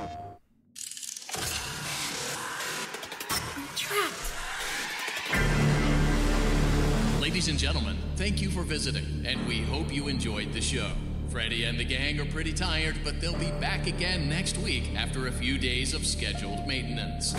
[7.38, 10.90] Ladies and gentlemen, thank you for visiting, and we hope you enjoyed the show.
[11.28, 15.28] Freddy and the gang are pretty tired, but they'll be back again next week after
[15.28, 17.34] a few days of scheduled maintenance.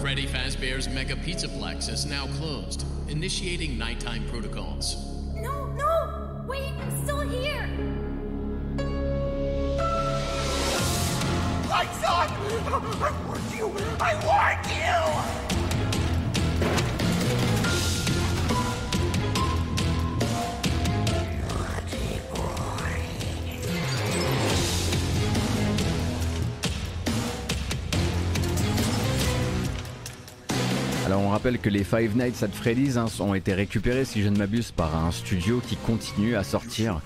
[0.00, 5.21] Freddy Fazbear's Mega Pizzaplex is now closed, initiating nighttime protocols.
[31.06, 34.28] Alors on rappelle que les Five Nights at Freddy's hein, ont été récupérés, si je
[34.28, 37.00] ne m'abuse, par un studio qui continue à sortir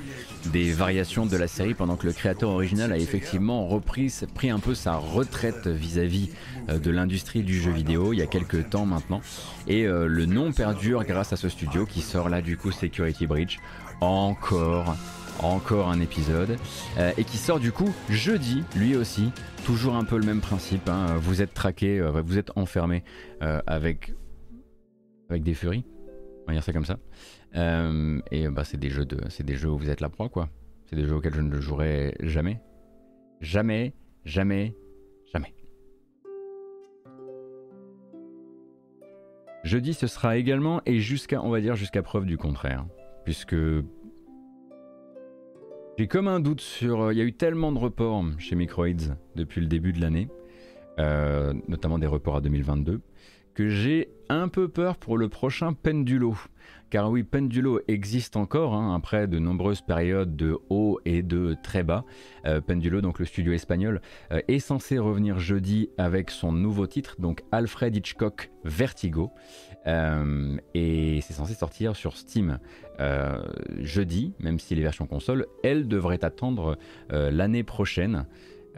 [0.52, 4.59] des variations de la série pendant que le créateur original a effectivement repris, pris un
[4.59, 6.31] peu sa retraite vis-à-vis
[6.68, 9.20] euh, de l'industrie du jeu vidéo il y a quelques temps maintenant.
[9.66, 13.27] Et euh, le nom perdure grâce à ce studio qui sort là du coup Security
[13.27, 13.59] Breach.
[14.01, 14.97] Encore,
[15.40, 16.56] encore un épisode.
[16.98, 19.31] Euh, et qui sort du coup jeudi, lui aussi.
[19.64, 20.89] Toujours un peu le même principe.
[20.89, 21.16] Hein.
[21.20, 23.02] Vous êtes traqué, vous êtes enfermé
[23.40, 24.14] avec,
[25.28, 25.85] avec des furies.
[26.44, 26.98] On va dire ça comme ça.
[27.56, 30.48] Euh, et bah, c'est des jeux de, des jeux où vous êtes la proie, quoi.
[30.86, 32.60] C'est des jeux auxquels je ne jouerai jamais,
[33.40, 34.74] jamais, jamais,
[35.32, 35.54] jamais.
[39.64, 42.86] Jeudi, ce sera également et jusqu'à, on va dire jusqu'à preuve du contraire,
[43.24, 43.56] puisque
[45.98, 47.10] j'ai comme un doute sur.
[47.10, 50.28] Il y a eu tellement de reports chez Microids depuis le début de l'année,
[51.00, 53.00] euh, notamment des reports à 2022,
[53.56, 56.36] que j'ai un peu peur pour le prochain Pendulo.
[56.90, 61.82] Car oui, Pendulo existe encore, hein, après de nombreuses périodes de haut et de très
[61.82, 62.04] bas.
[62.44, 67.16] Euh, Pendulo, donc le studio espagnol, euh, est censé revenir jeudi avec son nouveau titre,
[67.18, 69.30] donc Alfred Hitchcock Vertigo.
[69.86, 72.58] Euh, et c'est censé sortir sur Steam
[73.80, 76.78] jeudi, même si les versions console, elles devraient attendre
[77.10, 78.26] l'année prochaine.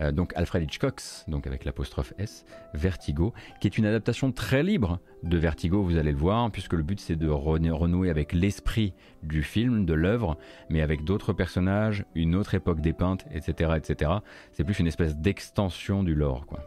[0.01, 2.45] Euh, donc Alfred Hitchcock, donc avec l'apostrophe S,
[2.75, 6.83] Vertigo, qui est une adaptation très libre de Vertigo, vous allez le voir, puisque le
[6.83, 10.39] but c'est de renouer avec l'esprit du film, de l'œuvre,
[10.71, 13.73] mais avec d'autres personnages, une autre époque dépeinte, etc.
[13.77, 14.13] etc.
[14.53, 16.61] C'est plus une espèce d'extension du lore, quoi.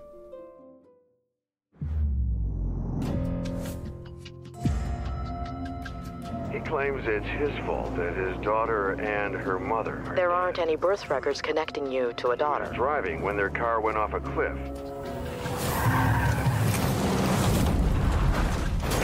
[6.59, 10.03] Claims it's his fault that his daughter and her mother.
[10.15, 12.71] There aren't any birth records connecting you to a daughter.
[12.73, 14.57] Driving when their car went off a cliff.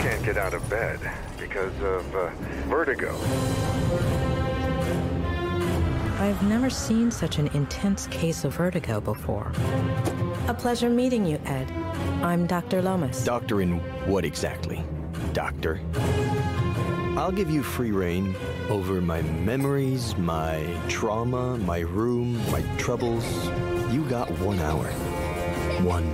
[0.02, 1.00] Can't get out of bed
[1.38, 2.30] because of uh,
[2.66, 3.14] vertigo.
[6.20, 9.52] I've never seen such an intense case of vertigo before.
[10.48, 11.70] A pleasure meeting you, Ed.
[12.22, 12.82] I'm Dr.
[12.82, 13.24] Lomas.
[13.24, 14.82] Doctor in what exactly?
[15.32, 15.80] Doctor?
[17.18, 18.36] I'll give you free reign
[18.68, 23.24] over my memories, my trauma, my room, my troubles.
[23.92, 24.84] You got one hour.
[25.82, 26.06] One.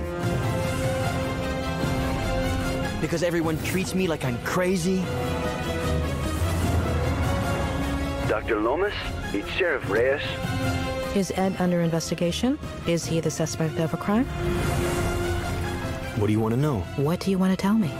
[3.01, 5.03] Because everyone treats me like I'm crazy?
[8.27, 8.59] Dr.
[8.59, 8.95] Lomas?
[9.31, 10.23] It's Sheriff Reyes.
[11.15, 12.57] Is Ed under investigation?
[12.87, 14.25] Is he the suspect of a crime?
[16.15, 16.79] What do you want to know?
[16.95, 17.91] What do you want to tell me?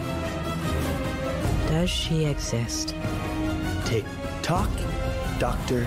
[1.78, 2.94] Does she exist?
[3.84, 4.06] Tick
[4.40, 4.70] tock,
[5.38, 5.84] doctor.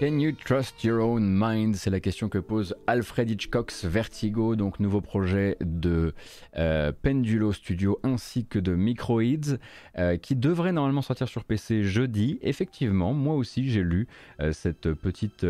[0.00, 1.76] Can you trust your own mind?
[1.76, 6.14] C'est la question que pose Alfred Hitchcock's Vertigo, donc nouveau projet de
[6.56, 9.58] euh, Pendulo Studio ainsi que de Microids,
[9.98, 12.38] euh, qui devrait normalement sortir sur PC jeudi.
[12.40, 14.08] Effectivement, moi aussi j'ai lu
[14.40, 15.44] euh, cette petite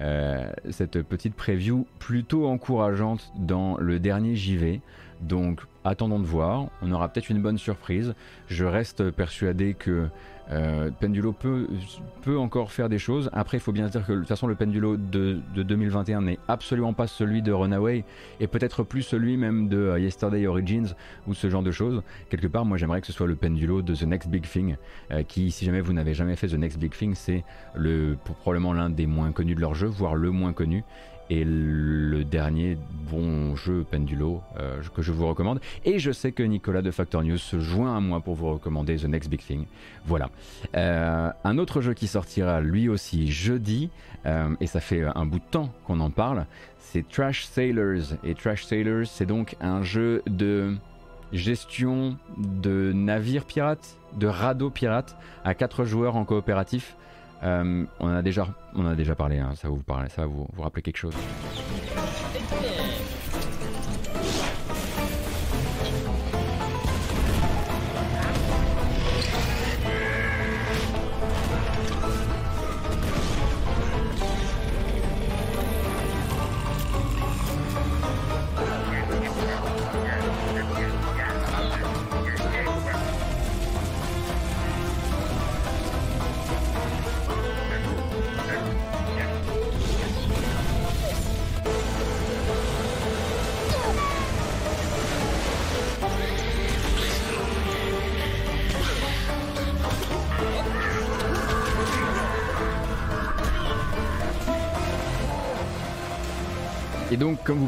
[0.00, 4.80] euh, cette petite preview plutôt encourageante dans le dernier JV.
[5.20, 8.14] Donc attendons de voir, on aura peut-être une bonne surprise.
[8.48, 10.08] Je reste persuadé que
[10.50, 11.66] euh, Pendulo peut,
[12.22, 13.28] peut encore faire des choses.
[13.32, 16.38] Après, il faut bien se dire que de toute façon, le Pendulo de, 2021 n'est
[16.48, 18.04] absolument pas celui de Runaway
[18.40, 20.94] et peut-être plus celui même de euh, Yesterday Origins
[21.26, 22.02] ou ce genre de choses.
[22.30, 24.76] Quelque part, moi j'aimerais que ce soit le Pendulo de The Next Big Thing
[25.10, 27.44] euh, qui, si jamais vous n'avez jamais fait The Next Big Thing, c'est
[27.74, 30.84] le, probablement l'un des moins connus de leur jeu, voire le moins connu
[31.30, 32.78] et le dernier
[33.10, 35.60] bon jeu Pendulo euh, que je vous recommande.
[35.84, 38.96] Et je sais que Nicolas de Factor News se joint à moi pour vous recommander
[38.96, 39.66] The Next Big Thing.
[40.06, 40.30] Voilà.
[40.76, 43.90] Euh, un autre jeu qui sortira lui aussi jeudi,
[44.26, 46.46] euh, et ça fait un bout de temps qu'on en parle,
[46.78, 48.14] c'est Trash Sailors.
[48.24, 50.76] Et Trash Sailors, c'est donc un jeu de
[51.32, 56.96] gestion de navires pirates, de radeaux pirates, à 4 joueurs en coopératif.
[57.42, 60.46] Euh, on, a déjà, on a déjà parlé, hein, ça, vous parler, ça va vous,
[60.52, 61.14] vous rappeler quelque chose?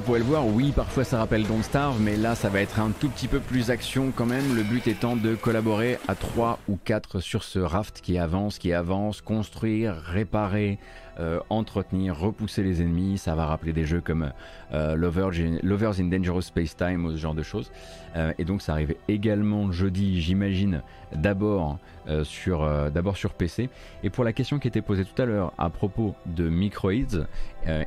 [0.00, 2.80] Vous pouvez le voir, oui, parfois ça rappelle Don't Starve, mais là, ça va être
[2.80, 4.56] un tout petit peu plus action quand même.
[4.56, 8.72] Le but étant de collaborer à 3 ou 4 sur ce raft qui avance, qui
[8.72, 10.78] avance, construire, réparer,
[11.18, 13.18] euh, entretenir, repousser les ennemis.
[13.18, 14.32] Ça va rappeler des jeux comme
[14.72, 17.72] euh, Lovers in Dangerous Space Time ou ce genre de choses.
[18.16, 20.82] Euh, et donc ça arrive également jeudi, j'imagine,
[21.12, 21.78] d'abord
[22.24, 22.68] sur,
[23.14, 23.68] sur PC.
[24.02, 27.26] Et pour la question qui était posée tout à l'heure à propos de Microids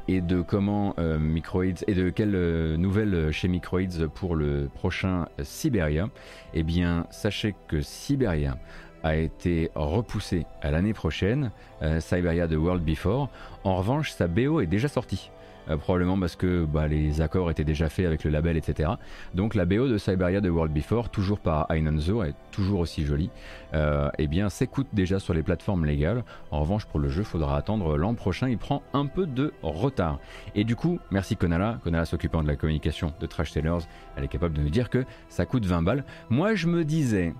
[0.07, 6.07] et de comment Microids et de quelles nouvelles chez Microids pour le prochain Siberia,
[6.53, 8.57] eh bien sachez que Siberia
[9.03, 11.51] a été repoussé à l'année prochaine,
[11.81, 13.29] euh, Cyberia de World Before.
[13.63, 15.29] En revanche, sa BO est déjà sortie.
[15.69, 18.91] Euh, probablement parce que bah, les accords étaient déjà faits avec le label, etc.
[19.33, 23.29] Donc la BO de Cyberia de World Before, toujours par Ainonzo, est toujours aussi jolie,
[23.73, 26.23] euh, eh bien s'écoute déjà sur les plateformes légales.
[26.51, 30.19] En revanche, pour le jeu, faudra attendre l'an prochain, il prend un peu de retard.
[30.55, 33.85] Et du coup, merci Konala, Konala s'occupant de la communication de Trash Tellers,
[34.17, 36.03] elle est capable de nous dire que ça coûte 20 balles.
[36.29, 37.33] Moi, je me disais,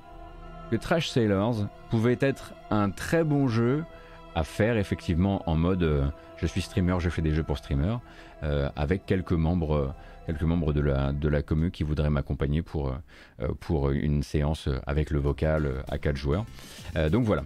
[0.78, 3.84] Trash Sailors pouvait être un très bon jeu
[4.36, 6.06] à faire effectivement en mode euh,
[6.38, 8.00] je suis streamer, je fais des jeux pour streamers,
[8.44, 9.94] euh, avec quelques membres,
[10.26, 14.68] quelques membres de la, de la commu qui voudraient m'accompagner pour, euh, pour une séance
[14.88, 16.45] avec le vocal à 4 joueurs.
[17.12, 17.44] donc voilà,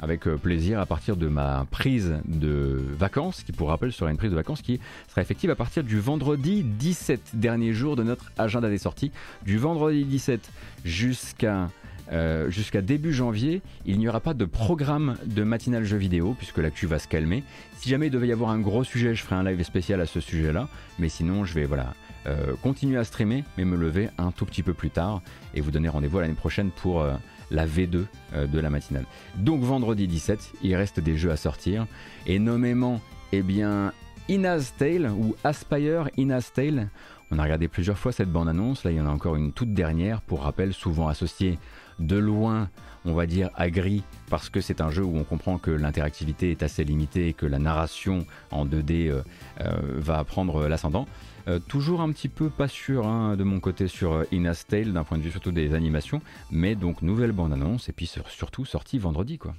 [0.00, 4.30] avec plaisir à partir de ma prise de vacances, qui pour rappel sera une prise
[4.30, 8.68] de vacances qui sera effective à partir du vendredi 17, dernier jour de notre agenda
[8.68, 9.10] des sorties,
[9.44, 10.50] du vendredi 17
[10.84, 11.68] jusqu'à
[12.12, 16.58] euh, jusqu'à début janvier, il n'y aura pas de programme de matinale jeu vidéo puisque
[16.58, 17.42] l'actu va se calmer.
[17.78, 20.06] Si jamais il devait y avoir un gros sujet, je ferai un live spécial à
[20.06, 20.68] ce sujet-là.
[20.98, 21.94] Mais sinon, je vais voilà
[22.26, 25.22] euh, continuer à streamer, mais me lever un tout petit peu plus tard
[25.54, 27.14] et vous donner rendez-vous l'année prochaine pour euh,
[27.50, 28.04] la V2
[28.48, 29.04] de la matinale.
[29.36, 31.86] Donc vendredi 17, il reste des jeux à sortir
[32.26, 33.00] et nommément,
[33.30, 33.92] eh bien,
[34.28, 36.88] Ina's Tale ou Aspire Ina's Tale.
[37.30, 39.72] On a regardé plusieurs fois cette bande-annonce, là il y en a encore une toute
[39.74, 41.58] dernière, pour rappel, souvent associée
[41.98, 42.68] de loin,
[43.04, 46.62] on va dire, gris, parce que c'est un jeu où on comprend que l'interactivité est
[46.62, 49.22] assez limitée et que la narration en 2D euh,
[49.60, 51.06] euh, va prendre l'ascendant.
[51.48, 55.04] Euh, toujours un petit peu pas sûr hein, de mon côté sur Ina's Tale, d'un
[55.04, 56.20] point de vue surtout des animations,
[56.50, 59.54] mais donc nouvelle bande-annonce et puis surtout sortie vendredi quoi.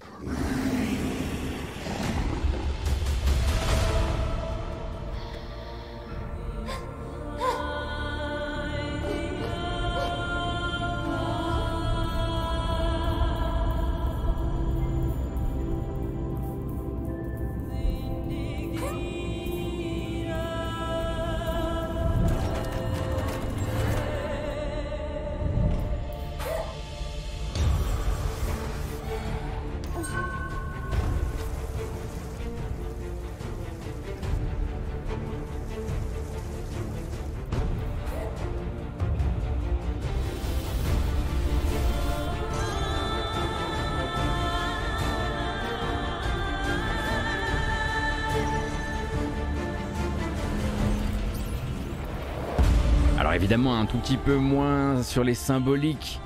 [53.89, 56.19] Tout petit peu moins sur les symboliques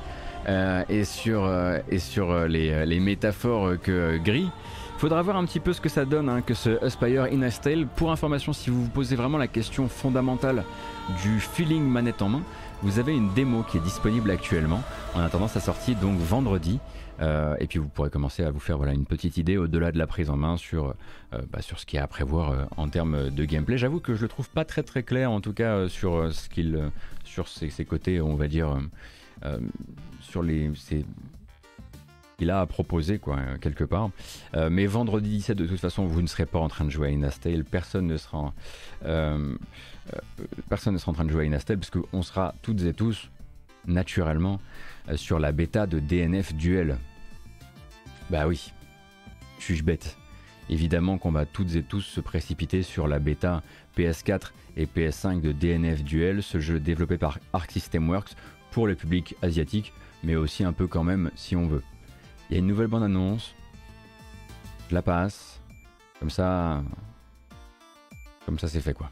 [0.48, 1.80] euh, et sur, euh,
[2.18, 4.50] euh, les, métaphores que Gris.
[4.98, 7.50] Faudra voir un petit peu ce que ça donne hein, que ce Aspire in a.
[7.96, 10.64] Pour information, si vous vous posez vraiment la question fondamentale
[11.24, 12.42] du feeling manette en main,
[12.84, 14.82] vous avez une démo qui est disponible actuellement
[15.14, 16.80] en attendant sa sortie donc vendredi.
[17.20, 20.08] Euh, et puis vous pourrez commencer à vous faire une petite idée au-delà de la
[20.08, 20.96] prise en main sur,
[21.34, 23.78] euh, bah, sur ce qu'il y a à prévoir euh, en termes de gameplay.
[23.78, 26.92] J'avoue que je le trouve pas très clair en tout cas sur ce qu'il
[27.24, 28.78] sur ses, côtés, on va dire,
[30.20, 30.72] sur les
[32.38, 34.10] qu'il a à proposer quoi quelque part.
[34.70, 37.12] mais vendredi 17 de toute façon vous ne serez pas en train de jouer à
[37.12, 38.54] Inastale, personne ne sera
[40.68, 43.30] personne ne sera en train de jouer à Inastale parce qu'on sera toutes et tous
[43.86, 44.60] naturellement
[45.16, 46.98] sur la bêta de DNF Duel.
[48.30, 48.72] Bah oui,
[49.60, 50.18] suis-je bête?
[50.70, 53.62] Évidemment qu'on va toutes et tous se précipiter sur la bêta
[53.98, 58.36] PS4 et PS5 de DNF Duel, ce jeu développé par Arc System Works
[58.72, 59.92] pour le public asiatique,
[60.24, 61.84] mais aussi un peu quand même si on veut.
[62.50, 63.54] Il y a une nouvelle bande-annonce,
[64.90, 65.62] je la passe,
[66.20, 66.84] comme ça,
[68.46, 69.12] comme ça c'est fait quoi.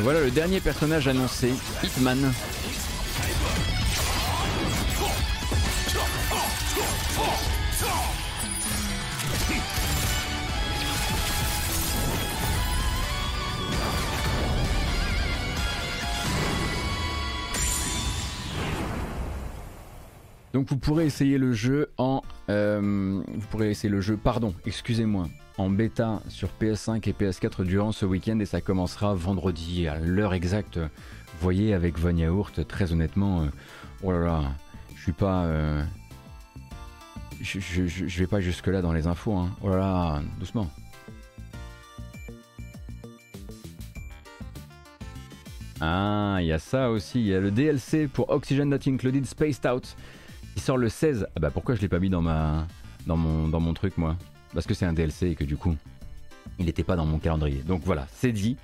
[0.00, 1.52] Voilà le dernier personnage annoncé,
[1.82, 2.32] Hitman.
[20.52, 22.22] Donc vous pourrez essayer le jeu en...
[22.48, 25.28] Euh, vous pourrez essayer le jeu, pardon, excusez-moi
[25.60, 30.34] en bêta sur PS5 et PS4 durant ce week-end et ça commencera vendredi à l'heure
[30.34, 30.78] exacte.
[30.78, 33.46] Vous voyez avec Von Yaourt, très honnêtement, euh,
[34.02, 34.42] oh là là,
[34.96, 35.44] je suis pas...
[35.44, 35.82] Euh,
[37.40, 39.50] vais pas jusque là dans les infos, hein.
[39.62, 40.70] oh là là, doucement.
[45.80, 49.24] Ah, il y a ça aussi, il y a le DLC pour Oxygen Not Included
[49.24, 49.96] Spaced Out
[50.56, 51.26] il sort le 16.
[51.36, 52.66] Ah bah pourquoi je l'ai pas mis dans ma
[53.06, 54.16] dans mon dans mon truc moi?
[54.54, 55.76] Parce que c'est un DLC et que du coup
[56.60, 57.62] il n'était pas dans mon calendrier.
[57.66, 58.56] Donc voilà, c'est dit.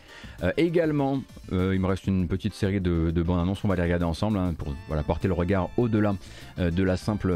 [0.42, 1.22] Euh, également,
[1.52, 4.04] euh, il me reste une petite série de, de bandes annonces, on va les regarder
[4.04, 6.14] ensemble hein, pour porter le regard au-delà
[6.58, 7.34] euh, de, la simple,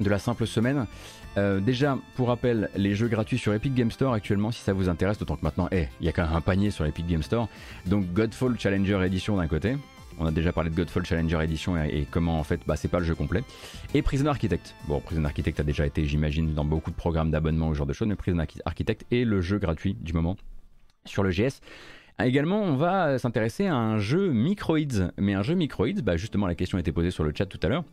[0.00, 0.86] de la simple semaine.
[1.36, 5.18] déjà, pour rappel, les jeux gratuits sur Epic Game Store actuellement, si ça vous intéresse,
[5.18, 7.48] d'autant que maintenant, eh, il y a quand même un panier sur Epic Game Store.
[7.84, 9.76] Donc Godfall Challenger Edition d'un côté,
[10.18, 12.98] on a déjà parlé de Godfall Challenger Edition et, comment en fait bah, c'est pas
[12.98, 13.42] le jeu complet.
[13.94, 14.74] Et Prison Architect.
[14.88, 17.92] Bon, Prison Architect a déjà été, j'imagine, dans beaucoup de programmes d'abonnement au genre de
[17.92, 20.36] choses, mais Prison Architect est le jeu gratuit du moment
[21.04, 21.60] sur le GS.
[22.18, 25.10] Également, on va s'intéresser à un jeu Microids.
[25.18, 27.60] Mais un jeu Microids, bah justement, la question a été posée sur le chat tout
[27.62, 27.84] à l'heure.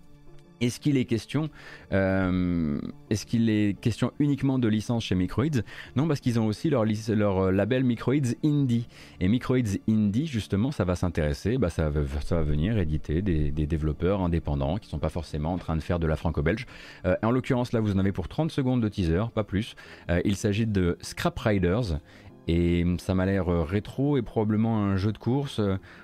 [0.64, 1.50] Est-ce qu'il est question,
[1.92, 2.80] euh,
[3.10, 5.62] est-ce qu'il est question uniquement de licence chez Microids?
[5.98, 8.88] Non, parce qu'ils ont aussi leur, euh, label Microids Indie.
[9.20, 9.58] Et Microids
[9.90, 14.92] Indie, justement, ça va s'intéresser, bah, ça, va, venir éditer des, développeurs indépendants qui ne
[14.92, 16.66] sont pas forcément en train de faire de la franco-belge.
[17.06, 19.76] Euh, en l'occurrence, là, vous en avez pour 30 secondes de teaser, pas plus.
[20.24, 22.00] il s'agit de Scrap Riders.
[22.48, 25.60] Et ça m'a l'air rétro et probablement un jeu de course.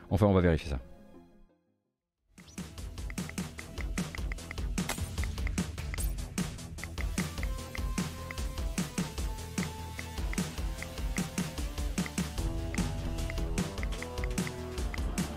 [0.09, 0.79] Enfin, on va vérifier ça.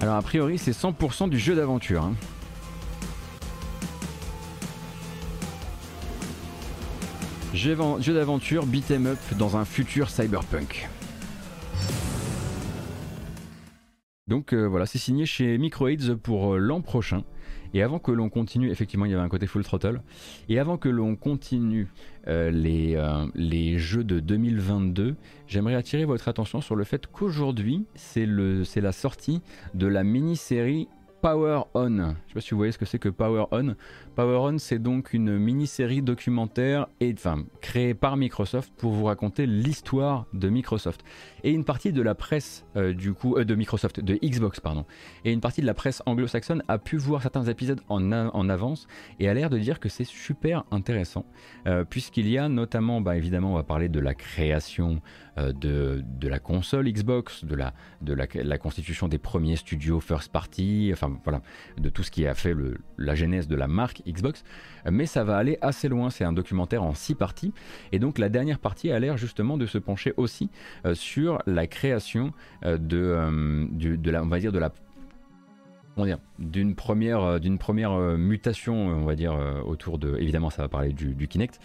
[0.03, 2.03] Alors a priori c'est 100% du jeu d'aventure.
[2.03, 2.17] Hein.
[7.55, 7.77] Jeu
[8.13, 10.89] d'aventure beat'em up dans un futur cyberpunk.
[14.27, 17.23] Donc euh, voilà, c'est signé chez Microids pour euh, l'an prochain.
[17.75, 20.03] Et avant que l'on continue, effectivement, il y avait un côté full throttle.
[20.49, 21.89] Et avant que l'on continue
[22.29, 25.17] euh, les, euh, les jeux de 2022,
[25.47, 29.41] j'aimerais attirer votre attention sur le fait qu'aujourd'hui, c'est la sortie
[29.75, 30.89] de la mini-série
[31.23, 31.87] Power On.
[31.87, 33.77] Je ne sais pas si vous voyez ce que c'est que Power On.
[34.17, 39.47] Power On, c'est donc une mini-série documentaire et, enfin, créée par Microsoft pour vous raconter
[39.47, 41.05] l'histoire de Microsoft.
[41.45, 44.85] Et une partie de la presse, euh, du coup, euh, de Microsoft, de Xbox, pardon,
[45.25, 48.11] et une partie de la presse anglo-saxonne a pu voir certains épisodes en,
[48.49, 48.89] avance
[49.21, 51.25] et a l'air de dire que c'est super intéressant,
[51.69, 55.01] euh, puisqu'il y a notamment, bah, évidemment, on va parler de la création
[55.39, 57.73] de, de, la console Xbox, de, la,
[58.03, 61.43] de la, constitution des premiers studios first party, enfin voilà,
[61.79, 62.55] de tout ce qui a fait
[62.99, 64.45] la genèse de la marque Xbox.
[64.91, 67.53] Mais ça va aller assez loin, c'est un documentaire en six parties.
[67.93, 70.51] Et donc la dernière partie a l'air justement de se pencher aussi
[70.87, 72.33] euh, sur la création
[72.65, 74.73] euh, de, la, on va dire, de la
[76.39, 80.63] d'une première, euh, d'une première euh, mutation, on va dire, euh, autour de, évidemment ça
[80.63, 81.61] va parler du, Kinect,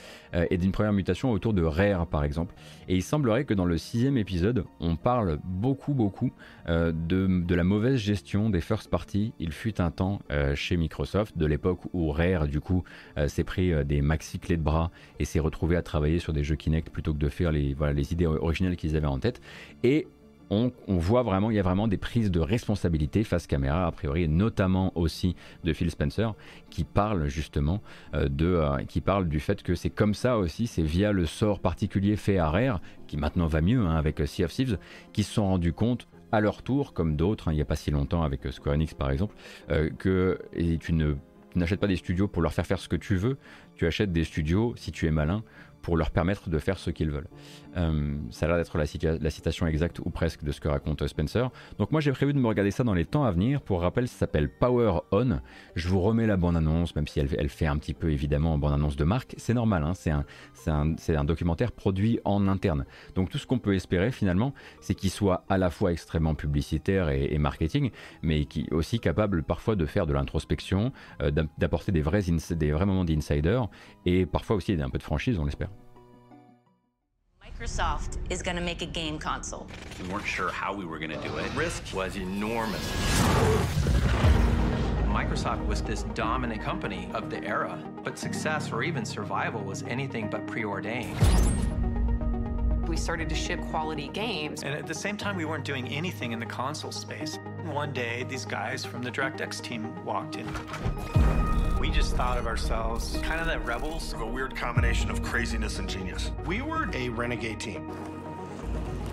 [0.51, 2.53] et d'une première mutation autour de Rare par exemple.
[2.87, 6.31] Et il semblerait que dans le sixième épisode, on parle beaucoup beaucoup
[6.67, 9.33] de, de, la mauvaise gestion des first parties.
[9.39, 10.19] Il fut un temps
[10.53, 12.83] chez Microsoft, de l'époque où Rare du coup
[13.27, 16.55] s'est pris des maxi clés de bras et s'est retrouvé à travailler sur des jeux
[16.55, 19.41] Kinect plutôt que de faire les, voilà, les idées originales qu'ils avaient en tête.
[19.83, 20.07] Et
[20.49, 24.28] on, voit vraiment, il y a vraiment des prises de responsabilité face caméra, a priori,
[24.28, 26.34] notamment aussi de Phil Spencer,
[26.69, 27.82] qui parle justement
[28.14, 31.26] euh, de, euh, qui parle du fait que c'est comme ça aussi, c'est via le
[31.26, 34.78] sort particulier fait à Rare, qui maintenant va mieux hein, avec Sea of Thieves,
[35.14, 37.76] qui se sont rendus compte à leur tour, comme d'autres, hein, il n'y a pas
[37.76, 39.36] si longtemps avec Square Enix par exemple,
[39.69, 40.40] euh, que
[40.80, 40.94] tu
[41.56, 43.38] n'achètes pas des studios pour leur faire faire ce que tu veux,
[43.76, 45.44] tu achètes des studios, si tu es malin,
[45.81, 47.27] pour leur permettre de faire ce qu'ils veulent.
[47.77, 51.49] Euh, ça a l'air d'être la, citation exacte ou presque de ce que raconte Spencer.
[51.77, 53.61] Donc moi j'ai prévu de me regarder ça dans les temps à venir.
[53.61, 55.39] Pour rappel, ça s'appelle Power On.
[55.75, 58.95] Je vous remets la bande-annonce, même si elle, fait un petit peu évidemment en bande-annonce
[58.95, 59.35] de marque.
[59.37, 59.93] C'est normal, hein.
[59.93, 60.11] c'est
[60.71, 62.85] un, documentaire produit en interne.
[63.15, 67.09] Donc tout ce qu'on peut espérer finalement, c'est qu'il soit à la fois extrêmement publicitaire
[67.09, 67.91] et, marketing,
[68.23, 70.91] mais qui aussi capable parfois de faire de l'introspection,
[71.21, 73.61] euh, d'apporter des vrais, des vrais moments d'insider
[74.05, 75.69] et parfois aussi un peu de franchise, on l'espère.
[77.57, 79.65] Microsoft is going to make a game console.
[79.99, 81.51] We weren't sure how we were going to do it.
[81.55, 82.85] Risk was enormous.
[85.07, 90.29] Microsoft was this dominant company of the era, but success or even survival was anything
[90.29, 91.17] but preordained.
[92.88, 94.64] We started to ship quality games.
[94.64, 97.38] And at the same time, we weren't doing anything in the console space.
[97.65, 100.47] One day, these guys from the DirectX team walked in.
[101.81, 104.14] We just thought of ourselves kind of the rebels.
[104.14, 106.31] A weird combination of craziness and genius.
[106.45, 107.91] We were a renegade team.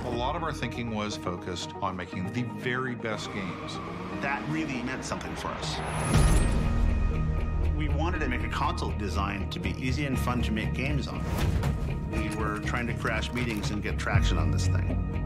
[0.04, 3.78] A lot of our thinking was focused on making the very best games.
[4.20, 5.76] That really meant something for us.
[7.76, 11.08] We wanted to make a console designed to be easy and fun to make games
[11.08, 11.24] on.
[12.14, 15.23] We were trying to crash meetings and get traction on this thing.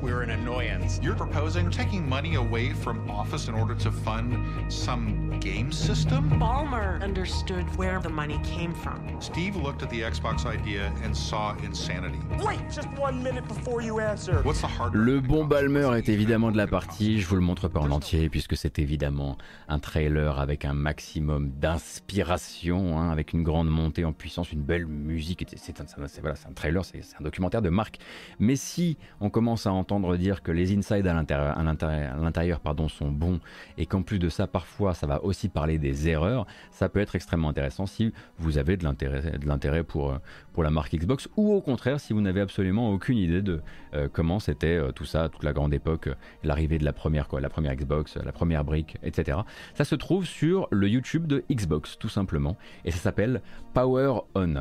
[0.00, 1.00] We're an annoyance.
[1.02, 4.36] You're proposing taking money away from Office in order to fund
[4.72, 6.30] some game system?
[6.38, 9.20] Ballmer understood where the money came from.
[9.20, 12.18] Steve looked at the Xbox idea and saw insanity.
[12.44, 14.42] Wait just one minute before you answer.
[14.42, 17.68] What's the hard Le bon Balmer est évidemment de la partie, je vous le montre
[17.68, 19.36] pas en entier puisque c'est évidemment
[19.68, 24.86] un trailer avec un maximum d'inspiration, hein, avec une grande montée en puissance, une belle
[24.86, 25.44] musique.
[25.56, 25.84] C'est un,
[26.20, 27.98] voilà, un trailer, c'est un documentaire de marque.
[28.38, 33.40] Mais si on commence à entendre dire que les insides à l'intérieur sont bons
[33.78, 37.14] et qu'en plus de ça, parfois, ça va aussi parler des erreurs, ça peut être
[37.16, 40.18] extrêmement intéressant si vous avez de l'intérêt pour,
[40.52, 43.60] pour la marque Xbox ou au contraire si vous n'avez absolument aucune idée de
[43.94, 47.28] euh, comment c'était euh, tout ça, toute la grande époque, euh, l'arrivée de la première,
[47.28, 49.38] quoi, la première Xbox, la première brique, etc.
[49.74, 53.42] Ça se trouve sur le YouTube de Xbox, tout simplement, et ça s'appelle
[53.74, 54.54] Power On.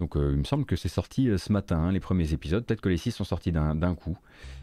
[0.00, 2.64] Donc il me semble que c'est sorti ce matin, hein, les premiers épisodes.
[2.64, 4.18] Peut-être que les six sont sortis d'un coup.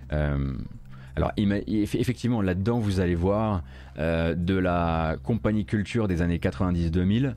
[0.09, 3.63] alors effectivement, là-dedans, vous allez voir
[3.97, 7.33] de la compagnie culture des années 90-2000,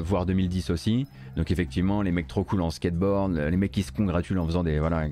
[0.00, 1.06] voire 2010 aussi.
[1.36, 4.62] Donc effectivement, les mecs trop cool en skateboard, les mecs qui se congratulent en faisant
[4.62, 4.78] des...
[4.78, 5.06] Voilà,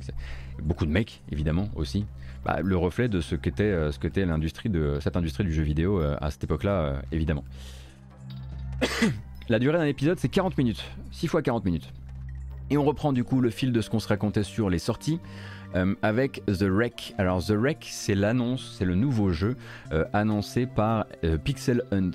[0.62, 2.04] beaucoup de mecs, évidemment, aussi.
[2.44, 6.30] Bah, le reflet de ce qu'était ce l'industrie de cette industrie du jeu vidéo à
[6.30, 7.44] cette époque-là, évidemment.
[9.50, 10.84] La durée d'un épisode, c'est 40 minutes.
[11.10, 11.92] 6 fois 40 minutes.
[12.70, 15.18] Et on reprend du coup le fil de ce qu'on se racontait sur les sorties.
[15.74, 17.14] Euh, avec The Wreck.
[17.18, 19.56] Alors The Wreck, c'est l'annonce, c'est le nouveau jeu
[19.90, 22.12] euh, annoncé par euh, Pixel Hunt.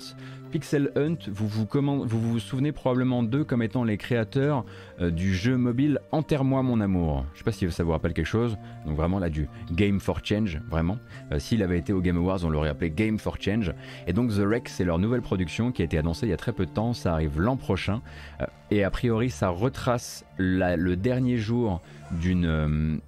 [0.50, 4.64] Pixel Hunt, vous vous, souvenez probablement d'eux comme étant les créateurs
[5.00, 7.24] euh, du jeu mobile Enterre-moi mon amour.
[7.32, 8.56] Je sais pas si ça vous rappelle quelque chose.
[8.86, 10.98] Donc vraiment là du Game for Change, vraiment.
[11.32, 13.72] Euh, s'il avait été au Game Awards, on l'aurait appelé Game for Change.
[14.06, 16.38] Et donc The Wreck, c'est leur nouvelle production qui a été annoncée il y a
[16.38, 16.92] très peu de temps.
[16.92, 18.00] Ça arrive l'an prochain.
[18.40, 23.00] Euh, et a priori, ça retrace le dernier jour d'une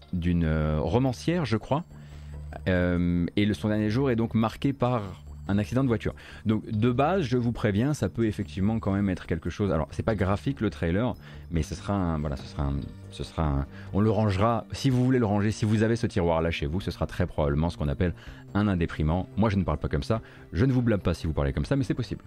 [0.78, 1.84] romancière, je crois.
[2.66, 2.70] et
[3.46, 5.02] le, son dernier jour est donc marqué par
[5.48, 6.14] un accident de voiture.
[6.46, 9.72] Donc de base, je vous préviens, ça peut effectivement quand même être quelque chose.
[9.72, 11.14] Alors c'est pas graphique le trailer,
[11.50, 12.76] mais ce sera un, voilà, ce sera un,
[13.10, 14.66] ce sera on le rangera.
[14.72, 17.06] Si vous voulez le ranger, si vous avez ce tiroir là chez vous, ce sera
[17.06, 18.14] très probablement ce qu'on appelle
[18.54, 19.28] un indéprimant.
[19.36, 20.20] Moi je ne parle pas comme ça.
[20.52, 22.22] Je ne vous blâme pas si vous parlez comme ça, mais c'est possible.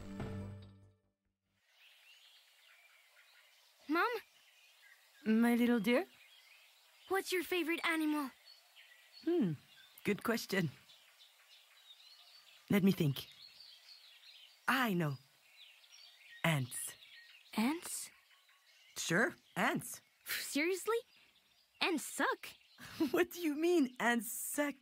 [3.88, 4.02] Mom,
[5.26, 6.04] my little dear,
[7.10, 8.30] what's your favorite animal?
[9.28, 9.54] Hmm,
[10.06, 10.70] good question.
[12.72, 13.26] Let me think.
[14.66, 15.18] I know.
[16.46, 16.94] Ants.
[17.58, 18.10] Ants?
[18.98, 20.00] Sure, ants.
[20.26, 20.96] Seriously?
[21.82, 22.48] Ants suck.
[23.12, 24.76] what do you mean, ants suck?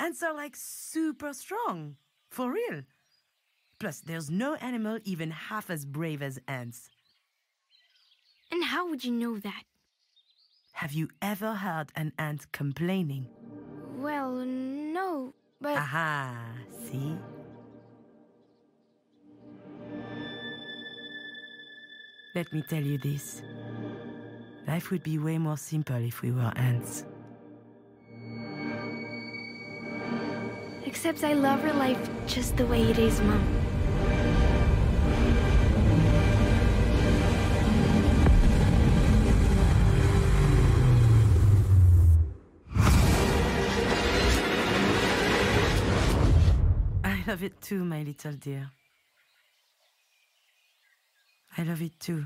[0.00, 1.94] Ants are like super strong.
[2.28, 2.82] For real.
[3.78, 6.90] Plus, there's no animal even half as brave as ants.
[8.50, 9.62] And how would you know that?
[10.72, 13.28] Have you ever heard an ant complaining?
[13.96, 15.76] Well, no, but.
[15.76, 16.36] Aha,
[16.84, 17.16] see?
[22.34, 23.42] Let me tell you this.
[24.66, 27.04] Life would be way more simple if we were ants.
[30.84, 33.61] Except I love her life just the way it is, Mom.
[51.56, 52.24] I love it too.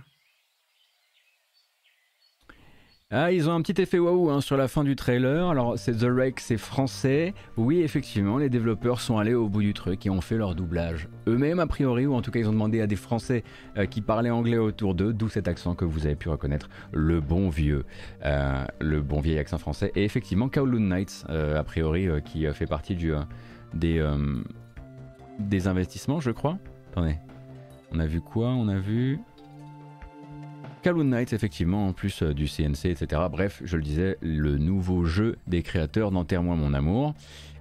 [3.13, 5.49] Ah, ils ont un petit effet waouh hein, sur la fin du trailer.
[5.49, 7.35] Alors, c'est The Wreck, c'est français.
[7.57, 11.09] Oui, effectivement, les développeurs sont allés au bout du truc et ont fait leur doublage
[11.29, 13.45] eux-mêmes, a priori, ou en tout cas, ils ont demandé à des Français
[13.79, 17.21] euh, qui parlaient anglais autour d'eux, d'où cet accent que vous avez pu reconnaître, le
[17.21, 17.85] bon vieux,
[18.25, 19.93] euh, le bon vieil accent français.
[19.95, 23.13] Et effectivement, Kowloon Knights, euh, a priori, qui fait partie du,
[23.73, 24.05] des,
[25.39, 26.59] des investissements, je crois.
[26.91, 27.17] Attendez,
[27.93, 28.49] on a vu quoi?
[28.49, 29.21] On a vu.
[30.83, 33.23] Carloon Knights, effectivement, en plus euh, du CNC, etc.
[33.31, 37.15] Bref, je le disais, le nouveau jeu des créateurs d'Enterre-moi mon amour.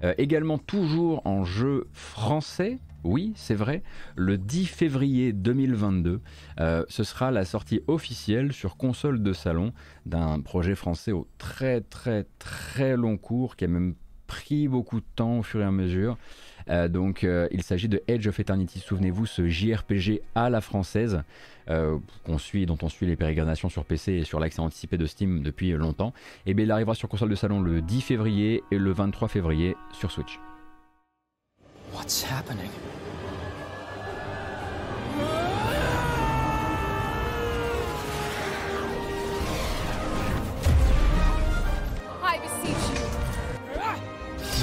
[0.04, 3.84] Euh, également, toujours en jeu français, oui, c'est vrai,
[4.16, 6.22] le 10 février 2022,
[6.60, 9.74] euh, ce sera la sortie officielle sur console de salon
[10.06, 13.96] d'un projet français au très très très long cours qui a même
[14.28, 16.18] pris beaucoup de temps au fur et à mesure.
[16.70, 21.22] Euh, donc euh, il s'agit de Edge of Eternity, souvenez-vous, ce JRPG à la française
[21.70, 21.98] euh,
[22.28, 26.14] dont on suit les pérégrinations sur PC et sur l'accès anticipé de Steam depuis longtemps.
[26.46, 29.76] Et bien il arrivera sur console de salon le 10 février et le 23 février
[29.94, 30.40] sur Switch.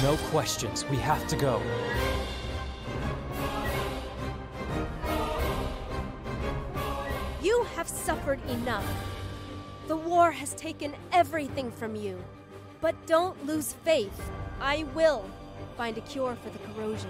[0.03, 0.83] No questions.
[0.89, 1.61] We have to go.
[7.41, 8.85] You have suffered enough.
[9.87, 12.21] The war has taken everything from you.
[12.81, 14.19] But don't lose faith.
[14.59, 15.23] I will
[15.77, 17.09] find a cure for the corrosion.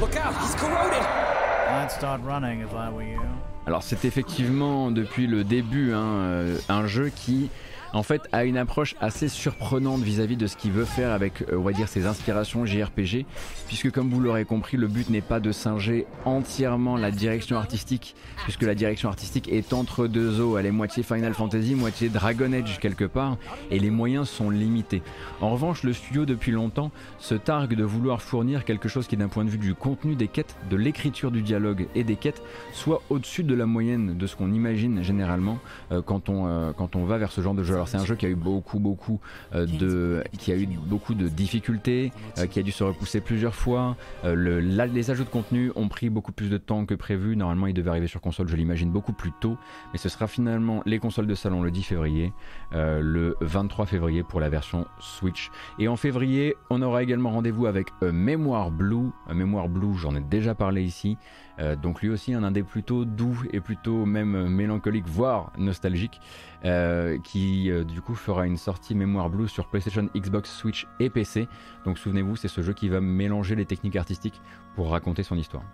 [0.00, 1.02] Look out, he's corroded!
[1.02, 3.20] I'd start running if I were you.
[3.66, 7.50] Alors c'est effectivement depuis le début hein, euh, un jeu qui
[7.96, 11.56] en fait a une approche assez surprenante vis-à-vis de ce qu'il veut faire avec euh,
[11.56, 13.24] on dire ses inspirations JRPG
[13.66, 18.14] puisque comme vous l'aurez compris le but n'est pas de singer entièrement la direction artistique
[18.44, 22.52] puisque la direction artistique est entre deux eaux elle est moitié Final Fantasy moitié Dragon
[22.52, 23.38] Age quelque part
[23.70, 25.02] et les moyens sont limités
[25.40, 29.28] en revanche le studio depuis longtemps se targue de vouloir fournir quelque chose qui d'un
[29.28, 32.42] point de vue du contenu des quêtes de l'écriture du dialogue et des quêtes
[32.72, 35.58] soit au-dessus de la moyenne de ce qu'on imagine généralement
[35.92, 37.78] euh, euh, quand on va vers ce genre de jeu.
[37.86, 39.20] Alors c'est un jeu qui a eu beaucoup beaucoup
[39.54, 43.54] euh, de qui a eu beaucoup de difficultés, euh, qui a dû se repousser plusieurs
[43.54, 43.96] fois.
[44.24, 47.36] Euh, le, la- les ajouts de contenu ont pris beaucoup plus de temps que prévu.
[47.36, 49.56] Normalement, il devait arriver sur console, je l'imagine beaucoup plus tôt,
[49.92, 52.32] mais ce sera finalement les consoles de salon le 10 février,
[52.72, 55.50] le 23 février pour la version Switch.
[55.78, 59.10] Et en février, on aura également rendez-vous avec Mémoire Blue.
[59.32, 61.16] Mémoire Blue, j'en ai déjà parlé ici.
[61.58, 66.20] Euh, donc lui aussi un indé plutôt doux et plutôt même euh, mélancolique, voire nostalgique,
[66.64, 71.48] euh, qui du coup fera une sortie mémoire blue sur PlayStation, Xbox, Switch et PC.
[71.84, 74.40] Donc souvenez-vous, c'est ce jeu qui va mélanger les techniques artistiques
[74.74, 75.64] pour raconter son histoire.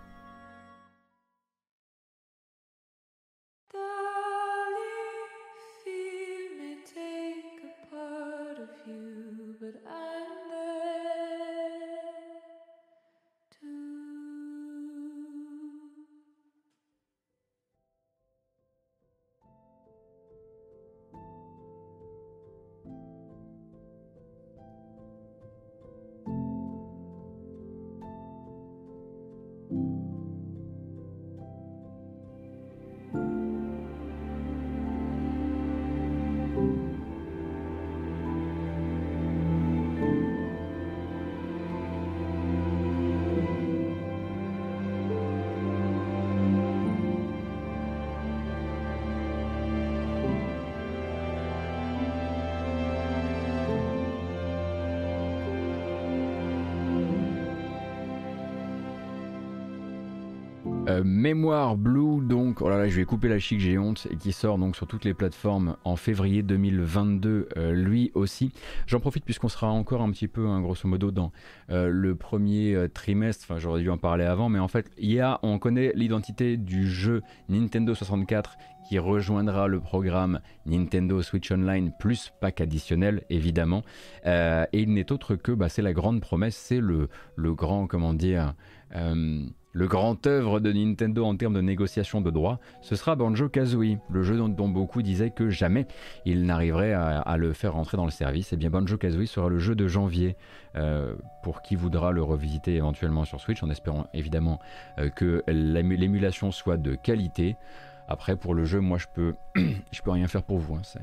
[61.23, 64.33] Mémoire Blue, donc, oh là là, je vais couper la chic, j'ai honte, et qui
[64.33, 68.51] sort donc sur toutes les plateformes en février 2022, euh, lui aussi.
[68.87, 71.31] J'en profite puisqu'on sera encore un petit peu, hein, grosso modo, dans
[71.69, 75.13] euh, le premier euh, trimestre, enfin j'aurais dû en parler avant, mais en fait, il
[75.13, 78.57] y a, on connaît l'identité du jeu Nintendo 64
[78.89, 83.83] qui rejoindra le programme Nintendo Switch Online plus pack additionnel évidemment
[84.25, 88.55] et il n'est autre que bah, c'est la grande promesse c'est le, grand comment dire
[89.75, 93.97] le grand œuvre de Nintendo en termes de négociation de droits, ce sera Banjo Kazooie,
[94.11, 95.87] le jeu dont, beaucoup disaient que jamais
[96.25, 98.53] il n'arriverait à, le faire rentrer dans le service.
[98.53, 100.37] Et bien Banjo Kazooie sera le jeu de janvier
[100.75, 104.59] euh, pour qui voudra le revisiter éventuellement sur Switch, en espérant évidemment
[104.99, 107.55] euh, que l'ému- l'émulation soit de qualité.
[108.07, 109.33] Après pour le jeu, moi je peux,
[110.03, 110.75] peux rien faire pour vous.
[110.75, 110.83] hein.
[110.83, 110.99] Ça,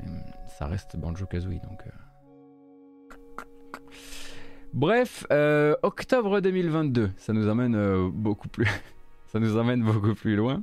[0.47, 1.81] ça reste Banjo Kazooie donc.
[1.87, 1.91] euh.
[4.73, 8.67] Bref, euh, octobre 2022, ça nous amène euh, beaucoup plus.
[9.27, 10.61] Ça nous beaucoup plus loin.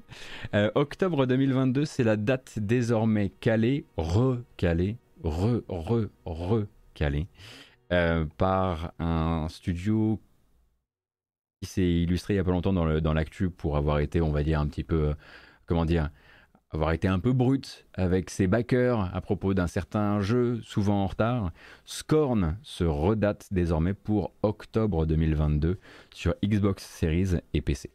[0.54, 7.28] Euh, octobre 2022, c'est la date désormais calée, recalée, re, re, recalée,
[7.90, 10.20] euh, par un studio
[11.62, 14.42] qui s'est illustré il y a pas longtemps dans l'actu pour avoir été, on va
[14.42, 15.14] dire, un petit peu, euh,
[15.64, 16.10] comment dire,
[16.70, 21.06] avoir été un peu brut avec ses backers à propos d'un certain jeu, souvent en
[21.06, 21.50] retard.
[21.84, 25.78] Scorn se redate désormais pour octobre 2022
[26.12, 27.90] sur Xbox Series et PC.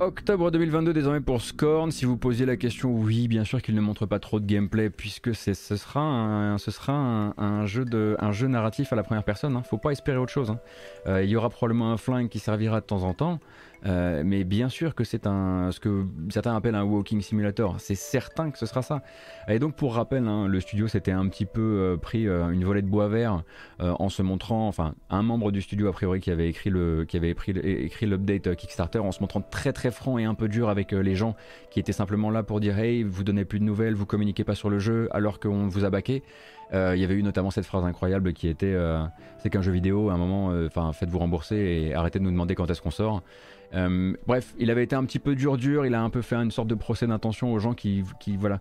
[0.00, 1.90] Octobre 2022 désormais pour Scorn.
[1.90, 4.88] Si vous posiez la question, oui, bien sûr qu'il ne montre pas trop de gameplay
[4.88, 9.56] puisque ce sera, un, jeu de, jeu narratif à la première personne.
[9.56, 9.62] Hein.
[9.62, 10.48] Faut pas espérer autre chose.
[10.48, 10.58] Hein.
[11.06, 13.40] Euh, il y aura probablement un flingue qui servira de temps en temps.
[13.86, 17.76] Euh, mais bien sûr que c'est un, ce que certains appellent un walking simulator.
[17.78, 19.02] C'est certain que ce sera ça.
[19.48, 22.64] Et donc pour rappel, hein, le studio s'était un petit peu euh, pris euh, une
[22.64, 23.42] volée de bois vert
[23.78, 27.16] en se montrant, enfin un membre du studio a priori qui avait écrit le, qui
[27.16, 30.92] avait écrit l'update Kickstarter en se montrant très très franc et un peu dur avec
[30.92, 31.34] les gens
[31.70, 34.54] qui étaient simplement là pour dire hey vous donnez plus de nouvelles, vous communiquez pas
[34.54, 36.22] sur le jeu alors qu'on vous a baqué.
[36.72, 38.76] Il y avait eu notamment cette phrase incroyable qui était
[39.38, 42.54] c'est qu'un jeu vidéo, à un moment, enfin faites-vous rembourser et arrêtez de nous demander
[42.54, 43.22] quand est-ce qu'on sort.
[43.74, 46.36] Euh, bref, il avait été un petit peu dur dur, il a un peu fait
[46.36, 48.60] une sorte de procès d'intention aux gens qui, qui voilà,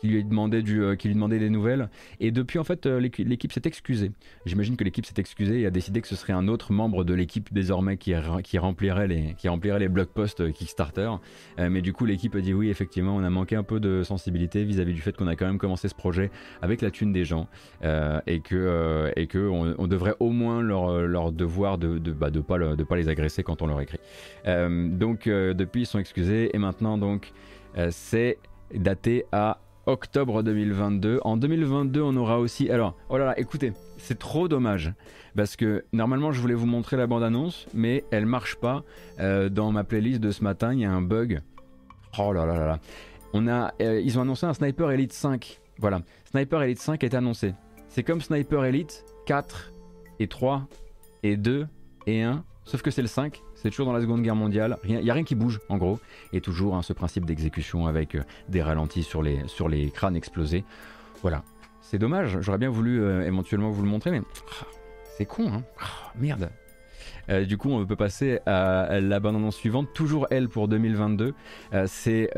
[0.00, 1.88] qui lui demandait du, euh, qui lui demandait des nouvelles.
[2.20, 4.12] Et depuis, en fait, euh, l'équipe s'est excusée.
[4.46, 7.14] J'imagine que l'équipe s'est excusée et a décidé que ce serait un autre membre de
[7.14, 8.14] l'équipe désormais qui,
[8.58, 11.10] remplirait les, qui remplirait les blog posts euh, Kickstarter.
[11.58, 14.64] mais du coup, l'équipe a dit oui, effectivement, on a manqué un peu de sensibilité
[14.64, 16.30] vis-à-vis du fait qu'on a quand même commencé ce projet
[16.62, 17.48] avec la thune des gens
[17.82, 22.58] et que, et que on, devrait au moins leur, leur devoir de, de, bah, pas,
[22.58, 23.98] de pas les agresser quand on leur écrit.
[24.44, 27.32] donc, depuis, ils sont excusés et maintenant, donc,
[27.90, 28.38] c'est
[28.74, 29.58] daté à
[29.88, 31.20] octobre 2022.
[31.24, 32.70] En 2022, on aura aussi.
[32.70, 34.92] Alors, oh là là, écoutez, c'est trop dommage
[35.34, 38.84] parce que normalement, je voulais vous montrer la bande-annonce, mais elle marche pas.
[39.18, 41.40] Euh, dans ma playlist de ce matin, il y a un bug.
[42.18, 42.78] Oh là là là là.
[43.32, 45.60] On a, euh, ils ont annoncé un Sniper Elite 5.
[45.78, 47.54] Voilà, Sniper Elite 5 est annoncé.
[47.88, 49.72] C'est comme Sniper Elite 4
[50.20, 50.66] et 3
[51.22, 51.66] et 2
[52.06, 54.78] et 1, sauf que c'est le 5 c'est toujours dans la Seconde Guerre mondiale.
[54.84, 55.98] Il n'y a rien qui bouge, en gros.
[56.32, 60.16] Et toujours hein, ce principe d'exécution avec euh, des ralentis sur les, sur les crânes
[60.16, 60.64] explosés.
[61.22, 61.42] Voilà.
[61.80, 62.38] C'est dommage.
[62.40, 64.22] J'aurais bien voulu euh, éventuellement vous le montrer, mais
[65.16, 65.62] c'est con, hein.
[66.18, 66.50] Merde.
[67.30, 71.34] Euh, du coup, on peut passer à la bande suivante, toujours elle pour 2022.
[71.86, 72.30] c'est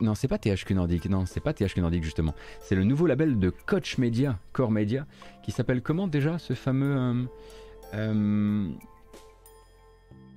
[0.00, 2.34] non, c'est pas THQ Nordic, non, c'est pas THQ Nordic justement.
[2.60, 5.04] C'est le nouveau label de Coach Media, Core Media,
[5.42, 7.28] qui s'appelle comment déjà ce fameux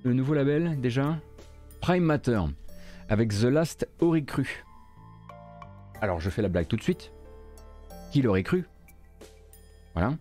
[0.04, 1.18] le nouveau label déjà
[1.80, 2.40] Prime Matter
[3.08, 4.64] avec The Last Ori Cru.
[6.00, 7.10] Alors je fais la blague tout de suite.
[8.12, 8.66] Qui l'aurait cru?
[9.94, 10.16] Voilà.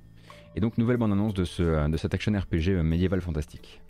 [0.55, 3.81] Et donc nouvelle bande annonce de, de cet action RPG médiéval fantastique.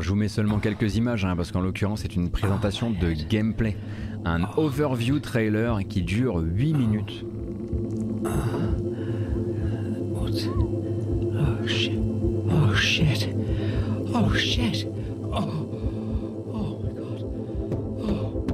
[0.00, 3.76] Je vous mets seulement quelques images, hein, parce qu'en l'occurrence, c'est une présentation de gameplay.
[4.24, 7.24] Un overview trailer qui dure 8 minutes.
[10.14, 11.92] Oh shit.
[12.48, 13.28] Oh shit.
[14.14, 14.86] Oh shit.
[15.32, 15.38] Oh.
[16.52, 17.24] Oh my god.
[18.00, 18.46] Oh.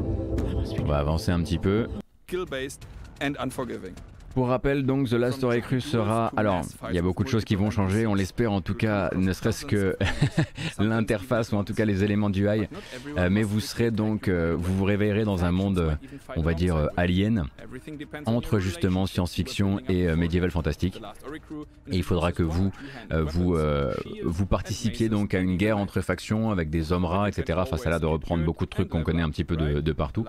[0.81, 1.87] On va avancer un petit peu.
[2.27, 2.87] Kill-based
[3.23, 3.95] and unforgiving.
[4.37, 6.31] Pour rappel, donc, The Last Story Cru sera.
[6.37, 6.61] Alors,
[6.91, 9.33] il y a beaucoup de choses qui vont changer, on l'espère en tout cas, ne
[9.33, 9.97] serait-ce que
[10.79, 12.69] l'interface ou en tout cas les éléments du high.
[13.17, 14.29] Euh, mais vous serez donc.
[14.29, 15.97] Euh, vous vous réveillerez dans un monde,
[16.37, 17.47] on va dire, euh, alien,
[18.27, 21.01] entre justement science-fiction et médiéval fantastique.
[21.91, 22.71] Et il faudra que vous,
[23.11, 23.57] vous,
[24.23, 27.59] vous participiez donc à une guerre entre factions avec des hommes rats, etc.
[27.63, 29.93] Enfin, ça a l'air de reprendre beaucoup de trucs qu'on connaît un petit peu de,
[29.93, 30.27] partout.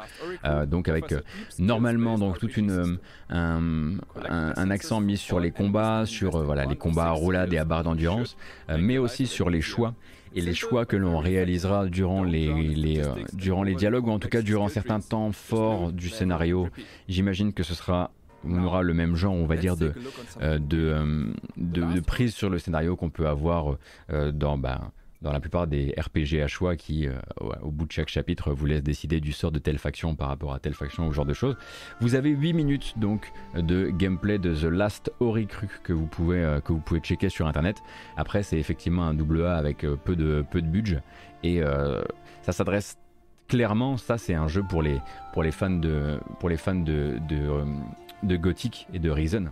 [0.66, 1.14] donc, avec
[1.60, 3.00] normalement donc toute une.
[3.30, 3.97] Un,
[4.30, 7.66] un, accent mis sur les combats, sur euh, voilà, les combats à roulade et à
[7.66, 8.38] barre d'endurance,
[8.70, 9.94] euh, mais aussi sur les choix
[10.36, 14.20] et les choix que l'on réalisera durant les, les euh, durant les dialogues ou en
[14.20, 16.68] tout cas durant certains temps forts du scénario.
[17.08, 18.12] J'imagine que ce sera
[18.44, 19.94] on aura le même genre, on va dire, de,
[20.40, 23.78] de, de, prise sur le scénario qu'on peut avoir
[24.32, 24.92] dans, bah,
[25.22, 27.14] dans la plupart des RPG à choix qui, euh,
[27.62, 30.54] au bout de chaque chapitre, vous laissent décider du sort de telle faction par rapport
[30.54, 31.58] à telle faction ou ce genre de choses.
[32.02, 36.44] Vous avez 8 minutes donc de gameplay de The Last Ori Cru que vous pouvez,
[36.44, 37.78] euh, que vous pouvez checker sur internet.
[38.16, 41.02] Après, c'est effectivement un double A avec euh, peu de, peu de budget
[41.44, 41.62] et
[42.42, 42.98] ça s'adresse
[43.48, 45.00] clairement, ça c'est un jeu pour les,
[45.34, 47.64] pour les fans de, pour les fans de, de,
[48.24, 49.46] de Gothic et de Reason.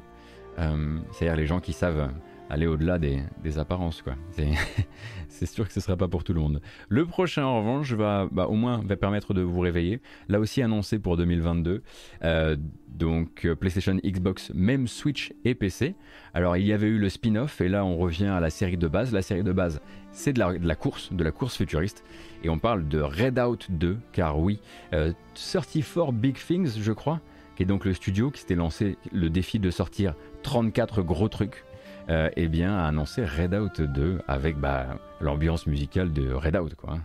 [0.57, 2.09] C'est-à-dire les gens qui savent
[2.49, 4.15] aller au-delà des, des apparences, quoi.
[4.31, 6.61] C'est- sûr que ce ne sera pas pour tout le monde.
[6.89, 10.01] Le prochain, en revanche, va bah, au moins va permettre de vous réveiller.
[10.29, 11.83] Là aussi annoncé pour 2022.
[12.23, 12.55] Euh,
[12.87, 15.95] donc euh, PlayStation, Xbox, même Switch et PC.
[16.33, 18.87] Alors il y avait eu le spin-off et là on revient à la série de
[18.87, 19.11] base.
[19.13, 19.81] La série de base,
[20.11, 22.03] c'est de la, de la course, de la course futuriste.
[22.43, 24.59] Et on parle de Redout 2, car oui,
[24.93, 27.19] euh, 34 Big Things, je crois,
[27.55, 31.65] qui est donc le studio qui s'était lancé le défi de sortir 34 gros trucs
[32.09, 36.99] euh, eh bien, a annoncé Redout 2 avec bah, l'ambiance musicale de Redout, quoi.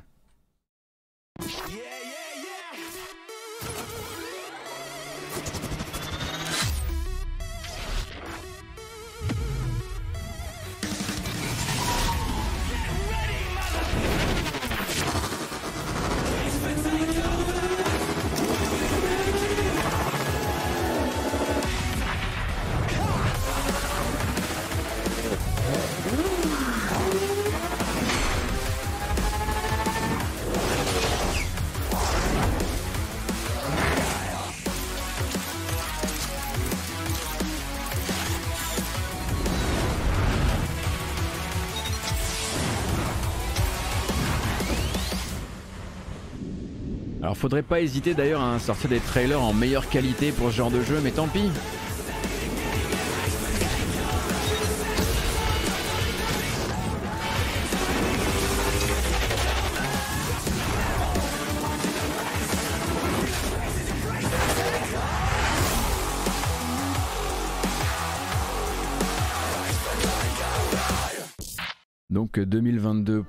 [47.40, 50.82] Faudrait pas hésiter d'ailleurs à sortir des trailers en meilleure qualité pour ce genre de
[50.82, 51.48] jeu, mais tant pis.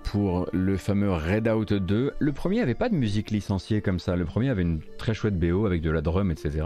[0.04, 2.14] Pour le fameux Redout 2.
[2.20, 4.16] Le premier avait pas de musique licenciée comme ça.
[4.16, 6.62] Le premier avait une très chouette BO avec de la drum, etc.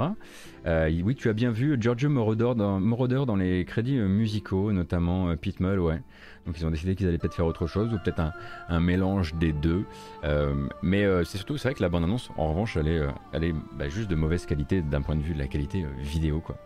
[0.66, 4.72] Euh, oui, tu as bien vu Giorgio Moroder dans, Moroder dans les crédits euh, musicaux,
[4.72, 6.02] notamment euh, Pete Mull, ouais.
[6.46, 8.22] Donc ils ont décidé qu'ils allaient peut-être faire autre chose ou peut-être
[8.70, 9.84] un, mélange des deux.
[10.24, 13.90] Euh, mais euh, c'est surtout, c'est vrai que la bande-annonce, en revanche, elle est, bah,
[13.90, 16.58] juste de mauvaise qualité d'un point de vue de la qualité vidéo, quoi.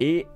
[0.00, 0.26] Et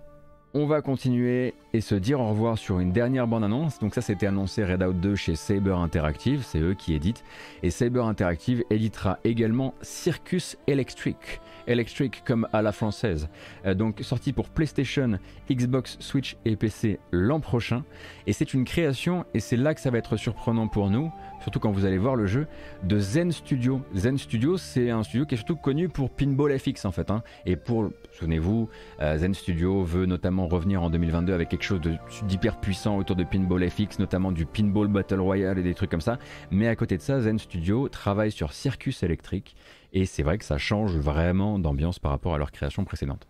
[0.55, 3.79] on va continuer et se dire au revoir sur une dernière bande-annonce.
[3.79, 7.25] Donc ça, c'était annoncé Redout 2 chez Saber Interactive, c'est eux qui éditent.
[7.63, 11.42] Et Saber Interactive éditera également Circus Electric.
[11.67, 13.29] Electric comme à la française.
[13.67, 15.19] Euh, donc sorti pour PlayStation,
[15.51, 17.85] Xbox, Switch et PC l'an prochain.
[18.27, 21.11] Et c'est une création, et c'est là que ça va être surprenant pour nous,
[21.41, 22.47] surtout quand vous allez voir le jeu,
[22.85, 23.81] de Zen Studio.
[23.95, 27.11] Zen Studio, c'est un studio qui est surtout connu pour Pinball FX en fait.
[27.11, 27.23] hein.
[27.47, 28.69] Et pour, souvenez-vous,
[29.01, 31.81] euh, Zen Studio veut notamment revenir en 2022 avec quelque chose
[32.27, 36.01] d'hyper puissant autour de Pinball FX, notamment du Pinball Battle Royale et des trucs comme
[36.01, 36.19] ça.
[36.51, 39.57] Mais à côté de ça, Zen Studio travaille sur Circus Electric.
[39.95, 43.27] Et c'est vrai que ça change vraiment d'ambiance par rapport à leur création précédente.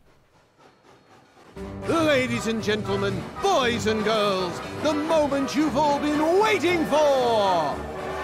[1.89, 3.13] Ladies and gentlemen,
[3.43, 7.75] boys and girls, the moment you've all been waiting for!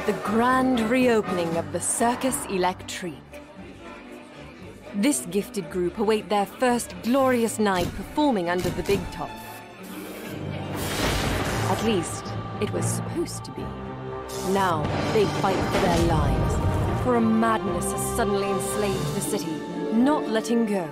[0.06, 3.14] The grand reopening of the Circus Electrique.
[4.94, 9.30] This gifted group await their first glorious night performing under the big top.
[11.70, 12.24] At least,
[12.62, 13.64] it was supposed to be.
[14.52, 14.82] Now,
[15.12, 16.47] they fight for their lives,
[17.16, 19.56] a madness has suddenly enslaved the city,
[19.92, 20.88] not letting go.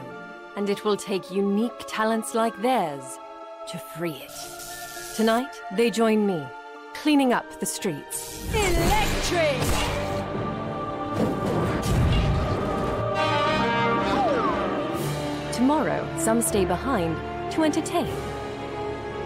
[0.57, 3.19] And it will take unique talents like theirs
[3.69, 4.33] to free it.
[5.17, 6.47] Tonight, they join me,
[6.95, 8.47] cleaning up the streets.
[8.55, 9.57] Electric!
[15.53, 17.17] Tomorrow, some stay behind
[17.53, 18.13] to entertain.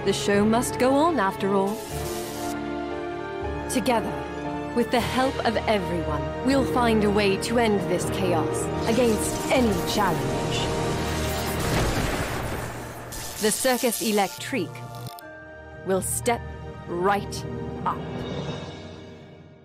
[0.04, 1.76] The show must go on, after all.
[3.68, 4.12] Together,
[4.74, 9.92] with the help of everyone, we'll find a way to end this chaos against any
[9.92, 10.58] challenge.
[13.40, 14.68] The Circus Electrique
[15.86, 16.40] will step
[16.86, 17.44] right
[17.84, 18.19] up.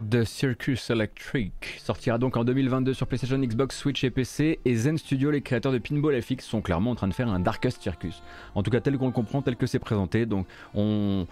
[0.09, 4.59] The Circus Electric sortira donc en 2022 sur PlayStation, Xbox, Switch et PC.
[4.65, 7.39] Et Zen Studio, les créateurs de Pinball FX, sont clairement en train de faire un
[7.39, 8.21] Darkest Circus.
[8.55, 10.25] En tout cas, tel qu'on le comprend, tel que c'est présenté.
[10.25, 11.25] Donc, on,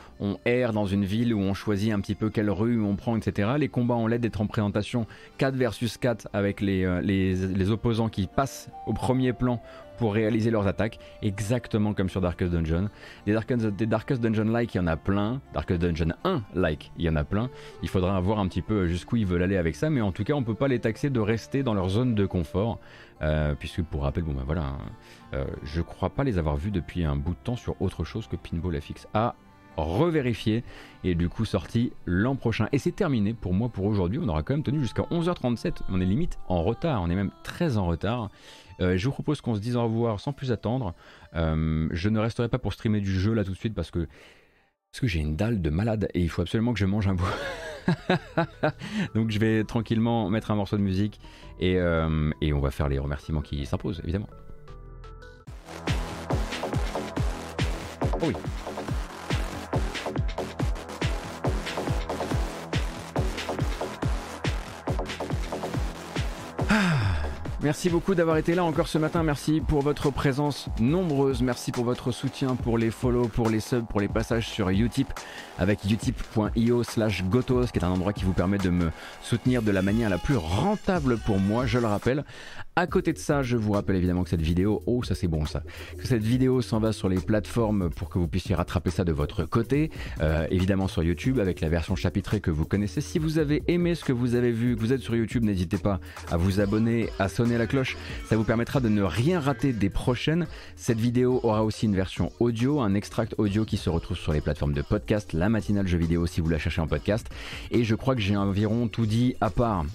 [0.46, 3.52] erre dans une ville où on choisit un petit peu quelle rue on prend, etc.
[3.58, 5.06] Les combats ont l'air d'être en présentation
[5.38, 9.62] 4 versus 4 avec euh, les, les opposants qui passent au premier plan
[9.98, 12.90] pour réaliser leurs attaques, exactement comme sur Darkest Dungeon.
[13.26, 15.42] Des Darkest, des Dungeon-like, il y en a plein.
[15.54, 17.50] Darkest Dungeon 1-like, il y en a plein.
[17.82, 20.24] Il faudra voir un petit peu jusqu'où ils veulent aller avec ça, mais en tout
[20.24, 22.80] cas, on peut pas les taxer de rester dans leur zone de confort,
[23.22, 24.78] euh, puisque pour rappel, bon ben voilà, hein,
[25.34, 28.28] euh, je crois pas les avoir vus depuis un bout de temps sur autre chose
[28.28, 29.08] que Pinball FX.
[29.14, 29.36] Ah,
[29.78, 30.64] revérifié
[31.04, 32.68] et du coup sorti l'an prochain.
[32.72, 34.20] Et c'est terminé pour moi pour aujourd'hui.
[34.22, 35.82] On aura quand même tenu jusqu'à 11h37.
[35.90, 38.30] On est limite en retard, on est même très en retard.
[38.80, 40.94] Euh, je vous propose qu'on se dise au revoir sans plus attendre.
[41.36, 44.08] Euh, je ne resterai pas pour streamer du jeu là tout de suite parce que,
[44.92, 47.16] parce que j'ai une dalle de malade et il faut absolument que je mange un
[47.16, 47.26] bout.
[49.16, 51.20] Donc je vais tranquillement mettre un morceau de musique
[51.60, 54.30] et, euh, et on va faire les remerciements qui s'imposent évidemment.
[58.14, 58.34] Oh oui.
[67.64, 69.24] Merci beaucoup d'avoir été là encore ce matin.
[69.24, 71.42] Merci pour votre présence nombreuse.
[71.42, 75.08] Merci pour votre soutien, pour les follow, pour les subs, pour les passages sur Utip
[75.58, 78.92] avec utip.io slash gotos, qui est un endroit qui vous permet de me
[79.22, 82.26] soutenir de la manière la plus rentable pour moi, je le rappelle.
[82.76, 85.46] À côté de ça, je vous rappelle évidemment que cette vidéo, oh ça c'est bon
[85.46, 85.62] ça,
[85.96, 89.12] que cette vidéo s'en va sur les plateformes pour que vous puissiez rattraper ça de
[89.12, 89.92] votre côté,
[90.22, 93.00] euh, évidemment sur YouTube avec la version chapitrée que vous connaissez.
[93.00, 95.78] Si vous avez aimé ce que vous avez vu, que vous êtes sur YouTube, n'hésitez
[95.78, 96.00] pas
[96.32, 97.96] à vous abonner, à sonner la cloche,
[98.26, 100.48] ça vous permettra de ne rien rater des prochaines.
[100.76, 104.42] Cette vidéo aura aussi une version audio, un extract audio qui se retrouve sur les
[104.42, 107.28] plateformes de podcast, la matinale jeu vidéo si vous la cherchez en podcast,
[107.70, 109.86] et je crois que j'ai environ tout dit à part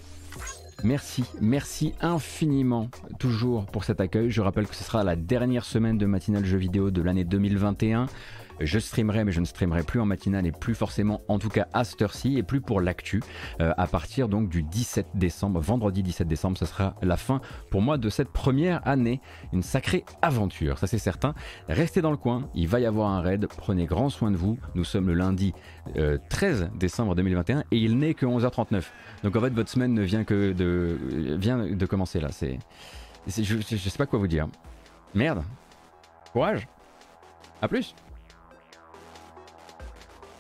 [0.85, 2.89] Merci, merci infiniment
[3.19, 4.31] toujours pour cet accueil.
[4.31, 8.07] Je rappelle que ce sera la dernière semaine de matinale jeux vidéo de l'année 2021.
[8.61, 11.67] Je streamerai, mais je ne streamerai plus en matinale et plus forcément, en tout cas
[11.73, 13.23] à cette heure-ci, et plus pour l'actu.
[13.61, 17.41] Euh, à partir donc du 17 décembre, vendredi 17 décembre, ce sera la fin
[17.71, 19.21] pour moi de cette première année.
[19.53, 21.35] Une sacrée aventure, ça c'est certain.
[21.69, 23.47] Restez dans le coin, il va y avoir un raid.
[23.47, 24.59] Prenez grand soin de vous.
[24.75, 25.53] Nous sommes le lundi
[26.29, 28.85] 13 euh, décembre 2021 et il n'est que 11h39.
[29.25, 30.99] Donc en fait, votre semaine ne vient que de,
[31.39, 32.29] vient de commencer là.
[32.31, 32.59] C'est,
[33.27, 34.49] je, je sais pas quoi vous dire.
[35.15, 35.43] Merde.
[36.33, 36.67] Courage.
[37.61, 37.95] À plus.